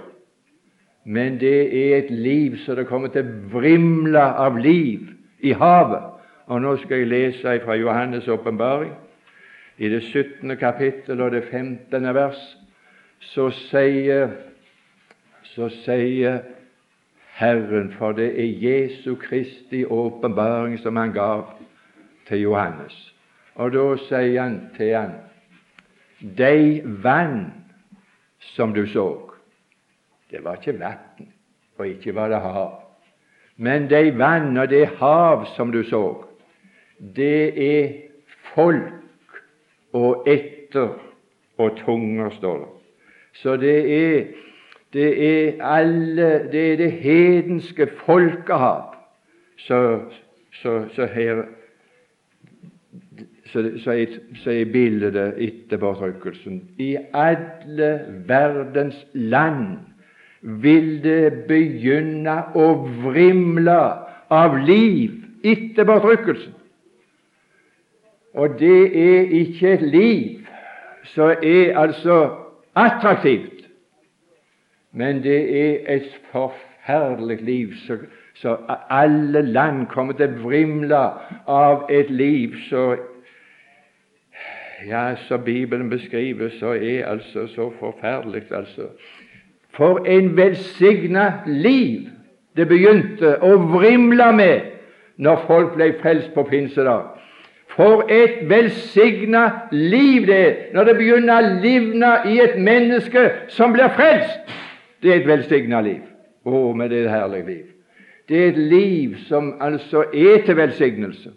men 1.06 1.38
det 1.38 1.60
er 1.70 1.98
et 1.98 2.10
liv 2.12 2.58
som 2.64 2.80
det 2.80 2.88
kommer 2.90 3.14
til 3.14 3.28
å 3.28 3.52
vrimle 3.54 4.24
av 4.24 4.58
liv 4.58 5.12
i 5.44 5.54
havet. 5.54 6.10
Og 6.48 6.62
Nå 6.62 6.76
skal 6.82 7.04
jeg 7.04 7.12
lese 7.12 7.60
fra 7.64 7.76
Johannes' 7.78 8.30
åpenbaring, 8.32 8.94
i 9.78 9.90
det 9.90 10.04
17. 10.04 10.58
kapittel 10.58 11.22
og 11.22 11.32
det 11.32 11.44
15. 11.52 12.14
vers. 12.16 12.42
Så 13.20 13.50
sier, 13.70 14.34
så 15.44 15.70
sier 15.84 16.42
Herren, 17.38 17.94
for 17.98 18.12
det 18.12 18.32
er 18.40 18.60
Jesu 18.62 19.16
Kristi 19.16 19.86
åpenbaring 19.86 20.78
som 20.80 20.96
han 20.96 21.14
gav 21.14 21.46
til 22.28 22.42
Johannes. 22.42 22.96
Og 23.56 23.74
da 23.74 23.84
sier 24.08 24.42
han 24.42 24.58
til 24.78 24.96
han 24.96 25.14
De 26.38 26.82
vann 27.04 27.52
som 28.40 28.74
du 28.74 28.86
så, 28.88 29.08
det 30.32 30.44
var 30.44 30.58
ikke 30.58 30.80
vann, 30.80 31.34
og 31.78 31.88
ikke 31.88 32.16
var 32.16 32.32
det 32.32 32.40
hav. 32.42 32.80
Men 33.58 33.90
de 33.90 34.18
vann 34.18 34.58
og 34.58 34.70
det 34.70 34.88
hav 35.00 35.46
som 35.56 35.72
du 35.72 35.84
så, 35.84 36.24
det 37.16 37.54
er 37.60 37.92
folk 38.56 39.42
og 39.94 40.24
etter 40.28 40.96
og 41.58 41.78
tunger, 41.78 42.30
står 42.30 42.58
det. 42.58 42.72
Så 43.34 43.58
det 43.58 43.78
er 43.92 44.26
Det 44.94 45.14
er 45.26 45.64
alle, 45.66 46.50
det 46.52 46.74
er 46.74 46.78
det 46.78 46.92
hedenske 46.92 47.88
folkehav. 48.06 48.96
som 49.58 51.08
her 51.14 51.44
så, 53.54 53.92
er, 53.92 54.66
bildet 54.74 55.18
etter 55.38 55.78
påtrykkelsen. 55.78 56.62
I 56.82 56.98
alle 57.14 57.90
verdens 58.28 58.98
land 59.14 59.78
vil 60.42 60.98
det 61.04 61.46
begynne 61.48 62.40
å 62.56 62.68
vrimle 63.06 63.80
av 64.34 64.58
liv 64.66 65.22
etter 65.46 65.88
påtrykkelsen. 65.88 66.56
Og 68.34 68.58
det 68.60 68.82
er 68.98 69.34
ikke 69.44 69.76
et 69.78 69.88
liv 69.94 70.40
som 71.14 71.36
er 71.44 71.76
altså 71.78 72.18
attraktivt, 72.76 73.68
men 74.94 75.22
det 75.22 75.40
er 75.62 75.96
et 75.96 76.10
forferdelig 76.32 77.42
liv 77.42 77.76
så 78.34 78.56
alle 78.90 79.42
land 79.42 79.86
kommer 79.94 80.18
til 80.18 80.32
å 80.32 80.46
vrimle 80.48 81.02
av 81.48 81.86
et 81.94 82.10
liv 82.10 82.56
så 82.70 82.96
ja, 84.88 85.16
som 85.28 85.44
Bibelen 85.44 85.90
beskriver, 85.90 86.50
så 86.60 86.68
er 86.68 87.06
altså 87.06 87.48
så 87.48 87.72
forferdelig, 87.80 88.44
altså. 88.52 88.82
For 89.74 90.06
en 90.06 90.38
velsigna 90.38 91.34
liv 91.48 92.10
det 92.58 92.68
begynte 92.70 93.38
å 93.42 93.56
vrimle 93.58 94.30
med 94.38 94.60
når 95.18 95.46
folk 95.48 95.74
ble 95.78 95.90
frelst 96.02 96.34
på 96.36 96.44
pinsedag. 96.50 97.10
For 97.74 98.06
et 98.14 98.44
velsigna 98.50 99.48
liv 99.72 100.28
det 100.30 100.40
er 100.46 100.58
når 100.76 100.90
det 100.90 100.96
begynner 101.00 101.40
å 101.40 101.54
livne 101.64 102.12
i 102.30 102.38
et 102.44 102.60
menneske 102.62 103.24
som 103.50 103.74
blir 103.74 103.90
frelst. 103.98 104.52
Det 105.02 105.10
er 105.10 105.22
et 105.22 105.28
velsigna 105.28 105.82
liv. 105.82 106.04
Å, 106.46 106.74
men 106.76 106.90
det 106.92 107.00
er 107.00 107.08
et 107.08 107.16
herlig 107.16 107.46
liv. 107.48 107.64
Det 108.30 108.38
er 108.40 108.52
et 108.52 108.60
liv 108.60 109.16
som 109.28 109.56
altså 109.62 110.06
er 110.14 110.46
til 110.46 110.58
velsignelse 110.58 111.34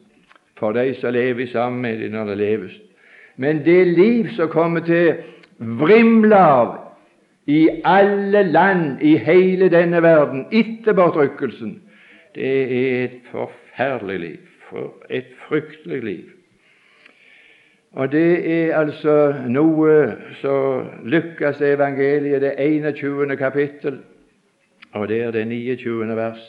for 0.56 0.76
de 0.76 0.92
som 1.00 1.12
lever 1.12 1.48
sammen 1.52 1.82
med 1.82 2.04
dem 2.04 2.12
når 2.12 2.30
det 2.30 2.36
leves. 2.36 2.76
Men 3.36 3.64
det 3.64 3.86
liv 3.86 4.28
som 4.36 4.48
kommer 4.48 4.80
til 4.80 5.14
vrimle 5.58 6.76
i 7.46 7.68
alle 7.84 8.42
land 8.42 9.02
i 9.02 9.16
hele 9.16 9.68
denne 9.68 10.02
verden 10.02 10.46
etter 10.52 10.96
bortrykkelsen, 10.96 11.82
det 12.34 12.62
er 12.62 13.04
et 13.04 13.20
forferdelig 13.30 14.20
liv. 14.20 14.38
For 14.68 14.92
et 15.10 15.28
fryktelig 15.46 16.02
liv. 16.02 16.24
Og 17.92 18.12
det 18.12 18.52
er 18.52 18.74
altså 18.76 19.34
noe 19.48 19.92
som 20.40 20.88
lykkes 21.06 21.62
evangeliet, 21.62 22.42
det 22.42 22.54
21. 22.58 23.36
kapittel, 23.36 24.00
og 24.92 25.08
det 25.08 25.22
er 25.22 25.30
det 25.30 25.46
29. 25.46 26.16
vers, 26.16 26.42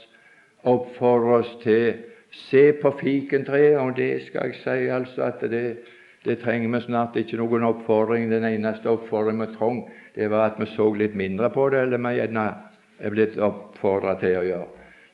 oppfordrer 0.63 1.37
oss 1.37 1.53
til 1.61 1.93
se 2.31 2.73
på 2.81 2.91
fikentreet, 2.99 3.77
og 3.77 3.93
det 3.97 4.25
skal 4.25 4.49
jeg 4.49 4.59
si 4.63 4.89
altså 4.91 5.29
at 5.29 5.45
det 5.51 5.77
det 6.27 6.41
trenger 6.41 6.73
vi 6.73 6.81
snart 6.83 7.15
ikke 7.15 7.39
noen 7.39 7.63
oppfordring. 7.63 8.27
Den 8.31 8.43
eneste 8.43 8.91
oppfordringen 8.91 9.45
vi 9.45 9.55
trong, 9.55 9.77
det 10.15 10.27
var 10.31 10.49
at 10.49 10.59
vi 10.59 10.67
så 10.73 10.89
litt 10.99 11.15
mindre 11.15 11.49
på 11.53 11.69
det, 11.71 11.85
eller 11.85 12.01
vi 12.03 12.17
gjerne 12.17 12.43
er 12.99 13.13
blitt 13.13 13.37
oppfordra 13.39 14.17
til 14.19 14.35
å 14.41 14.43
gjøre. 14.43 14.67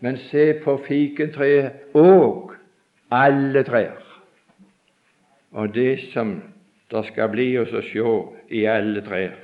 Men 0.03 0.17
se 0.31 0.47
på 0.63 0.75
fikentreet 0.87 1.93
og 1.99 2.55
alle 3.13 3.63
trær. 3.67 4.01
Og 5.53 5.69
det 5.75 6.09
som 6.15 6.39
det 6.89 7.05
skal 7.11 7.29
bli 7.29 7.51
oss 7.61 7.73
å 7.77 7.83
se 7.85 8.09
i 8.57 8.65
alle 8.69 9.05
trær, 9.05 9.37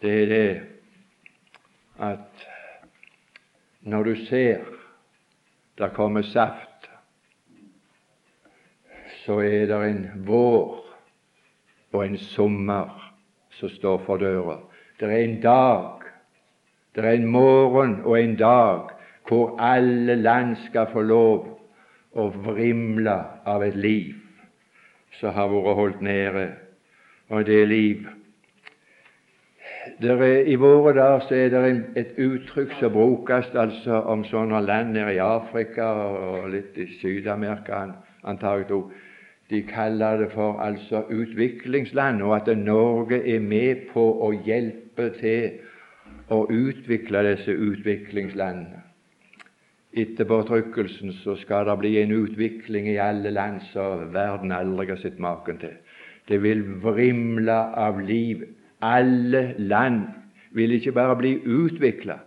det 0.00 0.16
er 0.22 0.30
det 0.30 0.48
at 2.00 2.46
når 3.90 4.06
du 4.06 4.14
ser 4.28 4.62
det 5.80 5.90
kommer 5.96 6.22
saft 6.30 6.69
så 9.30 9.36
er 9.38 9.66
det 9.70 9.76
en 9.86 10.06
vår 10.26 10.70
og 11.92 12.00
en 12.02 12.16
sommer 12.18 12.88
som 13.54 13.70
står 13.70 14.00
for 14.02 14.18
døra. 14.18 14.56
Det 14.98 15.06
er 15.06 15.20
en 15.22 15.36
dag, 15.42 16.00
det 16.94 17.04
er 17.04 17.12
en 17.12 17.28
morgen 17.30 18.00
og 18.02 18.16
en 18.18 18.34
dag 18.36 18.88
hvor 19.28 19.54
alle 19.62 20.16
land 20.18 20.56
skal 20.64 20.88
få 20.90 21.04
lov 21.06 21.44
å 22.18 22.24
vrimle 22.42 23.14
av 23.46 23.62
et 23.62 23.76
liv 23.78 24.16
som 25.20 25.30
har 25.36 25.46
vært 25.52 25.78
holdt 25.78 26.00
nede, 26.02 26.48
og 27.30 27.46
det 27.46 27.60
liv 27.70 28.08
er, 30.00 30.24
I 30.42 30.56
våre 30.58 30.96
dager 30.96 31.22
så 31.28 31.36
er 31.38 31.54
det 31.54 31.62
et 32.02 32.18
uttrykk 32.18 32.74
som 32.80 32.96
brukes 32.98 33.54
altså 33.54 34.02
om 34.10 34.26
sånne 34.26 34.64
land 34.66 34.90
nede 34.98 35.14
i 35.14 35.22
Afrika 35.22 35.86
og 36.18 36.50
litt 36.50 36.74
i 36.74 36.88
Syd-Amerika 36.98 37.84
antagelig 38.26 38.82
de 39.50 39.62
kaller 39.62 40.16
det 40.16 40.30
for 40.32 40.60
altså 40.62 41.02
utviklingsland, 41.10 42.22
og 42.22 42.36
at 42.36 42.58
Norge 42.58 43.18
er 43.34 43.40
med 43.40 43.88
på 43.92 44.04
å 44.22 44.30
hjelpe 44.46 45.10
til 45.18 45.58
å 46.30 46.44
utvikle 46.46 47.24
disse 47.26 47.50
utviklingslandene. 47.52 48.84
Etter 49.90 50.28
påtrykkelsen 50.30 51.16
så 51.24 51.34
skal 51.40 51.66
det 51.66 51.74
bli 51.80 51.96
en 51.98 52.12
utvikling 52.14 52.86
i 52.92 53.00
alle 53.02 53.32
land 53.34 53.58
som 53.72 54.12
verden 54.14 54.54
aldri 54.54 54.86
har 54.92 55.00
sett 55.02 55.18
maken 55.18 55.58
til. 55.58 55.74
Det 56.28 56.38
vil 56.44 56.62
vrimle 56.84 57.56
av 57.74 57.98
liv. 58.06 58.44
Alle 58.86 59.56
land 59.58 60.04
vil 60.54 60.76
ikke 60.76 60.94
bare 60.94 61.18
bli 61.18 61.34
utvikla 61.42 62.20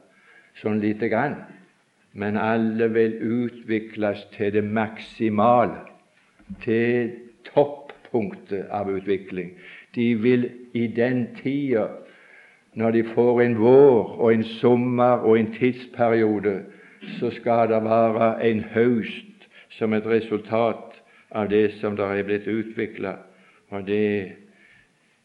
sånn 0.59 0.83
lite 0.83 1.07
grann, 1.09 1.39
men 2.13 2.35
alle 2.37 2.91
vil 2.93 3.15
utvikles 3.23 4.27
til 4.35 4.51
det 4.53 4.67
maksimale 4.67 5.92
til 6.61 7.11
toppunktet 7.53 8.67
av 8.71 8.89
utvikling. 8.91 9.53
De 9.95 10.13
vil 10.15 10.49
i 10.73 10.87
den 10.87 11.27
tida, 11.41 11.87
når 12.73 12.91
de 12.91 13.03
får 13.13 13.41
en 13.41 13.57
vår 13.59 14.15
og 14.17 14.33
en 14.33 14.43
sommer 14.43 15.25
og 15.25 15.39
en 15.39 15.51
tidsperiode, 15.53 16.61
så 17.19 17.29
skal 17.31 17.69
det 17.69 17.83
være 17.83 18.49
en 18.49 18.63
høst 18.73 19.47
som 19.69 19.93
et 19.93 20.05
resultat 20.05 21.01
av 21.31 21.49
det 21.49 21.73
som 21.81 21.97
der 21.97 22.13
er 22.13 22.23
blitt 22.23 22.47
utvikla. 22.47 23.15
Og 23.69 23.87
det, 23.87 24.31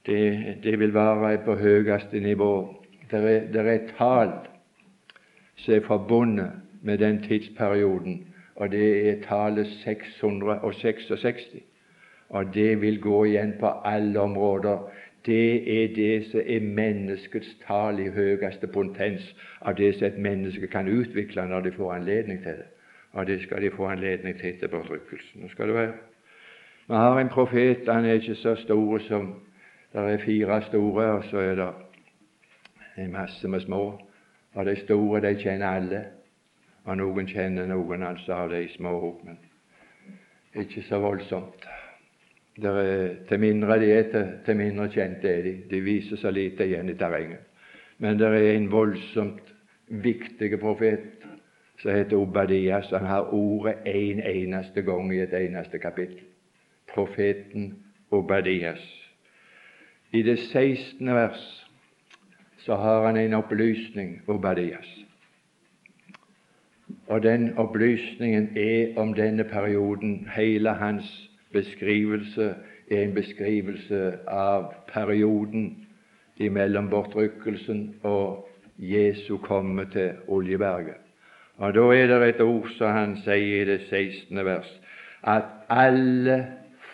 det, 0.06 0.56
det, 0.64 0.78
vil 0.80 0.94
være 0.94 1.38
på 1.44 1.56
høyeste 1.56 2.20
nivå. 2.20 2.74
Det 3.10 3.18
er, 3.18 3.60
er 3.60 3.72
et 3.74 3.92
tall 3.98 4.32
som 5.56 5.74
er 5.74 5.86
forbundet 5.86 6.50
med 6.82 6.98
den 6.98 7.22
tidsperioden 7.22 8.27
og 8.58 8.70
det 8.70 9.08
er 9.08 9.20
tallet 9.22 9.66
666. 9.66 11.42
Og 12.28 12.54
det 12.54 12.80
vil 12.80 13.00
gå 13.00 13.24
igjen 13.24 13.54
på 13.60 13.66
alle 13.84 14.20
områder. 14.20 14.90
Det 15.26 15.82
er 15.82 15.94
det 15.94 16.26
som 16.30 16.40
er 16.46 16.60
menneskets 16.60 17.54
tall 17.66 18.00
i 18.02 18.08
høyeste 18.10 18.66
potens 18.66 19.30
av 19.60 19.76
det 19.78 19.92
som 19.94 20.08
et 20.08 20.18
menneske 20.18 20.66
kan 20.66 20.88
utvikle 20.88 21.46
når 21.46 21.60
de 21.60 21.72
får 21.72 21.92
anledning 21.94 22.42
til 22.42 22.58
det. 22.62 22.68
Og 23.12 23.26
det 23.26 23.40
skal 23.42 23.62
de 23.62 23.70
få 23.70 23.86
anledning 23.86 24.38
til 24.38 24.54
etter 24.54 24.68
påtrykkelsen. 24.68 25.40
Nå 25.42 25.48
skal 25.48 25.68
det 25.68 25.74
være. 25.74 25.92
Vi 26.88 26.94
har 26.94 27.20
en 27.20 27.28
profet, 27.28 27.88
han 27.88 28.04
er 28.04 28.18
ikke 28.18 28.34
så 28.34 28.54
stor 28.54 28.98
som 28.98 29.34
Det 29.92 30.00
er 30.00 30.18
fire 30.18 30.62
store, 30.62 31.04
og 31.04 31.24
så 31.24 31.38
er 31.38 31.54
det 31.54 31.68
en 32.98 33.12
masse 33.12 33.48
med 33.48 33.60
små. 33.60 34.00
Og 34.54 34.66
de 34.66 34.76
store, 34.76 35.20
de 35.20 35.40
kjenner 35.42 35.66
alle. 35.66 36.04
Og 36.88 36.96
noen 36.96 37.26
kjenner 37.28 37.68
noen 37.68 38.02
altså 38.08 38.32
av 38.32 38.52
de 38.54 38.62
små, 38.72 38.94
men 39.26 39.36
ikke 40.56 40.82
så 40.86 41.00
voldsomt. 41.02 41.66
Er, 42.58 43.12
til 43.28 43.40
mindre 43.40 43.76
de 43.78 43.90
er, 43.92 44.06
til, 44.10 44.30
til 44.46 44.56
mindre 44.58 44.88
kjente 44.90 45.28
er 45.28 45.44
de. 45.44 45.52
De 45.70 45.82
viser 45.84 46.18
så 46.18 46.32
lite 46.32 46.64
igjen 46.64 46.88
i 46.88 46.96
terrenget. 46.98 47.44
Men 47.98 48.18
det 48.18 48.30
er 48.32 48.54
en 48.54 48.70
voldsomt 48.72 49.52
viktig 49.88 50.58
profet 50.60 51.26
som 51.82 51.92
heter 51.92 52.16
Obadias. 52.16 52.90
Han 52.90 53.06
har 53.06 53.34
ordet 53.34 53.76
en 53.86 54.22
eneste 54.24 54.82
gang 54.82 55.12
i 55.14 55.20
et 55.22 55.34
eneste 55.36 55.78
kapittel. 55.78 56.24
Profeten 56.94 57.74
Obadias. 58.10 58.82
I 60.12 60.22
det 60.22 60.38
16. 60.38 61.14
vers 61.14 61.44
så 62.64 62.74
har 62.74 63.06
han 63.06 63.16
en 63.16 63.34
opplysning, 63.34 64.22
Obadias. 64.26 65.07
Og 67.08 67.22
den 67.22 67.58
opplysningen 67.58 68.56
er 68.56 68.98
om 69.00 69.14
denne 69.14 69.44
perioden. 69.44 70.28
Hele 70.36 70.70
hans 70.70 71.30
beskrivelse 71.52 72.54
er 72.90 73.02
en 73.02 73.14
beskrivelse 73.14 74.18
av 74.28 74.72
perioden 74.92 75.86
imellom 76.36 76.90
bortrykkelsen 76.90 77.94
og 78.02 78.48
Jesu 78.78 79.36
komme 79.42 79.84
til 79.92 80.12
Oljeberget. 80.28 80.96
Og 81.58 81.74
Da 81.74 81.80
er 81.80 82.06
det 82.06 82.28
et 82.28 82.40
ord 82.40 82.68
som 82.78 82.92
han 82.94 83.16
sier 83.16 83.62
i 83.62 83.64
det 83.64 83.80
16. 83.90 84.44
vers, 84.44 84.68
at 85.22 85.44
alle 85.68 86.46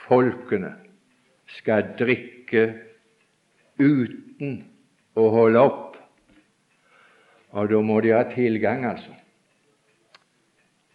folkene 0.08 0.72
skal 1.58 1.84
drikke 1.98 2.72
uten 3.78 4.64
å 5.16 5.28
holde 5.30 5.60
opp. 5.60 5.98
Og 7.52 7.68
da 7.70 7.80
må 7.80 8.00
de 8.00 8.14
ha 8.16 8.24
tilgang, 8.32 8.86
altså. 8.88 9.12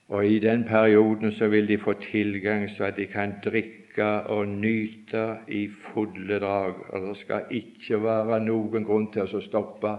Og 0.09 0.25
i 0.25 0.39
den 0.39 0.63
perioden 0.63 1.31
så 1.31 1.47
vil 1.47 1.67
de 1.67 1.77
få 1.77 1.93
tilgang 1.93 2.69
så 2.77 2.83
at 2.83 2.97
de 2.97 3.05
kan 3.05 3.35
drikke 3.45 4.07
og 4.33 4.47
nyte 4.47 5.37
i 5.47 5.67
fulle 5.93 6.39
drag. 6.39 6.73
Og 6.93 7.07
det 7.07 7.17
skal 7.17 7.51
ikke 7.51 8.01
være 8.03 8.39
noen 8.45 8.85
grunn 8.87 9.11
til 9.13 9.29
å 9.29 9.41
stoppe. 9.45 9.91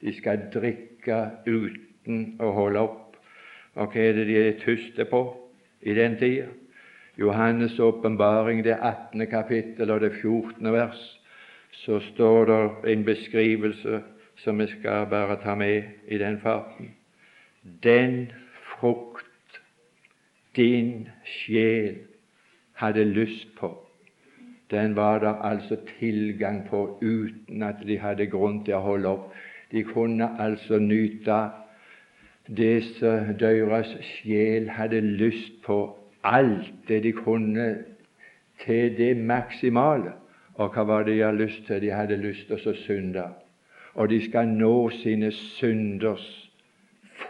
De 0.00 0.14
skal 0.16 0.48
drikke 0.54 1.18
uten 1.46 2.38
å 2.40 2.52
holde 2.56 2.80
opp. 2.80 3.18
Og 3.76 3.92
hva 3.92 4.06
er 4.08 4.16
det 4.16 4.26
de 4.30 4.38
er 4.40 4.56
tyste 4.62 5.04
på 5.10 5.22
i 5.82 5.94
den 5.94 6.16
tida? 6.16 6.48
Johannes' 7.18 7.80
åpenbaring, 7.82 8.62
det 8.64 8.78
18. 8.78 9.26
kapittel 9.26 9.90
og 9.90 10.00
det 10.00 10.12
14. 10.22 10.72
vers, 10.72 11.00
så 11.82 11.98
står 12.12 12.44
det 12.46 12.92
en 12.92 13.04
beskrivelse 13.04 14.00
som 14.38 14.58
vi 14.58 14.68
skal 14.70 15.06
bare 15.10 15.36
ta 15.42 15.54
med 15.58 15.82
i 16.08 16.18
den 16.18 16.38
farten. 16.40 16.94
Den 17.82 18.30
frukt 18.78 19.07
din 20.58 21.08
sjel 21.24 22.02
hadde 22.78 23.04
lyst 23.04 23.54
på, 23.56 23.70
den 24.70 24.96
var 24.96 25.18
der 25.18 25.34
altså 25.34 25.76
tilgang 25.98 26.66
på 26.68 26.98
uten 27.02 27.62
at 27.62 27.76
de 27.86 27.98
hadde 27.98 28.26
grunn 28.26 28.64
til 28.64 28.76
å 28.76 28.84
holde 28.84 29.08
opp. 29.08 29.30
De 29.72 29.82
kunne 29.84 30.28
altså 30.40 30.78
nyte 30.78 31.38
det 32.48 32.84
som 32.98 33.32
deres 33.40 33.94
sjel 34.04 34.68
hadde 34.72 35.00
lyst 35.00 35.62
på, 35.64 35.96
alt 36.24 36.72
det 36.88 37.02
de 37.02 37.12
kunne 37.12 37.68
til 38.64 38.96
det 38.98 39.16
maksimale. 39.16 40.12
Og 40.54 40.74
hva 40.74 40.84
var 40.84 41.06
det 41.06 41.16
de 41.16 41.24
hadde 41.24 41.44
lyst 41.44 41.64
til? 41.66 41.80
De 41.80 41.92
hadde 41.94 42.16
lyst 42.20 42.48
til 42.50 42.68
å 42.68 42.76
synde. 42.84 43.24
Og 43.94 44.10
de 44.10 44.20
skal 44.26 44.48
nå 44.48 44.90
sine 45.00 45.30
synders 45.32 46.26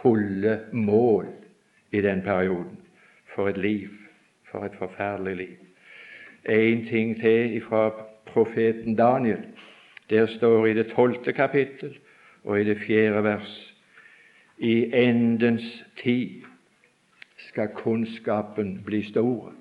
fulle 0.01 0.59
mål 0.73 1.29
i 1.91 2.01
den 2.01 2.21
perioden. 2.25 2.78
For 3.35 3.49
et 3.49 3.57
liv! 3.57 3.89
For 4.51 4.65
et 4.65 4.75
forferdelig 4.75 5.35
liv. 5.35 5.57
En 6.49 6.85
ting 6.85 7.21
til 7.21 7.61
fra 7.61 7.89
profeten 8.25 8.95
Daniel. 8.95 9.45
Der 10.09 10.25
står 10.25 10.65
i 10.65 10.73
det 10.73 10.87
tolvte 10.95 11.33
kapittel 11.33 11.97
og 12.43 12.61
i 12.61 12.63
det 12.63 12.77
fjerde 12.77 13.23
vers 13.23 13.75
I 14.57 14.91
endens 14.93 15.85
tid 16.01 16.41
skal 17.37 17.69
kunnskapen 17.75 18.81
bli 18.85 19.03
stor. 19.03 19.53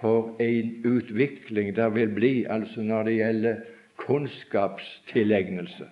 For 0.00 0.36
en 0.40 0.86
utvikling 0.86 1.76
der 1.76 1.88
vil 1.88 2.08
bli 2.14 2.44
altså 2.44 2.82
når 2.82 3.02
det 3.02 3.14
gjelder 3.14 3.56
kunnskapstilegnelse 3.96 5.88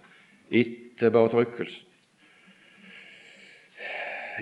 etter 0.51 1.11
bortrykkelsen. 1.11 1.83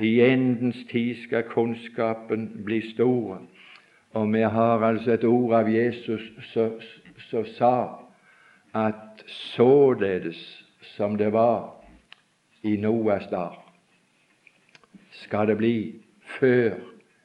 I 0.01 0.21
endens 0.21 0.77
tid 0.91 1.15
skal 1.23 1.43
kunnskapen 1.43 2.63
bli 2.65 2.81
stor. 2.91 3.43
Og 4.15 4.33
vi 4.33 4.41
har 4.41 4.83
altså 4.83 5.13
et 5.13 5.25
ord 5.25 5.55
av 5.55 5.71
Jesus 5.71 6.23
som 7.31 7.47
sa 7.57 7.77
at 8.75 9.25
således 9.27 10.39
som 10.97 11.17
det 11.19 11.33
var 11.33 11.75
i 12.63 12.77
Noas 12.77 13.27
dag, 13.31 13.55
skal 15.11 15.49
det 15.49 15.57
bli 15.59 15.95
før 16.39 16.75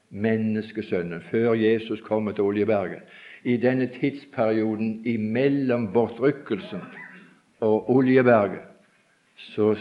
menneskesønnen, 0.10 1.22
før 1.22 1.54
Jesus 1.54 2.02
kommer 2.02 2.32
til 2.32 2.44
Oljeberget. 2.44 3.02
I 3.44 3.58
denne 3.58 3.88
tidsperioden 3.88 5.06
imellom 5.06 5.88
bortrykkelsen 5.94 6.82
og 7.60 7.90
Oljeberget 7.90 8.66
så 9.36 9.76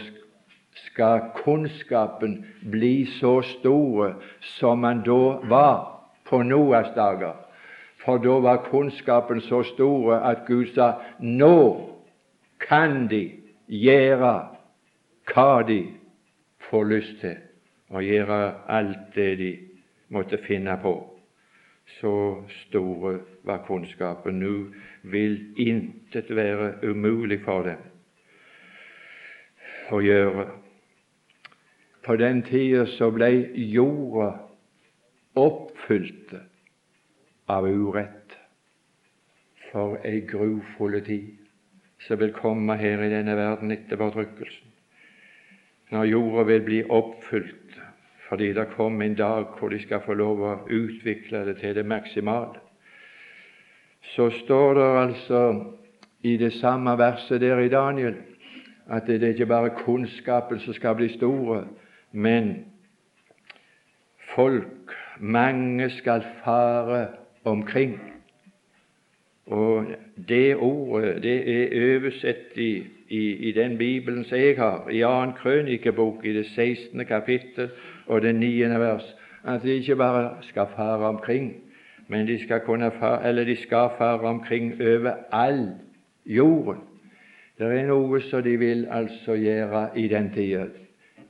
skal 0.85 1.21
kunnskapen 1.43 2.45
bli 2.71 3.05
så 3.19 3.41
stor 3.41 4.15
som 4.59 4.83
han 4.83 5.03
da 5.05 5.39
var 5.49 6.01
på 6.29 6.43
Noas 6.43 6.91
dager. 6.95 7.35
For 8.05 8.17
da 8.17 8.39
var 8.39 8.63
kunnskapen 8.71 9.41
så 9.41 9.63
stor 9.63 10.13
at 10.15 10.45
Gud 10.47 10.73
sa 10.75 10.93
nå 11.19 11.89
kan 12.59 13.07
de 13.07 13.23
gjøre 13.67 14.33
hva 15.29 15.61
de 15.67 15.83
får 16.69 16.83
lyst 16.89 17.19
til, 17.21 17.37
og 17.89 18.03
gjøre 18.03 18.39
alt 18.67 19.15
det 19.15 19.31
de 19.39 19.51
måtte 20.09 20.37
finne 20.47 20.77
på. 20.81 20.95
Så 21.99 22.43
store 22.67 23.19
var 23.43 23.63
kunnskapen. 23.67 24.39
Nå 24.39 24.53
vil 25.03 25.39
intet 25.57 26.29
være 26.35 26.73
umulig 26.83 27.41
for 27.45 27.65
dem 27.65 27.81
å 29.91 30.01
gjøre. 30.05 30.45
På 32.09 32.15
den 32.17 32.39
tida 32.41 32.87
så 32.89 33.11
ble 33.13 33.27
jorda 33.69 34.31
oppfylt 35.37 36.31
av 37.45 37.67
urett. 37.69 38.31
For 39.69 39.99
ei 40.01 40.23
grufull 40.25 40.95
tid 41.05 41.35
som 42.07 42.17
vil 42.17 42.31
komme 42.33 42.79
her 42.81 43.03
i 43.05 43.11
denne 43.11 43.35
verden 43.37 43.69
etter 43.75 43.99
fortrykkelsen. 44.01 44.71
Når 45.93 46.07
jorda 46.09 46.45
vil 46.47 46.63
bli 46.65 46.79
oppfylt 46.89 47.77
fordi 48.25 48.47
det 48.57 48.65
kommer 48.73 49.05
en 49.05 49.17
dag 49.19 49.45
hvor 49.59 49.69
de 49.69 49.77
skal 49.83 50.01
få 50.01 50.15
lov 50.17 50.41
å 50.41 50.53
utvikle 50.65 51.43
det 51.45 51.59
til 51.59 51.75
det 51.77 51.85
maksimale. 51.85 52.57
Så 54.15 54.31
står 54.39 54.73
det 54.79 54.87
altså 55.03 55.43
i 56.25 56.33
det 56.41 56.55
samme 56.57 56.97
verset 56.97 57.41
der 57.45 57.61
i 57.61 57.69
Daniel 57.69 58.17
at 58.89 59.05
det 59.05 59.21
er 59.21 59.35
ikke 59.35 59.51
bare 59.53 59.75
kunnskapen 59.83 60.57
som 60.65 60.73
skal 60.73 60.97
bli 60.97 61.11
store, 61.13 61.67
men 62.11 62.65
folk, 64.35 64.95
mange, 65.19 65.89
skal 65.89 66.23
fare 66.43 67.07
omkring. 67.43 67.99
Og 69.45 69.85
det 70.27 70.55
ordet 70.55 71.23
det 71.23 71.37
er 71.49 71.95
oversett 71.95 72.57
i, 72.57 72.83
i, 73.07 73.49
i 73.49 73.51
den 73.51 73.77
Bibelen 73.77 74.23
som 74.23 74.37
jeg 74.37 74.55
har, 74.57 74.89
i 74.89 75.01
2. 75.01 75.31
Krønikebok, 75.31 76.25
i 76.25 76.33
det 76.33 76.45
16. 76.45 77.05
kapittel 77.05 77.69
og 78.07 78.21
det 78.21 78.35
9. 78.35 78.69
vers, 78.79 79.15
at 79.43 79.63
de 79.63 79.69
ikke 79.69 79.95
bare 79.95 80.37
skal 80.41 80.67
fare 80.75 81.07
omkring, 81.07 81.55
men 82.07 82.27
de 82.27 82.43
skal, 82.43 82.59
kunne 82.59 82.91
fare, 82.99 83.27
eller 83.27 83.43
de 83.43 83.55
skal 83.55 83.89
fare 83.97 84.19
omkring 84.19 84.73
over 84.81 85.13
all 85.31 85.67
jorden. 86.25 86.83
Det 87.59 87.67
er 87.67 87.89
noe 87.89 88.21
som 88.21 88.43
de 88.43 88.53
vil 88.59 88.85
altså 88.91 89.35
gjøre 89.35 89.89
i 89.99 90.07
den 90.07 90.29
tida. 90.33 90.69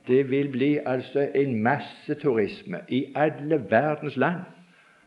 Det 0.06 0.30
vil 0.30 0.48
bli 0.48 0.78
altså 0.86 1.28
en 1.34 1.62
masseturisme 1.62 2.80
i 2.88 3.12
alle 3.14 3.64
verdens 3.70 4.16
land. 4.16 4.40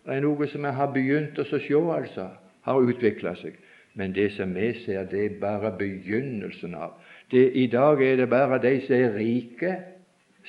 Det 0.06 0.16
er 0.16 0.24
noe 0.24 0.48
som 0.48 0.66
vi 0.66 0.74
har 0.76 0.92
begynt 0.92 1.40
å 1.40 1.46
se, 1.48 1.62
altså, 1.96 2.28
har 2.62 2.90
utvikla 2.90 3.36
seg. 3.40 3.56
Men 3.94 4.14
det 4.16 4.32
som 4.34 4.56
vi 4.56 4.74
ser, 4.86 5.06
det 5.10 5.26
er 5.26 5.40
bare 5.40 5.72
begynnelsen 5.78 6.76
av. 6.76 6.98
Det, 7.32 7.52
I 7.54 7.68
dag 7.68 8.02
er 8.02 8.16
det 8.16 8.30
bare 8.30 8.62
de 8.62 8.80
som 8.86 8.96
er 8.96 9.16
rike, 9.18 9.76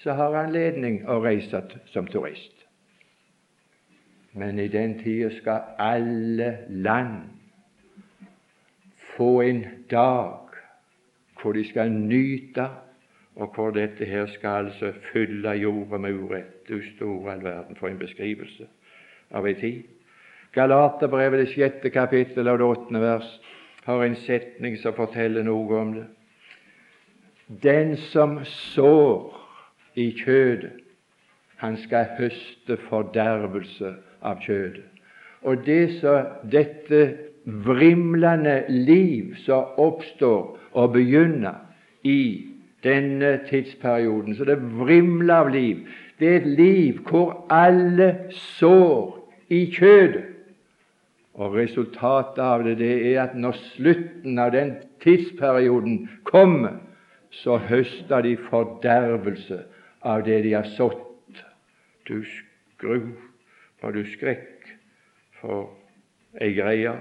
som 0.03 0.17
har 0.17 0.37
anledning 0.45 1.03
å 1.09 1.21
reise 1.23 1.61
som 1.93 2.07
turist. 2.07 2.53
Men 4.35 4.59
i 4.59 4.69
den 4.69 4.99
tida 4.99 5.31
skal 5.37 5.77
alle 5.79 6.57
land 6.69 7.31
få 9.15 9.43
en 9.43 9.65
dag 9.91 10.41
hvor 11.39 11.53
de 11.55 11.63
skal 11.69 11.93
nyte 11.93 12.67
og 13.37 13.55
hvor 13.55 13.71
dette 13.71 14.05
her 14.05 14.27
skal 14.27 14.49
altså 14.67 14.93
fylle 15.13 15.51
jorda 15.51 15.99
med 15.99 16.15
urett. 16.15 16.69
Du 16.69 16.79
store 16.97 17.33
all 17.33 17.45
verden, 17.45 17.77
for 17.77 17.89
en 17.89 17.99
beskrivelse 17.99 18.67
av 19.35 19.47
ei 19.47 19.55
tid. 19.59 19.83
Galaterbrevet, 20.55 21.41
det 21.41 21.51
sjette 21.51 21.91
kapittel 21.91 22.49
og 22.49 22.59
det 22.59 22.67
åttende 22.67 23.01
vers, 23.03 23.41
har 23.85 24.05
en 24.05 24.17
setning 24.17 24.79
som 24.79 24.95
forteller 24.95 25.43
noe 25.45 25.81
om 25.81 25.93
det. 25.97 26.07
Den 27.63 27.97
som 27.97 28.39
sår 28.45 29.35
i 30.01 30.11
kjødet, 30.17 30.81
han 31.57 31.77
skal 31.77 32.07
høste 32.19 32.77
fordervelse 32.89 33.95
av 34.23 34.41
kjødet. 34.45 34.87
Og 35.43 35.67
det 35.67 35.99
så, 36.01 36.23
dette 36.49 37.03
vrimlende 37.45 38.65
liv 38.69 39.35
som 39.45 39.77
oppstår 39.81 40.57
og 40.73 40.93
begynner 40.93 41.61
i 42.03 42.54
denne 42.85 43.39
tidsperioden. 43.49 44.37
Så 44.37 44.45
det 44.45 44.59
vrimler 44.61 45.35
av 45.35 45.51
liv. 45.55 45.89
Det 46.19 46.29
er 46.29 46.37
et 46.37 46.47
liv 46.59 47.01
hvor 47.09 47.47
alle 47.53 48.15
sår 48.31 49.19
i 49.51 49.67
kjødet. 49.73 50.31
Og 51.35 51.57
resultatet 51.57 52.39
av 52.39 52.63
det, 52.63 52.77
det 52.79 52.93
er 53.11 53.25
at 53.25 53.33
når 53.35 53.57
slutten 53.75 54.39
av 54.39 54.53
den 54.55 54.77
tidsperioden 55.03 56.05
kommer, 56.23 56.79
så 57.35 57.57
høster 57.59 58.23
de 58.23 58.37
fordervelse 58.37 59.65
av 60.07 60.23
det 60.23 60.45
de 60.45 60.53
har 60.55 60.69
sådd. 60.77 61.01
Du 62.07 62.23
skru 62.23 63.01
for 63.81 63.91
du 63.91 64.05
skrekk 64.07 64.71
for 65.41 65.73
ei 66.41 66.53
greie. 66.55 66.95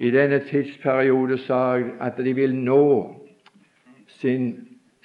I 0.00 0.10
denne 0.14 0.40
tidsperiode 0.48 1.36
sa 1.44 1.76
jeg 1.76 1.92
at 2.00 2.16
de 2.16 2.32
vil 2.32 2.54
nå 2.56 3.19
sin 4.20 4.52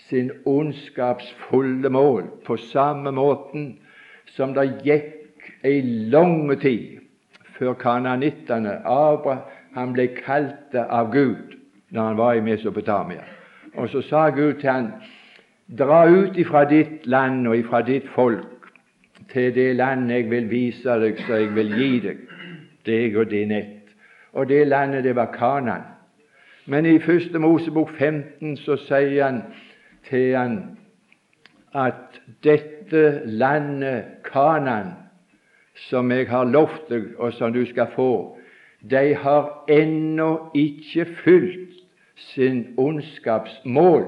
sin 0.09 0.31
ondskapsfulle 0.45 1.89
mål 1.89 2.23
på 2.45 2.57
samme 2.57 3.11
måten 3.11 3.77
som 4.25 4.53
det 4.53 4.67
gikk 4.85 5.47
ei 5.65 5.81
lang 6.13 6.51
tid 6.61 6.99
før 7.57 7.73
kananittene 7.79 8.81
Abraham 8.85 9.93
ble 9.95 10.07
kalt 10.17 10.75
av 10.75 11.11
Gud 11.13 11.55
når 11.89 12.01
han 12.01 12.17
var 12.17 12.33
i 12.33 12.43
Mesopotamia. 12.43 13.23
Og 13.75 13.89
så 13.89 14.01
sa 14.01 14.29
Gud 14.29 14.59
til 14.59 14.69
han, 14.69 14.91
dra 15.77 16.05
ut 16.09 16.37
ifra 16.37 16.65
ditt 16.69 17.07
land 17.07 17.47
og 17.47 17.57
ifra 17.57 17.81
ditt 17.81 18.07
folk 18.13 18.69
til 19.31 19.55
det 19.55 19.75
land 19.75 20.11
jeg 20.11 20.29
vil 20.29 20.49
vise 20.49 20.99
deg, 21.01 21.17
så 21.25 21.41
jeg 21.41 21.55
vil 21.55 21.73
gi 21.79 21.91
deg, 22.03 22.21
deg 22.85 23.17
og 23.17 23.29
din 23.31 23.51
ett. 23.51 23.95
Og 24.33 24.49
det 24.49 24.67
landet, 24.67 25.03
det 25.03 25.15
var 25.15 25.31
Kanan. 25.33 25.94
Men 26.65 26.85
i 26.85 26.99
første 26.99 27.39
Mosebok 27.39 27.91
15 27.93 28.55
så 28.57 28.73
sier 28.87 29.21
han 29.21 29.41
til 30.07 30.31
han 30.33 30.55
at 31.75 32.17
dette 32.43 33.21
landet, 33.25 34.23
Kanan, 34.25 34.95
som 35.89 36.09
jeg 36.11 36.25
har 36.29 36.47
lovt 36.49 36.89
deg, 36.89 37.11
og 37.19 37.33
som 37.37 37.53
du 37.53 37.61
skal 37.69 37.91
få, 37.93 38.37
de 38.81 39.13
har 39.13 39.51
ennå 39.69 40.49
ikke 40.57 41.05
fylt 41.21 41.77
sin 42.31 42.65
ondskapsmål. 42.77 44.07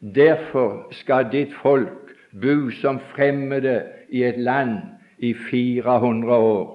Derfor 0.00 0.88
skal 0.94 1.28
ditt 1.32 1.52
folk 1.60 2.14
bo 2.32 2.70
som 2.80 3.02
fremmede 3.12 3.82
i 4.08 4.24
et 4.24 4.38
land 4.38 4.78
i 5.18 5.34
400 5.34 6.32
år. 6.32 6.74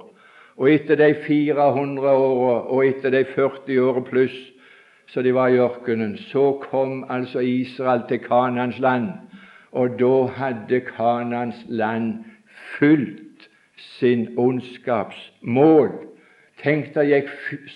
Og 0.58 0.70
etter 0.70 1.00
de 1.00 1.14
400 1.26 2.10
åra 2.10 2.58
og 2.70 2.86
etter 2.86 3.10
de 3.10 3.26
40 3.26 3.80
åra 3.82 4.04
pluss 4.06 4.36
så 5.14 5.22
de 5.22 5.34
var 5.34 5.48
i 5.48 5.60
ørkenen, 5.62 6.18
så 6.18 6.58
kom 6.72 7.06
altså 7.10 7.40
Israel 7.40 8.02
til 8.08 8.20
Kanans 8.20 8.80
land, 8.80 9.10
og 9.72 10.00
da 10.00 10.26
hadde 10.26 10.80
Kanans 10.88 11.66
land 11.70 12.24
fylt 12.80 13.46
sin 13.78 14.28
ondskapsmål. 14.38 15.92
Tenk 16.64 16.96
det 16.96 17.06
gikk 17.12 17.30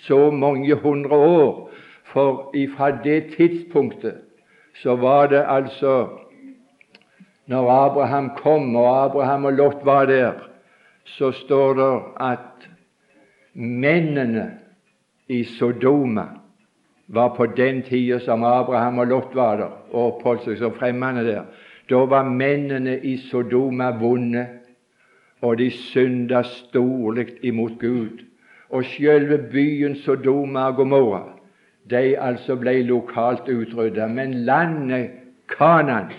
så 0.07 0.31
mange 0.31 0.79
hundre 0.81 1.13
år, 1.13 1.69
for 2.09 2.55
ifra 2.57 2.89
det 3.03 3.35
tidspunktet 3.35 4.23
så 4.81 4.95
var 4.95 5.27
det 5.27 5.43
altså 5.47 6.07
Når 7.47 7.69
Abraham 7.71 8.29
kom, 8.35 8.75
og 8.75 9.05
Abraham 9.05 9.45
og 9.45 9.53
Lot 9.53 9.85
var 9.85 10.05
der, 10.05 10.33
så 11.05 11.31
står 11.31 11.73
det 11.73 12.01
at 12.19 12.69
mennene 13.53 14.51
i 15.27 15.43
Sodoma 15.43 16.25
var 17.07 17.35
på 17.35 17.45
den 17.45 17.81
tida 17.81 18.19
som 18.19 18.43
Abraham 18.43 18.99
og 18.99 19.07
Lot 19.07 19.35
var 19.35 19.57
der 19.57 19.71
og 19.91 20.13
oppholdt 20.13 20.43
seg 20.47 20.59
som 20.59 20.75
fremmede 20.75 21.23
der. 21.27 21.43
Da 21.89 22.03
var 22.05 22.27
mennene 22.27 22.97
i 22.99 23.15
Sodoma 23.17 23.91
vonde, 23.99 24.47
og 25.41 25.57
de 25.57 25.69
synda 25.71 26.41
storlig 26.43 27.27
imot 27.41 27.79
Gud. 27.79 28.25
Og 28.69 28.83
sjølve 28.83 29.37
byen 29.51 29.95
Sodoma 29.95 30.67
og 30.67 30.75
Gomorra, 30.81 31.23
de 31.89 32.17
altså 32.19 32.57
ble 32.59 32.81
lokalt 32.83 33.47
utrydda. 33.47 34.07
Men 34.07 34.33
landet 34.33 35.09
Kanan 35.47 36.11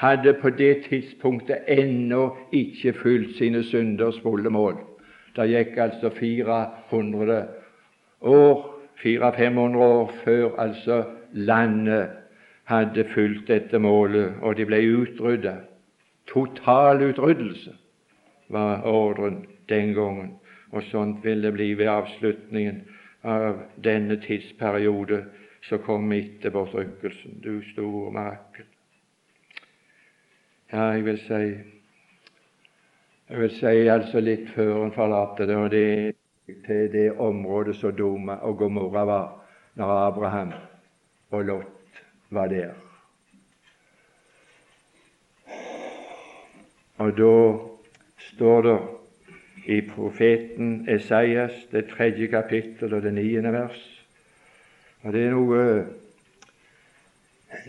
hadde 0.00 0.32
på 0.40 0.50
det 0.50 0.86
tidspunktet 0.88 1.68
ennå 1.68 2.36
ikke 2.52 2.92
fylt 2.92 3.36
sine 3.36 3.62
synders 3.62 4.20
fulle 4.22 4.50
mål. 4.50 4.78
Det 5.36 5.50
gikk 5.50 5.76
altså 5.76 6.08
400 6.10 7.42
år 8.20 8.79
400-500 9.04 9.76
år 9.76 10.12
før 10.24 10.58
altså 10.58 11.04
landet 11.32 12.08
hadde 12.70 13.04
fulgt 13.14 13.48
dette 13.48 13.78
målet, 13.78 14.34
og 14.42 14.56
de 14.56 14.66
ble 14.66 14.80
utrydda. 15.00 15.56
Total 16.30 17.02
utryddelse 17.08 17.74
var 18.48 18.84
ordren 18.86 19.44
den 19.68 19.94
gangen, 19.94 20.34
og 20.70 20.82
sånt 20.90 21.24
vil 21.24 21.42
det 21.42 21.52
bli 21.56 21.72
ved 21.78 21.90
avslutningen 21.90 22.82
av 23.24 23.58
denne 23.84 24.20
tidsperiode 24.22 25.24
som 25.66 25.82
kom 25.84 26.12
etter 26.12 26.54
bortrykkelsen. 26.54 27.40
Du 27.42 27.60
store 27.72 28.12
mirakel. 28.14 28.68
Ja, 30.70 30.92
jeg 30.94 31.04
vil 31.04 31.18
si 31.26 31.42
jeg 33.30 33.38
vil 33.38 33.52
si 33.54 33.88
altså 33.90 34.20
litt 34.22 34.48
før 34.56 34.84
en 34.84 34.94
forlater 34.94 35.46
det, 35.46 35.56
og 35.56 35.70
det 35.70 36.14
til 36.66 36.92
det 36.92 37.12
området 37.12 37.76
Sodoma 37.76 38.32
og 38.32 38.56
Gomorra 38.58 39.04
var 39.04 39.26
når 39.74 39.86
Abraham 40.06 40.52
og 41.30 41.44
Lot 41.44 42.00
var 42.30 42.46
der. 42.46 42.70
Og 46.98 47.16
da 47.16 47.58
står 48.18 48.62
det 48.62 48.78
i 49.66 49.80
profeten 49.80 50.88
Esaias, 50.88 51.52
det 51.72 51.86
tredje 51.86 52.26
kapittel 52.26 52.94
og 52.94 53.02
det 53.02 53.14
niende 53.14 53.52
vers. 53.52 54.04
Og 55.02 55.12
det 55.12 55.24
er 55.26 55.30
noe 55.30 55.64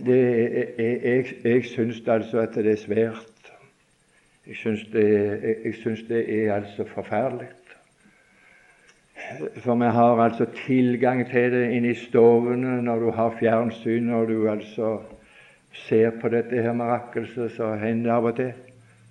det 0.06 0.20
er, 0.20 0.66
jeg, 0.78 1.26
jeg, 1.44 1.66
syns 1.66 2.02
altså 2.08 2.40
at 2.40 2.56
det 2.56 2.72
er 2.72 2.78
svært. 2.78 3.52
Jeg 4.48 4.56
syns 4.56 4.84
det, 4.92 6.10
det 6.10 6.22
er 6.44 6.54
altså 6.56 6.86
forferdelig. 6.88 7.48
For 9.64 9.76
vi 9.76 9.86
har 9.96 10.20
altså 10.20 10.46
tilgang 10.66 11.26
til 11.30 11.52
det 11.52 11.72
inne 11.76 11.92
i 11.94 11.96
stovene 11.98 12.82
når 12.84 13.00
du 13.00 13.12
har 13.16 13.38
fjernsyn, 13.40 14.10
og 14.10 14.28
du 14.28 14.50
altså 14.50 15.00
ser 15.88 16.12
på 16.22 16.30
dette 16.30 16.62
her 16.62 16.74
mirakelset 16.76 17.52
som 17.56 17.80
hender 17.80 18.12
av 18.18 18.26
og 18.32 18.36
til 18.40 18.54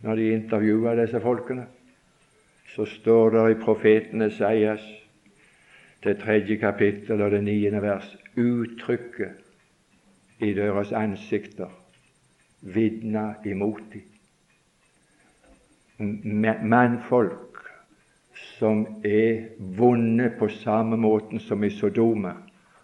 når 0.04 0.16
de 0.16 0.32
intervjuer 0.32 0.96
disse 1.00 1.20
folkene. 1.20 1.66
Så 2.74 2.84
står 2.86 3.30
det 3.34 3.50
i 3.50 3.60
profeten 3.64 4.22
Esaias, 4.22 4.84
det 6.04 6.18
tredje 6.22 6.56
kapittel 6.56 7.20
og 7.20 7.30
det 7.34 7.42
niende 7.44 7.82
vers, 7.82 8.16
uttrykket 8.36 9.32
i 10.40 10.54
deres 10.56 10.92
ansikter 10.96 11.68
vitner 12.60 13.34
imot 13.44 13.82
dem. 13.92 14.02
Mannfolk 16.64 17.49
som 18.58 18.86
er 19.04 19.48
vonde 19.58 20.30
på 20.38 20.48
samme 20.48 20.96
måten 20.96 21.40
som 21.40 21.64
i 21.64 21.70
Sodoma, 21.70 22.34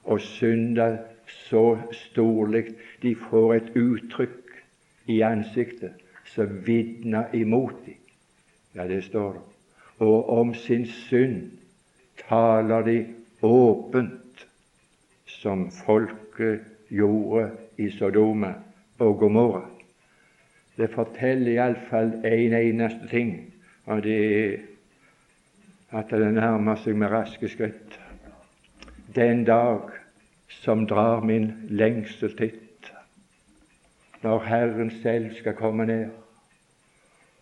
og 0.04 0.20
synder 0.20 0.98
så 1.26 1.78
storlig 1.92 2.64
de 3.02 3.14
får 3.28 3.54
et 3.54 3.70
uttrykk 3.76 4.56
i 5.06 5.20
ansiktet 5.26 6.02
som 6.34 6.50
vitner 6.66 7.34
imot 7.34 7.74
dem. 7.86 7.98
Ja, 8.74 8.86
det 8.88 9.04
står 9.04 9.32
det. 9.32 9.44
Og 9.98 10.28
om 10.28 10.54
sin 10.54 10.86
synd 10.86 11.50
taler 12.28 12.82
de 12.82 13.06
åpent, 13.42 14.46
som 15.26 15.70
folket 15.70 16.60
gjorde 16.88 17.50
i 17.78 17.90
Sodoma 17.90 18.52
og 18.98 19.18
Gomorra. 19.18 19.64
Det 20.76 20.90
forteller 20.92 21.56
iallfall 21.56 22.12
en 22.24 22.54
eneste 22.54 23.08
ting, 23.10 23.54
og 23.86 24.02
det 24.04 24.16
er 24.36 24.56
at 25.92 26.10
det 26.10 26.34
nærmer 26.34 26.76
seg 26.82 26.96
med 26.98 27.10
raske 27.10 27.48
skritt. 27.48 27.98
Den 29.14 29.44
dag 29.44 29.90
som 30.48 30.86
drar 30.86 31.22
min 31.24 31.52
lengsel 31.70 32.34
titt, 32.36 32.90
når 34.22 34.42
Herren 34.44 34.90
selv 35.02 35.34
skal 35.38 35.54
komme 35.54 35.86
ned, 35.86 36.10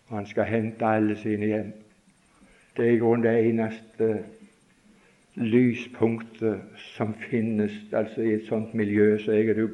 og 0.07 0.17
Han 0.17 0.25
skal 0.25 0.43
hente 0.43 0.85
alle 0.85 1.17
sine 1.17 1.45
hjem. 1.45 1.73
Det 2.77 2.85
er 2.85 2.91
i 2.91 2.97
grunnen 2.97 3.23
det 3.23 3.49
eneste 3.49 4.25
lyspunktet 5.35 6.61
som 6.77 7.13
finnes 7.13 7.71
altså 7.93 8.21
i 8.21 8.33
et 8.33 8.45
sånt 8.47 8.73
miljø 8.73 9.17
som 9.19 9.33
jeg 9.33 9.49
er. 9.49 9.67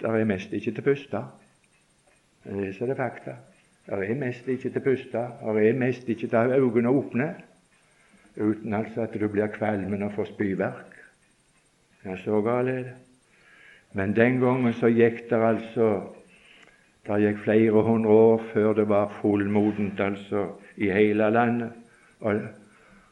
Der 0.00 0.08
er 0.08 0.24
mest 0.24 0.52
ikke 0.52 0.70
til 0.70 0.80
å 0.80 0.86
puste. 0.86 1.22
Det 2.44 2.80
er 2.80 2.86
det 2.86 2.96
fakta. 2.96 3.36
Der 3.86 4.02
er 4.02 4.14
mest 4.14 4.48
ikke 4.48 4.70
til 4.70 4.80
å 4.80 4.84
puste. 4.84 5.18
Der 5.42 5.60
er 5.60 5.78
mest 5.78 6.08
ikke 6.08 6.26
til 6.26 6.56
øynene 6.56 6.88
åpne 6.88 7.34
uten 8.36 8.74
altså 8.74 9.06
at 9.06 9.14
du 9.20 9.28
blir 9.28 9.46
kvalmen 9.46 10.02
og 10.02 10.12
får 10.12 10.24
spyverk. 10.34 10.92
Ja, 12.04 12.16
så 12.16 12.40
galt 12.40 12.68
er 12.68 12.82
det. 12.84 12.94
Men 13.92 14.16
den 14.16 14.40
gangen 14.40 14.72
så 14.76 14.90
gikk 14.92 15.24
det 15.30 15.40
altså 15.40 16.12
Det 17.06 17.20
gikk 17.22 17.38
flere 17.44 17.82
hundre 17.86 18.10
år 18.10 18.40
før 18.52 18.72
det 18.74 18.88
var 18.88 19.12
fullmodent 19.20 20.00
altså 20.00 20.48
i 20.76 20.88
hele 20.90 21.30
landet. 21.30 21.70
Og, 22.20 22.40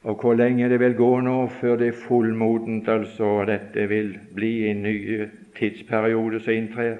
og 0.03 0.14
hvor 0.20 0.35
lenge 0.35 0.68
det 0.68 0.81
vil 0.81 0.97
gå 0.99 1.20
nå 1.20 1.47
før 1.61 1.77
det 1.77 1.89
er 1.89 2.01
fullmodent, 2.09 2.89
altså, 2.89 3.25
og 3.25 3.47
dette 3.47 3.89
vil 3.89 4.18
bli 4.35 4.66
en 4.66 4.83
ny 4.83 5.29
tidsperiode 5.59 6.41
som 6.41 6.53
inntrer, 6.53 6.97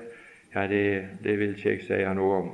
ja, 0.55 0.69
det, 0.71 1.09
det 1.25 1.39
vil 1.39 1.57
ikke 1.57 1.71
jeg 1.71 1.83
si 1.83 1.99
noe 2.15 2.37
om. 2.37 2.53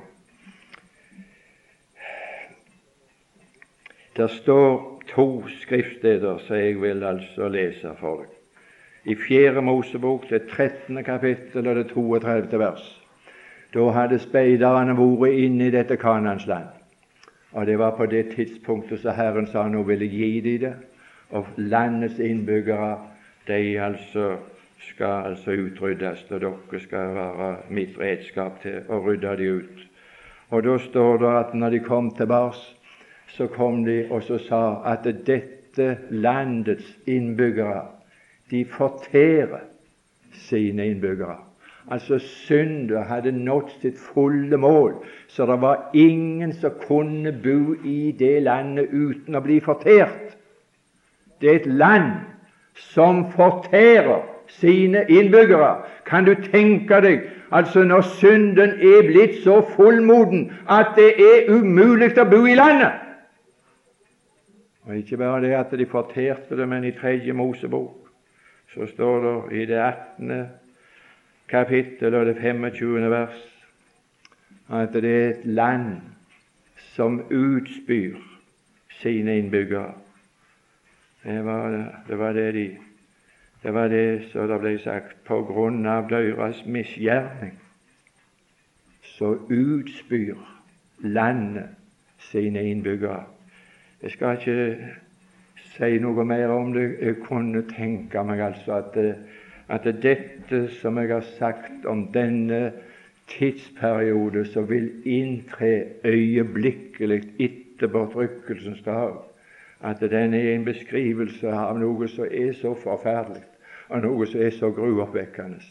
Det 4.16 4.30
står 4.30 4.99
to 5.14 5.44
skriftsteder 5.62 6.38
som 6.46 6.56
jeg 6.56 6.80
vil 6.82 7.04
altså 7.04 7.48
lese 7.48 7.94
for 8.00 8.22
deg. 8.24 8.36
I 9.04 9.14
Fjerde 9.16 9.62
Mosebok, 9.64 10.26
det 10.30 10.42
13. 10.50 11.04
kapittel 11.04 11.68
og 11.68 11.76
det 11.76 11.86
32. 11.94 12.58
vers, 12.58 12.96
Da 13.74 13.90
hadde 13.94 14.18
speiderne 14.18 14.96
vært 14.98 15.38
inne 15.38 15.68
i 15.68 15.70
dette 15.70 15.96
Kanansland. 15.96 16.66
Og 17.52 17.66
det 17.66 17.78
var 17.78 17.96
på 17.96 18.06
det 18.06 18.34
tidspunktet 18.34 19.00
så 19.00 19.14
Herren 19.14 19.46
sa 19.46 19.62
han 19.62 19.86
ville 19.86 20.06
gi 20.06 20.40
dem 20.40 20.60
det. 20.60 20.74
Og 21.30 21.46
landets 21.56 22.18
innbyggere, 22.18 22.98
de 23.46 23.80
altså 23.80 24.36
skal 24.80 25.30
altså 25.30 25.50
utryddes, 25.50 26.26
og 26.30 26.40
dere 26.40 26.80
skal 26.80 27.14
være 27.14 27.56
mitt 27.70 27.98
redskap 27.98 28.60
til 28.62 28.82
å 28.88 29.00
rydde 29.04 29.36
dem 29.36 29.62
ut. 29.62 29.86
Og 30.50 30.64
da 30.64 30.78
står 30.78 31.18
det 31.18 31.32
at 31.38 31.54
når 31.54 31.70
de 31.70 31.80
kom 31.80 32.10
tilbake, 32.16 32.79
så 33.36 33.46
kom 33.46 33.84
de 33.84 34.04
og 34.10 34.22
så 34.22 34.38
sa 34.38 34.62
at 34.92 35.06
dette 35.26 35.96
landets 36.10 36.96
innbyggere, 37.06 37.86
de 38.50 38.64
fortærer 38.64 39.62
sine 40.32 40.86
innbyggere. 40.86 41.36
Altså 41.90 42.18
synder 42.18 43.02
hadde 43.04 43.32
nådd 43.32 43.70
sitt 43.80 43.98
fulle 43.98 44.56
mål, 44.56 44.94
så 45.28 45.46
det 45.46 45.60
var 45.60 45.90
ingen 45.94 46.52
som 46.52 46.70
kunne 46.86 47.32
bo 47.32 47.74
i 47.84 48.12
det 48.18 48.42
landet 48.42 48.92
uten 48.92 49.34
å 49.34 49.42
bli 49.42 49.60
fortært. 49.64 50.36
Det 51.40 51.50
er 51.50 51.60
et 51.62 51.66
land 51.66 52.12
som 52.74 53.24
fortærer 53.32 54.22
sine 54.46 55.04
innbyggere. 55.08 55.76
Kan 56.06 56.24
du 56.24 56.34
tenke 56.34 57.00
deg 57.00 57.22
altså 57.50 57.84
når 57.84 58.06
synden 58.20 58.76
er 58.78 59.06
blitt 59.06 59.40
så 59.44 59.60
fullmoden 59.76 60.50
at 60.68 60.94
det 60.96 61.14
er 61.18 61.50
umulig 61.50 62.12
å 62.18 62.26
bo 62.30 62.44
i 62.46 62.58
landet? 62.58 63.09
Og 64.90 64.96
Ikke 64.96 65.16
bare 65.16 65.40
det 65.40 65.52
at 65.54 65.70
de 65.78 65.86
forterte 65.86 66.56
det, 66.56 66.68
men 66.68 66.84
i 66.84 66.90
tredje 66.90 67.32
Mosebok 67.32 68.08
så 68.74 68.86
står 68.86 69.20
det 69.22 69.62
i 69.62 69.66
det 69.66 69.78
18 69.78 70.48
kapittel 71.48 72.14
og 72.14 72.26
det 72.26 72.36
25. 72.36 73.10
vers 73.10 73.46
at 74.70 74.92
det 74.92 75.04
er 75.04 75.30
et 75.30 75.46
land 75.46 76.00
som 76.76 77.20
utspyr 77.30 78.18
sine 79.00 79.38
innbyggere. 79.38 79.94
Det 81.24 81.44
var 81.44 81.70
det, 82.08 82.18
var 82.18 82.32
det 82.32 82.54
de 82.54 82.76
Det 83.62 83.74
var 83.74 83.88
det 83.88 84.28
som 84.32 84.48
det 84.48 84.60
ble 84.60 84.78
sagt 84.78 85.24
på 85.24 85.42
grunn 85.44 85.86
av 85.86 86.08
deres 86.08 86.64
misgjerning. 86.66 87.60
Så 89.02 89.36
utspyr 89.50 90.34
landet 90.98 91.68
sine 92.18 92.70
innbyggere. 92.70 93.24
Jeg 94.02 94.10
skal 94.10 94.38
ikke 94.38 94.88
si 95.74 95.98
noe 96.00 96.24
mer 96.24 96.48
om 96.54 96.72
det. 96.72 96.86
Jeg 97.00 97.20
kunne 97.26 97.62
tenke 97.68 98.24
meg 98.24 98.40
altså 98.40 98.80
at 98.80 98.96
at 99.70 99.84
dette 100.02 100.64
som 100.80 100.98
jeg 100.98 101.12
har 101.12 101.26
sagt 101.38 101.84
om 101.86 102.08
denne 102.12 102.72
tidsperiode 103.30 104.44
som 104.50 104.66
vil 104.68 104.88
inntre 105.06 105.84
øyeblikkelig 106.04 107.22
etter 107.38 107.86
bortrykkelsens 107.86 108.82
dag, 108.82 109.14
at 109.80 110.00
den 110.00 110.34
er 110.34 110.54
en 110.54 110.64
beskrivelse 110.66 111.52
av 111.54 111.78
noe 111.78 112.08
som 112.10 112.26
er 112.26 112.50
så 112.58 112.74
forferdelig, 112.74 113.44
og 113.88 114.02
noe 114.02 114.26
som 114.26 114.42
er 114.42 114.50
så 114.58 114.72
gruoppvekkende, 114.74 115.62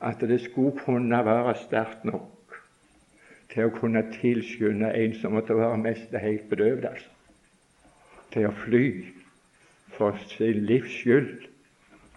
at 0.00 0.20
det 0.20 0.40
skulle 0.40 0.72
kunne 0.80 1.24
være 1.24 1.54
sterkt 1.66 2.04
nok 2.08 2.56
til 3.52 3.68
å 3.68 3.74
kunne 3.76 4.06
tilskynde 4.16 4.94
en 4.96 5.18
som 5.20 5.36
måtte 5.36 5.56
være 5.56 5.76
mest 5.84 6.16
helt 6.24 6.48
bedøvd, 6.48 6.88
altså, 6.88 7.10
til 8.32 8.48
å 8.48 8.54
fly 8.64 8.86
for 9.96 10.18
sin 10.32 10.64
livs 10.68 10.92
skyld 11.00 11.48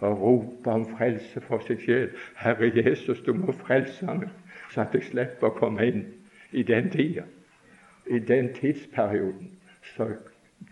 og 0.00 0.20
rope 0.20 0.70
om 0.70 0.84
frelse 0.96 1.40
for 1.40 1.64
sin 1.66 1.80
sjel. 1.80 2.10
Herre 2.36 2.70
Jesus, 2.74 3.20
du 3.24 3.32
må 3.36 3.52
frelse 3.64 4.06
meg, 4.06 4.28
så 4.72 4.84
at 4.84 4.94
jeg 4.96 5.08
slipper 5.10 5.50
å 5.50 5.56
komme 5.56 5.86
inn 5.86 6.06
i 6.52 6.64
den 6.66 6.90
tida, 6.92 7.24
i 8.06 8.18
den 8.18 8.52
tidsperioden 8.54 9.52
så 9.94 10.08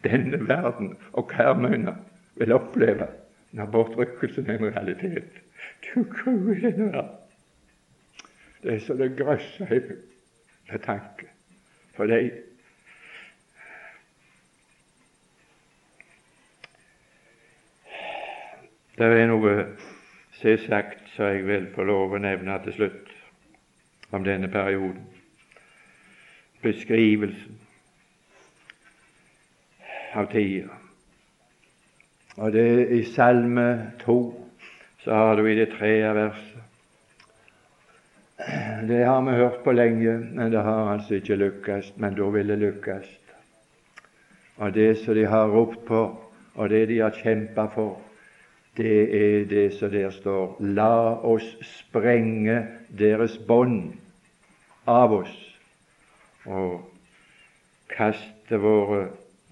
denne 0.04 0.40
verden 0.48 0.94
og 1.12 1.28
Karmøyna 1.28 1.96
vil 2.36 2.52
oppleve 2.52 3.08
når 3.54 3.70
bortrykkelsen 3.72 4.50
er 4.50 4.58
en 4.58 4.76
realitet. 4.76 5.40
Du 5.84 6.02
grue 6.10 6.56
denne 6.60 6.92
verden. 6.92 7.20
Det 8.62 8.74
er 8.74 8.80
så 8.80 8.96
det 8.96 9.16
grøsser 9.16 9.80
med 10.70 10.78
tanke. 10.84 11.28
For 11.96 12.08
de 12.08 12.30
Det 18.94 19.06
er 19.10 19.26
noe 19.26 19.52
som 20.36 20.50
er 20.52 20.60
sagt 20.62 21.08
som 21.16 21.26
jeg 21.26 21.42
vil 21.48 21.64
få 21.74 21.82
lov 21.88 22.12
å 22.14 22.20
nevne 22.22 22.54
til 22.62 22.76
slutt 22.76 23.10
om 24.14 24.22
denne 24.22 24.46
perioden. 24.52 25.02
Beskrivelsen 26.62 27.58
av 30.14 30.30
tida. 30.30 30.78
Og 32.38 32.54
det 32.54 32.64
er 32.70 32.94
i 32.94 33.02
Salme 33.10 33.66
2 34.04 34.16
så 35.02 35.18
har 35.18 35.36
du 35.36 35.46
i 35.50 35.58
det 35.58 35.68
tredje 35.74 36.14
verset 36.14 36.62
Det 38.88 39.02
har 39.04 39.20
vi 39.26 39.36
hørt 39.42 39.60
på 39.64 39.72
lenge, 39.72 40.18
men 40.38 40.52
det 40.52 40.62
har 40.62 40.94
altså 40.94 41.14
ikke 41.18 41.36
lykkes. 41.36 41.92
Men 41.96 42.14
da 42.14 42.30
vil 42.30 42.48
det 42.48 42.58
lykkes. 42.58 43.06
Og 44.56 44.74
det 44.74 44.98
som 45.02 45.14
de 45.14 45.26
har 45.26 45.50
ropt 45.50 45.86
på, 45.86 46.00
og 46.54 46.68
det 46.70 46.88
de 46.88 46.98
har 46.98 47.10
kjempa 47.10 47.66
for, 47.74 47.98
det 48.76 48.96
er 49.16 49.44
det 49.44 49.66
som 49.78 49.90
der 49.90 50.10
står 50.10 50.56
La 50.60 51.14
oss 51.22 51.46
sprenge 51.62 52.56
deres 52.98 53.36
bånd 53.38 53.92
av 54.86 55.12
oss 55.14 55.36
og 56.44 56.82
kaste 57.88 58.58
våre 58.60 59.06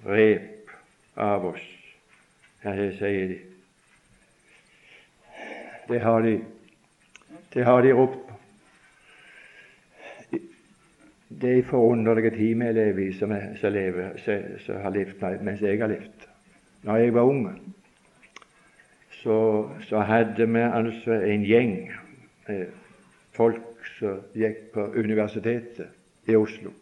rep 0.04 0.72
av 1.16 1.46
oss. 1.52 1.62
Ja, 2.64 2.74
det 2.76 2.92
sier 2.98 3.30
de. 3.30 3.38
Det 5.88 6.00
har 6.02 6.22
de, 6.22 6.34
det 7.54 7.64
har 7.64 7.82
de 7.82 7.92
ropt. 7.96 8.18
Det 11.42 11.50
er 11.50 11.56
en 11.56 11.70
forunderlig 11.70 12.32
tid 12.32 12.54
vi 12.60 12.72
lever 12.72 13.00
i, 13.02 13.12
som, 13.18 13.32
som 13.56 14.82
har 14.82 14.94
levd 14.94 15.42
mens 15.42 15.62
jeg 15.62 15.80
har 15.80 15.90
levd. 15.90 16.26
Når 16.82 16.96
jeg 16.96 17.14
var 17.14 17.30
ung, 17.30 17.46
så, 19.22 19.70
så 19.88 20.00
hadde 20.00 20.48
vi 20.48 20.58
altså 20.58 21.12
en 21.12 21.44
gjeng 21.46 21.76
eh, 22.48 22.66
folk 23.36 23.86
som 23.98 24.22
gikk 24.34 24.72
på 24.74 24.86
Universitetet 24.98 25.86
i 26.26 26.36
Oslo. 26.36 26.72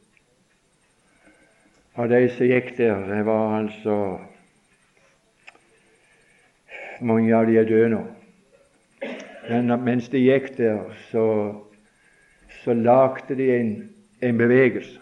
Og 1.95 2.09
de 2.09 2.29
som 2.33 2.49
gikk 2.49 2.77
der, 2.79 3.05
det 3.09 3.25
var 3.27 3.59
altså 3.61 3.97
Mange 7.01 7.33
av 7.33 7.47
de 7.49 7.55
er 7.57 7.65
døde 7.65 7.89
nå. 7.95 8.01
Men 9.49 9.73
mens 9.85 10.11
de 10.13 10.21
gikk 10.21 10.51
der, 10.59 10.83
så, 11.09 11.23
så 12.61 12.75
lagde 12.77 13.39
de 13.39 13.47
en, 13.55 13.71
en 14.21 14.37
bevegelse, 14.37 15.01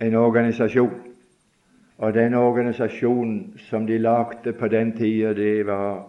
en 0.00 0.16
organisasjon. 0.16 0.94
Og 1.98 2.14
den 2.14 2.34
organisasjonen 2.34 3.58
som 3.68 3.84
de 3.86 3.98
lagde 3.98 4.52
på 4.56 4.68
den 4.72 4.94
tida, 4.96 5.34
det 5.36 5.66
var 5.66 6.08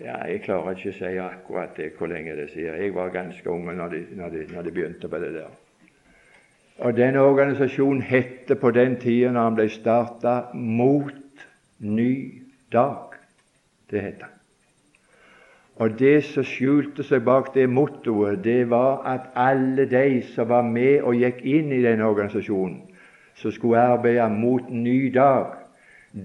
ja, 0.00 0.16
Jeg 0.26 0.42
klarer 0.44 0.76
ikke 0.76 0.92
å 0.92 0.98
si 0.98 1.18
akkurat 1.22 1.76
det, 1.76 1.92
hvor 1.98 2.10
lenge 2.10 2.36
det 2.36 2.50
sier. 2.52 2.78
Jeg 2.78 2.94
var 2.94 3.10
ganske 3.14 3.50
ung 3.50 3.66
når 3.66 3.94
de, 3.94 4.02
når, 4.18 4.36
når 4.54 4.62
de, 4.62 4.72
begynte 4.72 5.08
på 5.08 5.20
det 5.22 5.32
der. 5.34 5.50
Og 6.78 6.96
Den 6.96 7.16
organisasjonen 7.16 8.02
hette 8.02 8.54
på 8.54 8.70
den 8.70 8.96
tida 9.02 9.32
når 9.34 9.48
han 9.48 9.58
ble 9.58 9.68
starta, 9.68 10.34
Mot 10.54 11.46
ny 11.78 12.42
dag. 12.72 13.18
Det 13.90 14.02
het 14.02 14.22
han. 14.22 14.34
Og 15.78 15.98
Det 15.98 16.24
som 16.26 16.42
skjulte 16.42 17.04
seg 17.06 17.22
bak 17.22 17.52
det 17.54 17.68
mottoet, 17.70 18.42
det 18.44 18.70
var 18.70 19.04
at 19.06 19.30
alle 19.38 19.86
de 19.86 20.22
som 20.34 20.48
var 20.50 20.66
med 20.66 21.02
og 21.06 21.14
gikk 21.14 21.44
inn 21.46 21.70
i 21.72 21.82
den 21.82 22.02
organisasjonen, 22.02 22.80
som 23.38 23.54
skulle 23.54 23.78
arbeide 23.94 24.26
mot 24.34 24.70
ny 24.70 25.12
dag, 25.14 25.57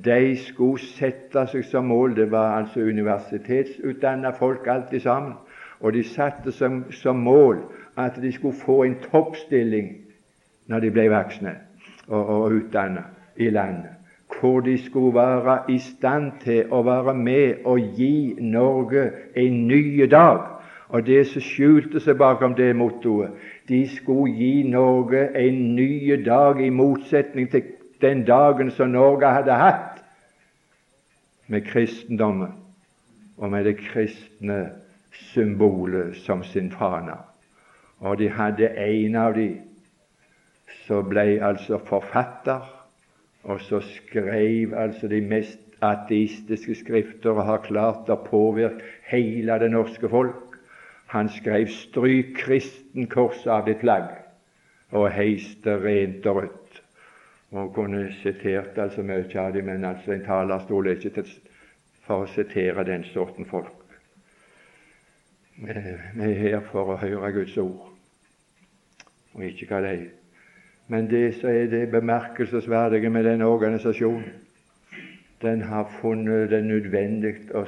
de 0.06 0.36
skulle 0.38 0.80
sette 0.80 1.46
seg 1.52 1.66
som 1.68 1.86
mål 1.92 2.16
Det 2.16 2.32
var 2.32 2.58
altså 2.58 2.80
universitetsutdanna 2.80 4.32
folk 4.38 4.68
alltid 4.68 5.00
sammen. 5.00 5.34
Og 5.80 5.94
de 5.94 6.04
satte 6.04 6.52
som, 6.52 6.84
som 6.92 7.16
mål 7.16 7.60
at 7.98 8.16
de 8.22 8.32
skulle 8.32 8.56
få 8.66 8.84
en 8.84 8.96
toppstilling 9.12 9.92
når 10.68 10.80
de 10.80 10.92
ble 10.96 11.10
voksne 11.12 11.52
og, 12.08 12.30
og 12.30 12.52
utdanna 12.52 13.04
i 13.36 13.50
landet. 13.50 13.92
Hvor 14.40 14.60
de 14.60 14.78
skulle 14.78 15.16
være 15.16 15.60
i 15.70 15.78
stand 15.80 16.32
til 16.44 16.72
å 16.72 16.82
være 16.84 17.14
med 17.14 17.68
og 17.70 17.80
gi 17.98 18.36
Norge 18.40 19.10
en 19.36 19.68
ny 19.68 20.08
dag. 20.12 20.40
Og 20.90 21.06
det 21.06 21.26
som 21.28 21.42
skjulte 21.42 22.00
seg 22.04 22.18
bakom 22.18 22.54
det 22.56 22.76
mottoet 22.76 23.32
De 23.70 23.82
skulle 23.90 24.34
gi 24.36 24.64
Norge 24.68 25.30
en 25.40 25.76
ny 25.76 26.24
dag, 26.26 26.60
i 26.62 26.70
motsetning 26.70 27.50
til 27.52 27.64
den 28.04 28.26
dagen 28.28 28.72
som 28.72 28.92
Norge 28.92 29.32
hadde 29.32 29.58
hatt 29.58 30.04
med 31.48 31.66
kristendommen 31.68 32.54
og 33.38 33.52
med 33.52 33.66
det 33.66 33.78
kristne 33.80 34.60
symbolet 35.34 36.18
som 36.26 36.44
sin 36.44 36.72
fane. 36.72 37.16
Og 38.00 38.18
de 38.20 38.30
hadde 38.30 38.70
en 38.78 39.16
av 39.16 39.36
de 39.38 39.50
som 40.86 41.08
ble 41.08 41.40
altså 41.44 41.80
forfatter, 41.88 42.64
og 43.44 43.62
så 43.62 43.80
skrev 43.84 44.74
altså 44.78 45.08
de 45.12 45.22
mest 45.22 45.60
ateistiske 45.84 46.76
skrifter 46.80 47.36
og 47.36 47.46
har 47.48 47.64
klart 47.66 48.12
å 48.12 48.20
påvirke 48.24 48.84
hele 49.12 49.60
det 49.60 49.72
norske 49.72 50.10
folk. 50.10 50.58
Han 51.14 51.30
skrev 51.30 51.68
'Stryk 51.68 52.36
kristenkorset 52.38 53.48
av 53.48 53.66
ditt 53.66 53.84
flagg' 53.84 54.16
og 54.92 55.12
heiste 55.12 55.78
rent 55.84 56.26
og 56.26 56.36
rødt. 56.42 56.63
Og 57.54 57.74
kunne 57.74 58.08
sitert 58.24 58.78
altså 58.82 59.04
mye 59.06 59.40
av 59.40 59.54
dem, 59.54 59.68
men 59.70 59.86
altså 59.86 60.16
en 60.16 60.26
talerstol 60.26 60.88
er 60.88 60.98
ikke 60.98 61.22
til 61.22 61.34
for 62.04 62.26
å 62.26 62.32
sitere 62.34 62.84
den 62.88 63.06
sorten 63.14 63.46
folk. 63.46 63.80
Vi 65.62 65.70
er 65.70 66.40
her 66.40 66.64
for 66.72 66.96
å 66.96 66.98
høre 66.98 67.30
Guds 67.36 67.56
ord, 67.62 67.92
og 69.36 69.46
ikke 69.46 69.70
hva 69.70 69.84
det 69.86 69.92
er. 69.94 70.08
Men 70.92 71.08
det 71.12 71.28
som 71.38 71.54
er 71.54 71.70
det 71.72 71.92
bemerkelsesverdige 71.94 73.10
med 73.14 73.30
denne 73.30 73.48
organisasjonen, 73.48 74.26
den 75.44 75.62
har 75.70 75.92
funnet 76.02 76.50
det 76.52 76.64
nødvendig 76.66 77.36
å 77.54 77.64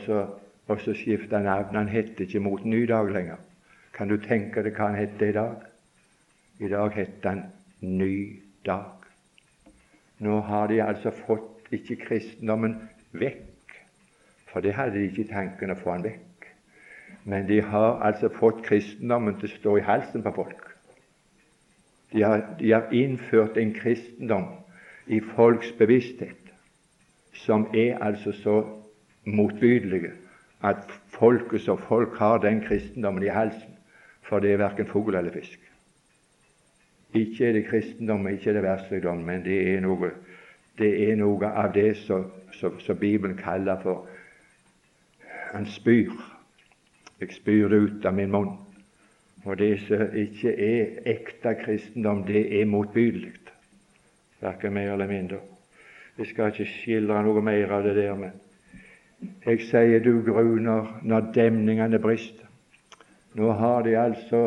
skifte 0.79 1.39
navn. 1.43 1.75
Han 1.75 1.91
heter 1.91 2.25
ikke 2.25 2.41
Mot 2.43 2.65
ny 2.65 2.85
dag 2.89 3.11
lenger. 3.11 3.39
Kan 3.93 4.09
du 4.09 4.17
tenke 4.17 4.63
deg 4.63 4.75
hva 4.75 4.89
han 4.89 4.99
heter 4.99 5.29
i 5.29 5.35
dag? 5.35 5.55
I 6.59 6.71
dag 6.71 6.95
heter 6.95 7.29
han 7.29 7.43
Ny 7.81 8.15
dag. 8.65 8.94
Nå 10.19 10.39
har 10.47 10.67
de 10.67 10.81
altså 10.83 11.11
fått 11.11 11.73
ikke 11.75 11.97
kristendommen 12.05 12.77
vekk, 13.11 13.73
for 14.51 14.63
det 14.63 14.75
hadde 14.77 14.99
de 14.99 15.09
ikke 15.09 15.27
tanken 15.31 15.73
å 15.73 15.79
få 15.79 15.95
han 15.95 16.05
vekk. 16.05 16.47
Men 17.25 17.47
de 17.49 17.59
har 17.65 17.99
altså 18.05 18.29
fått 18.29 18.63
kristendommen 18.67 19.35
til 19.39 19.49
å 19.49 19.55
stå 19.55 19.77
i 19.79 19.85
halsen 19.87 20.23
på 20.23 20.35
folk. 20.35 20.61
De 22.13 22.21
har, 22.23 22.45
de 22.59 22.71
har 22.71 22.93
innført 22.95 23.57
en 23.57 23.73
kristendom 23.75 24.45
i 25.11 25.19
folks 25.35 25.73
bevissthet 25.79 26.53
som 27.35 27.65
er 27.75 27.97
altså 28.01 28.31
så 28.39 28.55
motbydelige 29.25 30.13
at 30.63 30.85
folket 31.17 31.65
som 31.65 31.81
folk 31.89 32.15
har 32.21 32.39
den 32.45 32.61
kristendommen 32.63 33.25
i 33.25 33.33
halsen, 33.33 33.75
for 34.23 34.39
det 34.39 34.53
er 34.53 34.63
verken 34.63 34.87
fugl 34.87 35.17
eller 35.17 35.33
fisk. 35.33 35.59
Ikke 37.15 37.47
er 37.47 37.53
det 37.55 37.65
kristendom, 37.69 38.27
ikke 38.27 38.49
er 38.49 38.57
det 38.59 38.63
verdsligdom, 38.63 39.23
men 39.23 39.43
det 39.45 39.57
er 39.73 39.81
noe, 39.85 40.11
det 40.77 40.91
er 41.09 41.15
noe 41.15 41.51
av 41.51 41.73
det 41.73 41.93
som 42.03 42.99
Bibelen 42.99 43.37
kaller 43.39 43.79
for 43.83 44.07
Han 45.55 45.65
spyr 45.71 46.11
jeg 47.19 47.31
spyr 47.31 47.69
det 47.71 47.77
ut 47.79 48.05
av 48.05 48.13
min 48.13 48.31
munn. 48.31 48.55
Og 49.45 49.57
det 49.57 49.77
som 49.85 50.01
ikke 50.17 50.51
er 50.51 50.97
ekte 51.15 51.53
kristendom, 51.61 52.25
det 52.27 52.43
er 52.59 52.65
motbydelig. 52.67 53.31
Verken 54.41 54.73
mer 54.73 54.91
eller 54.93 55.07
mindre. 55.07 55.39
Jeg 56.17 56.27
skal 56.31 56.51
ikke 56.51 56.67
skildre 56.69 57.21
noe 57.23 57.43
mer 57.43 57.71
av 57.71 57.85
det 57.85 57.95
der, 57.97 58.15
men 58.19 58.35
jeg 59.45 59.63
sier 59.69 60.03
du 60.03 60.19
gruner 60.25 60.91
når 61.03 61.31
demningene 61.35 61.99
brister. 62.03 62.49
Nå 63.35 63.51
har 63.59 63.83
de 63.83 63.95
altså 63.99 64.41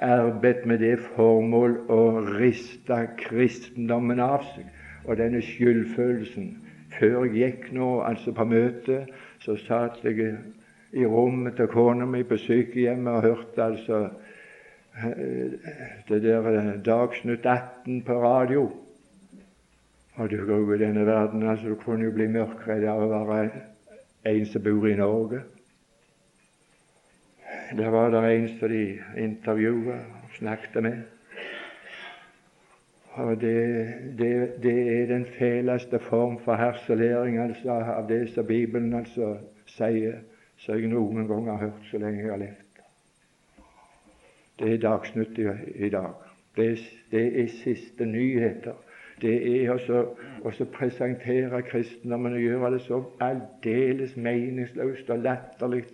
arbeidet 0.00 0.66
med 0.66 0.80
det 0.80 0.96
formål 1.14 1.76
å 1.92 2.02
riste 2.38 2.98
kristendommen 3.20 4.20
av 4.20 4.44
seg 4.54 4.66
og 5.04 5.18
denne 5.20 5.42
skyldfølelsen. 5.44 6.50
Før 6.96 7.26
jeg 7.28 7.36
gikk 7.36 7.68
nå 7.76 7.90
altså 8.04 8.32
på 8.36 8.46
møte, 8.48 9.04
så 9.44 9.56
satt 9.60 10.00
jeg 10.04 10.34
i 10.92 11.06
rommet 11.06 11.56
til 11.56 11.70
kona 11.70 12.06
mi 12.08 12.22
på 12.26 12.38
sykehjemmet 12.40 13.12
og 13.12 13.26
hørte 13.28 13.64
altså 13.64 14.00
eh, 14.98 15.54
det 16.08 16.22
der 16.24 16.48
eh, 16.50 16.72
Dagsnytt 16.84 17.46
18 17.46 18.02
på 18.06 18.18
radio. 18.22 18.66
Og 20.16 20.30
du 20.30 20.36
gru 20.44 20.74
i 20.74 20.80
denne 20.80 21.06
verden, 21.06 21.46
altså 21.48 21.68
du 21.68 21.78
kunne 21.80 22.04
jo 22.08 22.12
bli 22.12 22.26
mørkredd 22.28 22.84
av 22.90 23.06
å 23.06 23.24
være 23.28 23.62
en 24.28 24.46
som 24.46 24.64
bor 24.64 24.88
i 24.88 24.98
Norge. 24.98 25.44
Der 27.76 27.88
var 27.88 28.10
det 28.10 28.36
en 28.36 28.48
som 28.58 28.68
de 28.68 28.98
intervjua 29.18 29.94
og 29.94 30.30
snakket 30.38 30.82
med. 30.82 31.02
Og 33.10 33.40
det, 33.40 33.94
det, 34.18 34.52
det, 34.62 35.02
er 35.02 35.06
den 35.06 35.26
fæleste 35.38 35.98
form 35.98 36.40
for 36.40 36.54
harselering 36.54 37.38
altså, 37.38 37.70
av 37.70 38.08
det 38.08 38.30
som 38.30 38.46
Bibelen 38.46 38.94
altså 38.94 39.36
sier 39.66 40.18
som 40.58 40.78
jeg 40.78 40.90
noen 40.90 41.28
gang 41.28 41.46
har 41.50 41.56
hørt 41.56 41.86
så 41.90 41.98
lenge 41.98 42.22
jeg 42.22 42.30
har 42.30 42.42
levd. 42.42 42.82
Det 44.58 44.74
er 44.74 44.82
Dagsnytt 44.82 45.38
i, 45.38 45.46
i 45.74 45.88
dag. 45.88 46.12
Det 46.56 46.78
det 47.10 47.40
er, 47.42 47.48
siste 47.48 48.06
nyheter. 48.06 48.74
Det 49.20 49.36
er 49.62 49.70
å 50.42 50.52
presentere 50.72 51.62
kristendommen 51.62 52.34
og 52.34 52.40
gjøre 52.40 52.72
det 52.74 52.82
så 52.82 53.02
aldeles 53.20 54.16
meningsløst 54.16 55.10
og 55.10 55.18
latterlig 55.18 55.84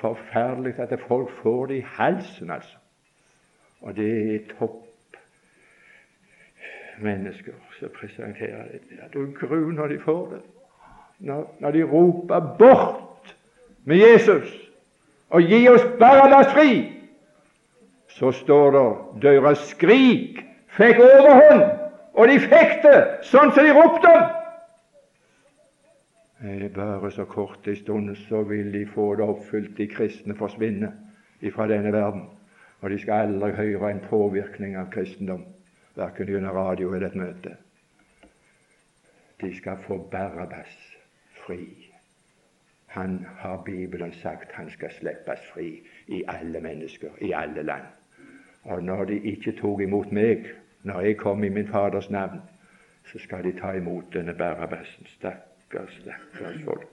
forferdelig 0.00 0.78
at 0.78 1.00
folk 1.08 1.30
får 1.42 1.66
det 1.66 1.80
i 1.80 1.86
halsen, 1.86 2.50
altså. 2.50 2.76
Og 3.80 3.96
det 3.96 4.34
er 4.34 4.38
topp 4.58 4.86
mennesker 7.00 7.52
som 7.78 7.88
presenterer 8.00 8.64
det. 8.72 8.80
Du 9.14 9.32
gruer 9.40 9.72
når 9.72 9.86
de 9.86 10.00
får 10.00 10.26
det. 10.32 10.40
Når, 11.18 11.56
når 11.58 11.70
de 11.70 11.82
roper 11.84 12.40
'bort' 12.40 13.34
med 13.84 13.96
Jesus 13.96 14.70
og 15.30 15.42
gi 15.42 15.68
oss 15.68 15.84
Barabbas 15.98 16.52
fri, 16.52 16.92
så 18.08 18.32
står 18.32 18.70
det 18.70 19.22
deres 19.22 19.58
skrik 19.58 20.44
fikk 20.66 20.98
overhånd, 20.98 21.62
og 22.14 22.28
de 22.28 22.38
fikk 22.40 22.82
det 22.82 22.98
sånn 23.22 23.52
som 23.54 23.64
de 23.64 23.72
ropte. 23.74 24.10
Er 24.10 24.39
bare 26.74 27.10
så 27.10 27.24
kort 27.24 27.68
en 27.68 27.76
stund, 27.76 28.16
så 28.16 28.42
vil 28.42 28.72
de 28.72 28.86
få 28.86 29.14
det 29.14 29.24
oppfylt. 29.24 29.78
De 29.78 29.86
kristne 29.86 30.36
forsvinne 30.36 30.92
fra 31.52 31.68
denne 31.68 31.92
verden. 31.92 32.22
Og 32.80 32.90
de 32.90 32.98
skal 32.98 33.12
aldri 33.12 33.50
høre 33.52 33.90
en 33.90 34.00
påvirkning 34.00 34.76
av 34.76 34.90
kristendom, 34.90 35.44
verken 35.96 36.28
gjennom 36.28 36.56
radio 36.56 36.94
eller 36.94 37.06
et 37.06 37.14
møte. 37.14 37.56
De 39.40 39.56
skal 39.56 39.76
få 39.84 39.98
Barabbas 40.10 40.96
fri. 41.44 41.90
Han 42.86 43.26
har 43.36 43.62
Bibelen 43.64 44.12
sagt 44.12 44.52
han 44.52 44.70
skal 44.70 44.90
slippes 44.90 45.44
fri 45.52 45.82
i 46.08 46.22
alle 46.28 46.60
mennesker, 46.60 47.10
i 47.20 47.32
alle 47.32 47.62
land. 47.62 47.84
Og 48.64 48.82
når 48.84 49.04
de 49.04 49.20
ikke 49.20 49.52
tok 49.60 49.80
imot 49.80 50.12
meg, 50.12 50.48
når 50.82 51.00
jeg 51.00 51.16
kom 51.16 51.44
i 51.44 51.48
min 51.48 51.68
Faders 51.68 52.10
navn, 52.10 52.40
så 53.12 53.18
skal 53.18 53.44
de 53.44 53.52
ta 53.60 53.72
imot 53.72 54.04
denne 54.12 54.34
Barabassen. 54.34 55.06
Stakkars, 55.70 56.00
stakkars 56.02 56.64
folk. 56.64 56.86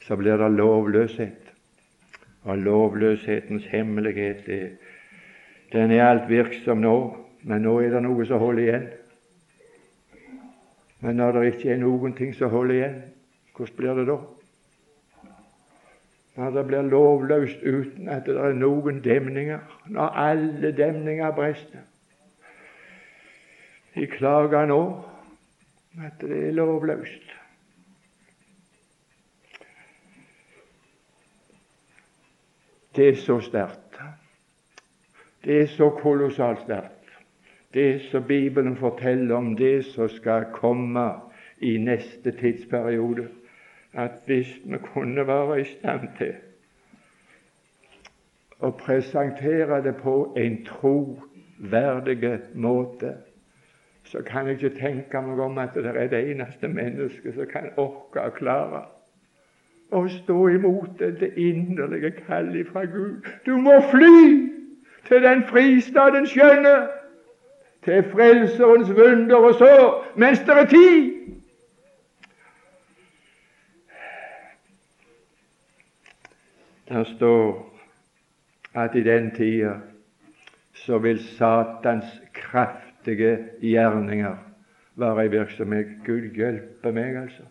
Så 0.00 0.16
blir 0.16 0.36
det 0.36 0.50
lovløshet. 0.56 1.52
Og 2.42 2.58
lovløshetens 2.58 3.66
hemmelighet 3.68 4.48
er, 4.48 4.68
den 5.72 5.90
er 5.92 6.06
alt 6.06 6.28
virksom 6.28 6.80
nå, 6.80 6.94
men 7.42 7.62
nå 7.62 7.74
er 7.80 7.92
det 7.92 8.00
noe 8.02 8.24
som 8.24 8.40
holder 8.40 8.62
igjen. 8.62 8.86
Men 11.04 11.20
når 11.20 11.36
det 11.36 11.42
ikke 11.50 11.74
er 11.74 11.82
noen 11.82 12.16
ting 12.16 12.32
som 12.34 12.50
holder 12.50 12.74
igjen, 12.74 12.96
hvordan 13.56 13.76
blir 13.76 14.00
det 14.00 14.06
da? 14.08 14.18
når 16.40 16.50
det 16.50 16.62
blir 16.66 16.88
lovløst 16.88 17.62
uten 17.66 18.08
at 18.08 18.24
det 18.24 18.36
er 18.40 18.54
noen 18.56 19.02
demninger, 19.04 19.60
når 19.92 20.16
alle 20.22 20.70
demninger 20.72 21.34
brister. 21.36 21.84
De 23.94 24.06
klager 24.08 24.64
nå 24.70 24.80
at 26.00 26.16
det 26.24 26.46
er 26.46 26.56
lovløst. 26.56 27.39
Det 32.96 33.08
er 33.08 33.16
så 33.16 33.40
sterkt. 33.40 34.00
Det 35.44 35.62
er 35.62 35.66
så 35.66 35.90
kolossalt 35.90 36.60
sterkt. 36.60 36.96
Det 37.74 38.00
som 38.10 38.24
Bibelen 38.26 38.76
forteller 38.76 39.34
om 39.36 39.56
det 39.56 39.84
som 39.84 40.08
skal 40.08 40.44
komme 40.52 41.10
i 41.60 41.76
neste 41.78 42.30
tidsperiode 42.30 43.28
at 43.92 44.10
hvis 44.26 44.58
vi 44.64 44.78
kunne 44.78 45.26
være 45.26 45.60
i 45.60 45.64
stand 45.64 46.08
til 46.18 46.34
å 48.60 48.70
presentere 48.76 49.82
det 49.82 49.96
på 50.02 50.14
en 50.36 50.58
troverdig 50.66 52.38
måte, 52.54 53.14
så 54.04 54.22
kan 54.26 54.46
jeg 54.46 54.58
ikke 54.58 54.78
tenke 54.80 55.22
meg 55.22 55.38
om 55.40 55.58
at 55.58 55.74
det 55.74 55.94
er 55.94 56.10
det 56.10 56.24
eneste 56.30 56.68
mennesket 56.68 57.34
som 57.34 57.46
kan 57.50 57.70
orke 57.76 58.26
å 58.26 58.34
klare 58.34 58.84
å 59.90 60.04
stå 60.08 60.48
imot 60.48 60.98
det 60.98 61.32
inderlige 61.36 62.10
kallet 62.26 62.68
fra 62.72 62.84
Gud. 62.84 63.26
Du 63.46 63.56
må 63.56 63.80
fly 63.90 64.48
til 65.08 65.22
den 65.22 65.44
fristad 65.48 66.14
den 66.14 66.26
skjønne, 66.26 66.76
til 67.84 68.04
Frelserens 68.12 68.90
vunder 68.92 69.36
og 69.36 69.54
sår, 69.56 70.12
mens 70.20 70.42
det 70.44 70.56
er 70.56 70.66
tid. 70.68 71.06
Der 76.90 77.04
står 77.04 77.70
at 78.74 78.94
i 78.94 79.02
den 79.02 79.30
tida 79.34 79.78
så 80.74 80.98
vil 80.98 81.22
Satans 81.24 82.04
kraftige 82.34 83.38
gjerninger 83.60 84.36
være 84.94 85.24
i 85.24 85.28
virksomhet. 85.28 85.86
Gud 86.06 86.34
hjelpe 86.34 86.92
meg, 86.92 87.16
altså. 87.16 87.42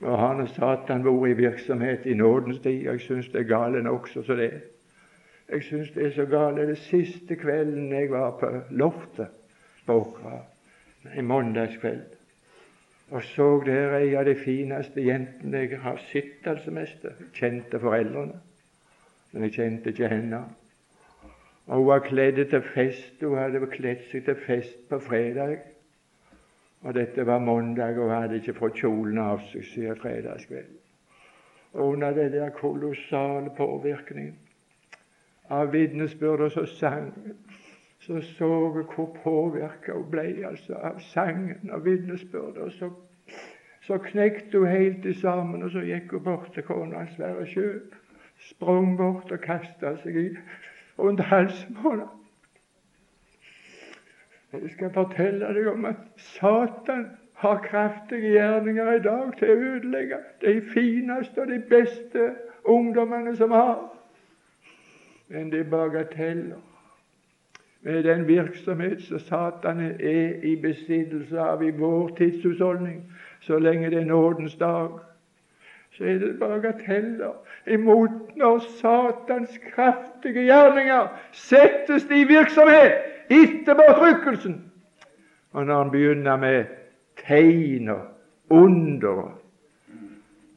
Nå 0.00 0.16
har 0.16 0.36
nå 0.36 0.46
Satan 0.48 1.02
vært 1.04 1.28
i 1.28 1.38
virksomhet 1.42 2.06
i 2.08 2.14
nådens 2.16 2.62
tid, 2.64 2.86
og 2.88 2.94
jeg 2.96 3.02
syns 3.04 3.32
det 3.32 3.42
er 3.42 3.50
gale 3.50 3.82
nokså 3.84 4.22
så 4.24 4.36
det 4.38 4.46
er. 4.46 4.60
Jeg 5.50 5.66
syns 5.66 5.90
det 5.92 6.06
er 6.06 6.14
så 6.14 6.24
gale. 6.30 6.68
Det 6.70 6.78
siste 6.78 7.36
kvelden 7.36 7.92
jeg 7.92 8.10
var 8.10 8.30
på 8.40 8.48
loftet 8.70 9.28
på 9.86 9.98
Åkra, 10.00 10.38
en 11.16 11.26
mandagskveld, 11.26 12.16
og 13.10 13.22
så 13.26 13.48
der 13.66 13.96
ei 13.98 14.14
av 14.14 14.24
de 14.28 14.36
fineste 14.38 15.02
jentene 15.02 15.64
jeg 15.64 15.80
har 15.82 15.98
sett, 16.12 16.46
altså 16.46 16.70
mest. 16.70 17.04
Kjente 17.34 17.80
foreldrene, 17.82 18.38
men 19.32 19.46
jeg 19.48 19.56
kjente 19.58 19.90
ikke 19.90 20.08
henne. 20.08 20.44
Og 21.66 21.76
Hun 21.76 21.86
var 21.86 22.06
kledd 22.06 22.44
til 22.50 22.62
fest. 22.74 23.20
Hun 23.20 23.38
hadde 23.38 23.66
kledd 23.70 24.06
seg 24.10 24.24
til 24.24 24.38
fest 24.46 24.88
på 24.88 24.98
fredag. 24.98 25.58
Og 26.80 26.94
dette 26.94 27.26
var 27.26 27.38
mandag, 27.38 27.98
og 27.98 28.08
hun 28.08 28.22
hadde 28.22 28.38
ikke 28.40 28.56
fått 28.56 28.78
kjolen 28.80 29.18
av 29.20 29.42
seg 29.50 29.64
siden 29.68 29.98
fredagskvelden. 30.00 30.78
Og 31.72 31.92
under 31.92 32.14
den 32.16 32.32
der 32.32 32.50
kolossale 32.56 33.52
påvirkningen 33.56 34.38
av 35.50 35.72
vitnesbyrd 35.72 36.46
og 36.46 36.52
så 36.54 36.64
sang 36.66 37.12
så 38.00 38.20
så 38.20 38.48
jeg 38.74 38.84
hvor 38.94 39.16
påvirka 39.24 39.92
hun 39.92 40.10
ble 40.10 40.46
altså 40.48 40.74
av 40.74 41.00
sangen 41.00 41.70
og 41.70 41.84
vitnesbyrdet. 41.84 42.72
Så, 42.72 42.90
så 43.82 43.98
knekte 43.98 44.58
hun 44.58 44.66
helt 44.66 45.04
i 45.04 45.12
sammen, 45.14 45.62
og 45.62 45.70
så 45.70 45.84
gikk 45.84 46.14
hun 46.16 46.24
bort 46.24 46.48
til 46.54 46.62
kona 46.62 47.04
Sverre 47.16 47.46
Sjø. 47.46 47.68
Sprang 48.40 48.96
bort 48.96 49.32
og 49.32 49.40
kasta 49.44 49.98
seg 50.00 50.16
i 50.16 50.28
rundt 50.98 51.20
halsen 51.20 51.76
på 51.76 51.90
henne. 51.90 52.08
Jeg 54.52 54.70
skal 54.70 54.90
fortelle 54.90 55.46
deg 55.54 55.66
om 55.70 55.84
at 55.84 55.98
Satan 56.16 57.06
har 57.38 57.60
kraftige 57.62 58.32
gjerninger 58.34 58.92
i 58.92 59.02
dag 59.04 59.28
til 59.38 59.50
å 59.52 59.58
ødelegge 59.74 60.16
de 60.42 60.54
fineste 60.72 61.40
og 61.40 61.52
de 61.52 61.60
beste 61.70 62.32
ungdommene 62.64 63.36
som 63.36 63.54
har. 63.54 63.78
Men 65.28 65.52
det 65.52 65.60
er 65.60 65.70
bagateller 65.70 66.58
med 67.82 68.02
den 68.04 68.26
virksomhet 68.28 69.02
som 69.02 69.18
Satan 69.18 69.80
er 69.86 70.42
i 70.42 70.56
besittelse 70.56 71.38
av 71.40 71.62
i 71.62 71.70
vår 71.70 72.10
tidshusholdning, 72.18 73.04
så 73.40 73.58
lenge 73.58 73.90
det 73.90 74.02
er 74.02 74.10
nådens 74.10 74.56
dag, 74.56 74.98
så 75.94 76.04
er 76.04 76.18
det 76.18 76.38
bagateller 76.38 77.38
imot 77.70 78.36
når 78.36 78.58
Satans 78.82 79.58
kraftige 79.70 80.44
gjerninger 80.50 81.08
settes 81.32 82.04
i 82.10 82.24
virksomhet 82.28 83.09
etter 83.30 83.74
bortrykkelsen. 83.78 84.56
Og 85.52 85.66
når 85.66 85.82
han 85.82 85.90
begynner 85.90 86.36
med 86.36 86.64
tegn 87.26 87.88
og 87.88 88.00
under 88.50 89.36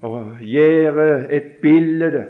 og 0.03 0.38
gjør 0.41 1.28
et 1.32 1.51
bilde 1.61 2.26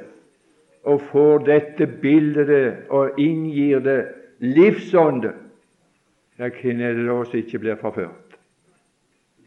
og 0.83 1.01
får 1.11 1.45
dette 1.47 1.87
bildet 1.87 2.89
og 2.89 3.19
inngir 3.19 3.79
det 3.79 4.01
livsånde, 4.39 5.31
ja, 6.39 6.49
hvem 6.49 6.81
er 6.81 6.93
det 6.97 7.07
da 7.07 7.17
som 7.23 7.39
ikke 7.39 7.59
blir 7.63 7.79
forført? 7.79 8.37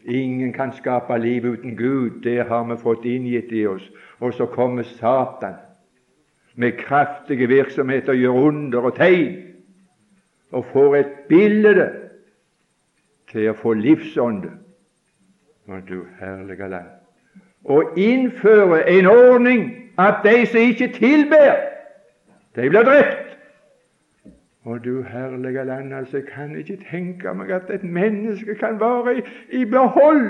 Ingen 0.07 0.53
kan 0.53 0.73
skape 0.73 1.19
liv 1.19 1.45
uten 1.45 1.77
Gud. 1.77 2.23
Det 2.23 2.47
har 2.47 2.65
vi 2.65 2.77
fått 2.79 3.05
inngitt 3.05 3.53
i 3.53 3.67
oss. 3.67 3.83
Og 4.21 4.35
så 4.35 4.47
kommer 4.47 4.83
Satan 4.83 5.59
med 6.55 6.79
kraftige 6.79 7.49
virksomheter 7.49 8.15
og 8.15 8.19
gjør 8.19 8.43
under 8.49 8.87
og 8.87 8.95
tegn 8.97 9.56
og 10.53 10.67
får 10.73 10.97
et 10.97 11.13
bilde 11.29 11.91
til 13.33 13.51
å 13.51 13.57
få 13.59 13.75
livsånde. 13.75 14.51
Å, 15.67 15.81
du 15.89 16.05
herlige 16.21 16.69
land. 16.71 16.93
Og 17.65 17.99
innføre 17.99 18.85
en 18.91 19.07
ordning 19.11 19.65
at 19.99 20.23
de 20.25 20.47
som 20.47 20.61
ikke 20.61 20.93
tilber, 20.95 21.57
de 22.55 22.69
blir 22.71 22.87
drept. 22.87 23.35
Å, 24.67 24.79
du 24.83 25.03
herlige 25.03 25.65
land, 25.67 25.95
altså, 25.95 26.21
jeg 26.21 26.27
kan 26.31 26.55
ikke 26.59 26.79
tenke 26.91 27.35
meg 27.35 27.51
at 27.55 27.71
et 27.71 27.85
menneske 27.85 28.55
kan 28.59 28.79
være 28.81 29.19
i, 29.19 29.25
i 29.51 29.65
behold 29.65 30.23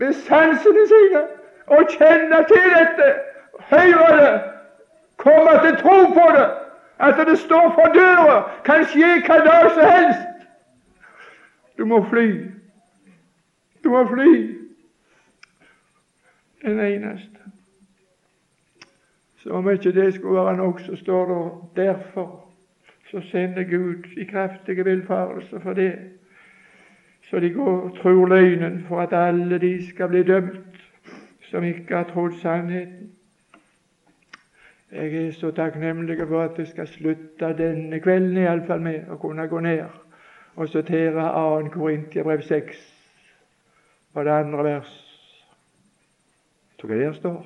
med 0.00 0.12
sansene 0.26 0.86
sine 0.88 1.24
og 1.72 1.88
kjenne 1.92 2.40
til 2.50 2.72
dette, 2.76 3.08
høre 3.70 4.08
det, 4.18 4.32
komme 5.16 5.54
til 5.64 5.76
tro 5.80 5.98
på 6.12 6.24
det 6.36 6.46
at 6.98 7.26
det 7.26 7.38
står 7.38 7.72
for 7.74 7.92
døra, 7.94 8.36
kan 8.64 8.84
skje 8.84 9.20
hva 9.26 9.38
dag 9.46 9.70
som 9.74 9.90
helst. 9.90 10.46
Du 11.78 11.84
må 11.84 12.04
fly. 12.10 12.28
Du 13.84 13.90
må 13.90 14.06
fly. 14.08 14.32
Den 16.62 16.80
eneste. 16.80 17.38
Så 19.42 19.50
om 19.50 19.70
ikke 19.70 19.92
det 19.92 20.14
skulle 20.14 20.44
være 20.44 20.56
nok, 20.56 20.80
så 20.80 20.96
står 20.96 21.26
det 21.34 21.84
derfor 21.84 22.42
så 23.12 23.20
sender 23.20 23.62
Gud 23.62 24.04
i 24.16 24.24
kraftige 24.24 24.84
villfarelser 24.84 25.60
for 25.60 25.72
det. 25.72 25.98
Så 27.22 27.40
de 27.40 27.50
går 27.50 27.80
og 27.80 27.96
tror 27.96 28.26
løgnen 28.26 28.84
for 28.88 29.00
at 29.00 29.12
alle 29.12 29.58
de 29.58 29.88
skal 29.88 30.08
bli 30.08 30.22
dømt 30.22 30.80
som 31.50 31.64
ikke 31.64 31.96
har 31.96 32.04
trodd 32.04 32.32
sannheten. 32.32 33.12
Jeg 34.92 35.26
er 35.26 35.30
så 35.32 35.50
takknemlig 35.50 36.18
for 36.28 36.42
at 36.42 36.58
jeg 36.58 36.66
skal 36.66 36.86
slutte 36.86 37.48
denne 37.56 38.00
kvelden 38.00 38.36
iallfall 38.36 38.82
med 38.84 39.06
å 39.08 39.16
kunne 39.16 39.46
gå 39.48 39.60
ned 39.64 39.86
og 40.52 40.68
sortere 40.68 41.24
2. 41.32 41.70
Korintiabrev 41.72 42.42
6 42.44 42.82
på 44.12 44.24
det 44.24 44.34
andre 44.36 44.64
vers. 44.66 44.90
Så 46.76 46.90
hva 46.90 46.98
der 46.98 47.16
står? 47.16 47.40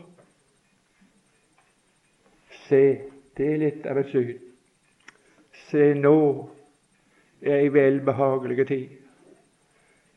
Se, 2.67 2.83
det 3.37 3.53
er 3.53 3.63
litt 3.63 3.87
av 3.87 4.03
et 4.03 4.11
syn. 4.11 4.35
Se, 5.69 5.93
nå 5.95 6.17
er 7.45 7.61
ei 7.61 7.71
velbehagelig 7.71 8.67
tid. 8.67 8.99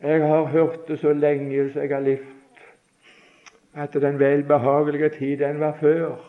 Jeg 0.02 0.26
har 0.26 0.50
hørt 0.56 0.88
det 0.88 0.98
så 1.04 1.14
lenge 1.14 1.70
som 1.70 1.86
jeg 1.86 1.94
har 1.94 2.02
levd, 2.10 2.66
at 3.76 3.94
den 3.94 4.20
velbehagelige 4.20 5.14
tid, 5.20 5.38
den 5.46 5.60
var 5.60 5.78
før. 5.78 6.29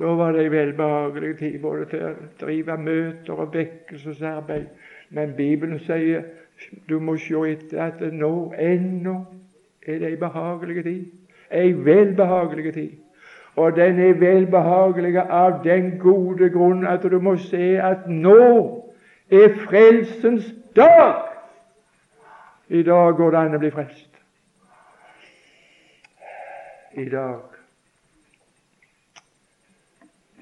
Da 0.00 0.06
var 0.06 0.32
det 0.32 0.44
en 0.46 0.52
velbehagelig 0.52 1.38
tid 1.38 1.58
både 1.60 1.84
til 1.90 2.04
å 2.08 2.12
drive 2.40 2.76
møter 2.80 3.36
og 3.36 3.50
vekkelsesarbeid. 3.52 4.70
Men 5.12 5.34
Bibelen 5.36 5.80
sier 5.84 6.22
du 6.88 6.98
må 7.04 7.18
se 7.20 7.36
etter 7.50 7.82
at 7.84 8.00
nå 8.12 8.52
ennå 8.56 9.18
er 9.84 9.98
det 10.00 10.12
en 10.12 10.22
behagelig 10.22 10.84
tid. 10.84 11.04
En 11.50 11.84
velbehagelig 11.84 12.72
tid. 12.74 12.96
Og 13.56 13.76
den 13.76 14.00
er 14.00 14.16
velbehagelig 14.16 15.20
av 15.20 15.60
den 15.64 15.98
gode 15.98 16.48
grunn 16.48 16.86
at 16.86 17.04
du 17.04 17.18
må 17.20 17.36
se 17.36 17.76
at 17.76 18.08
nå 18.08 18.40
er 19.28 19.52
frelsens 19.66 20.48
dag. 20.76 21.28
I 22.68 22.82
dag 22.82 23.16
går 23.20 23.30
det 23.30 23.44
an 23.44 23.60
å 23.60 23.60
bli 23.60 23.74
frelst. 23.74 24.08
I 26.96 27.04
dag 27.10 27.59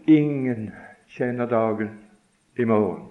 Ingen 0.09 0.73
kjenner 1.07 1.47
dagen 1.47 1.99
i 2.57 2.65
morgen. 2.65 3.09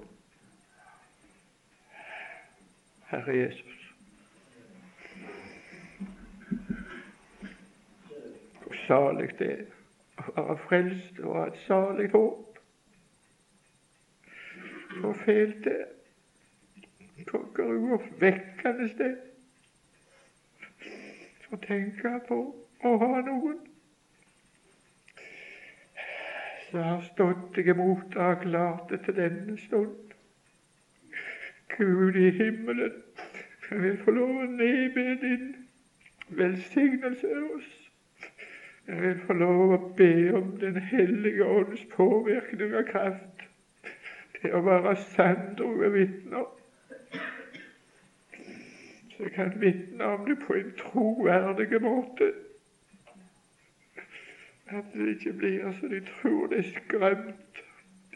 Herre 3.06 3.38
Jesus. 3.38 3.94
Hvor 8.62 8.76
salig 8.88 9.40
det 9.40 9.52
er 9.52 9.66
å 10.26 10.44
være 10.48 10.58
frelst 10.66 11.20
og 11.22 11.38
ha 11.38 11.44
et 11.52 11.62
salig 11.68 12.10
håp. 12.18 12.58
Hvor 14.98 15.14
fælt 15.22 15.62
det 15.70 15.78
er. 15.78 15.94
Hvor 17.30 17.46
gruoppvekkende 17.54 18.90
det 18.98 19.14
er 19.14 19.22
å 21.54 21.56
tenke 21.70 22.18
på 22.26 22.38
å 22.82 22.98
ha 23.06 23.14
noen 23.22 23.77
som 26.70 26.80
har 26.80 27.02
stått 27.02 27.56
deg 27.56 27.72
imot 27.72 28.16
og 28.16 28.42
klart 28.44 28.90
det 28.92 29.02
til 29.06 29.16
denne 29.16 29.58
stund. 29.58 29.96
Gud 31.78 32.16
i 32.16 32.30
himmelen, 32.32 32.94
jeg 33.70 33.82
vil 33.82 33.98
få 34.04 34.12
lov 34.12 34.38
å 34.44 34.48
nedbe 34.52 35.04
din 35.22 35.50
velsignelse 36.30 37.28
over 37.28 37.58
oss. 37.58 37.74
Jeg 38.88 39.02
vil 39.02 39.18
få 39.28 39.36
lov 39.36 39.74
å 39.76 39.80
be 39.98 40.12
om 40.36 40.54
Den 40.60 40.78
hellige 40.80 41.46
ånds 41.46 41.84
påvirkning 41.92 42.76
og 42.76 42.86
kraft 42.88 43.44
til 44.40 44.56
å 44.56 44.62
være 44.64 44.96
sanndrue 45.10 45.92
vitner. 45.92 46.48
Så 49.12 49.24
jeg 49.24 49.34
kan 49.36 49.56
vitne 49.62 50.06
om 50.06 50.26
det 50.28 50.38
på 50.46 50.56
en 50.56 50.72
troverdig 50.80 51.82
måte. 51.82 52.32
At 54.70 54.84
det 54.94 55.08
ikke 55.08 55.34
blir 55.34 55.72
så 55.80 55.88
de 55.88 56.02
tror 56.06 56.48
det 56.48 56.58
er 56.58 56.72
skremt 56.76 57.64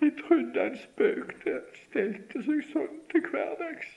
De 0.01 0.11
trodde 0.21 0.59
han 0.59 0.77
spøkte, 0.77 1.59
stelte 1.85 2.41
seg 2.43 2.63
sånn 2.71 2.95
til 3.11 3.21
hverdags. 3.29 3.91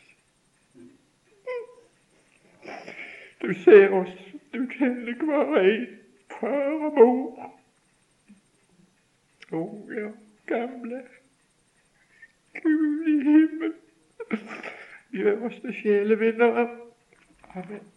Du 3.41 3.55
ser 3.63 3.95
oss, 3.97 4.13
du 4.53 4.67
kjenner 4.75 5.17
hver 5.25 5.57
en, 5.63 5.87
far 6.35 6.85
og 6.91 6.99
mor. 6.99 7.49
Unge 9.53 10.05
og 10.11 10.21
gamle. 10.53 11.01
Gud 12.61 13.09
i 13.09 13.17
himmelen, 13.31 13.75
gjør 15.17 15.49
oss 15.49 15.61
til 15.65 15.77
sjelevinnere. 15.81 16.69
Amen. 17.55 17.94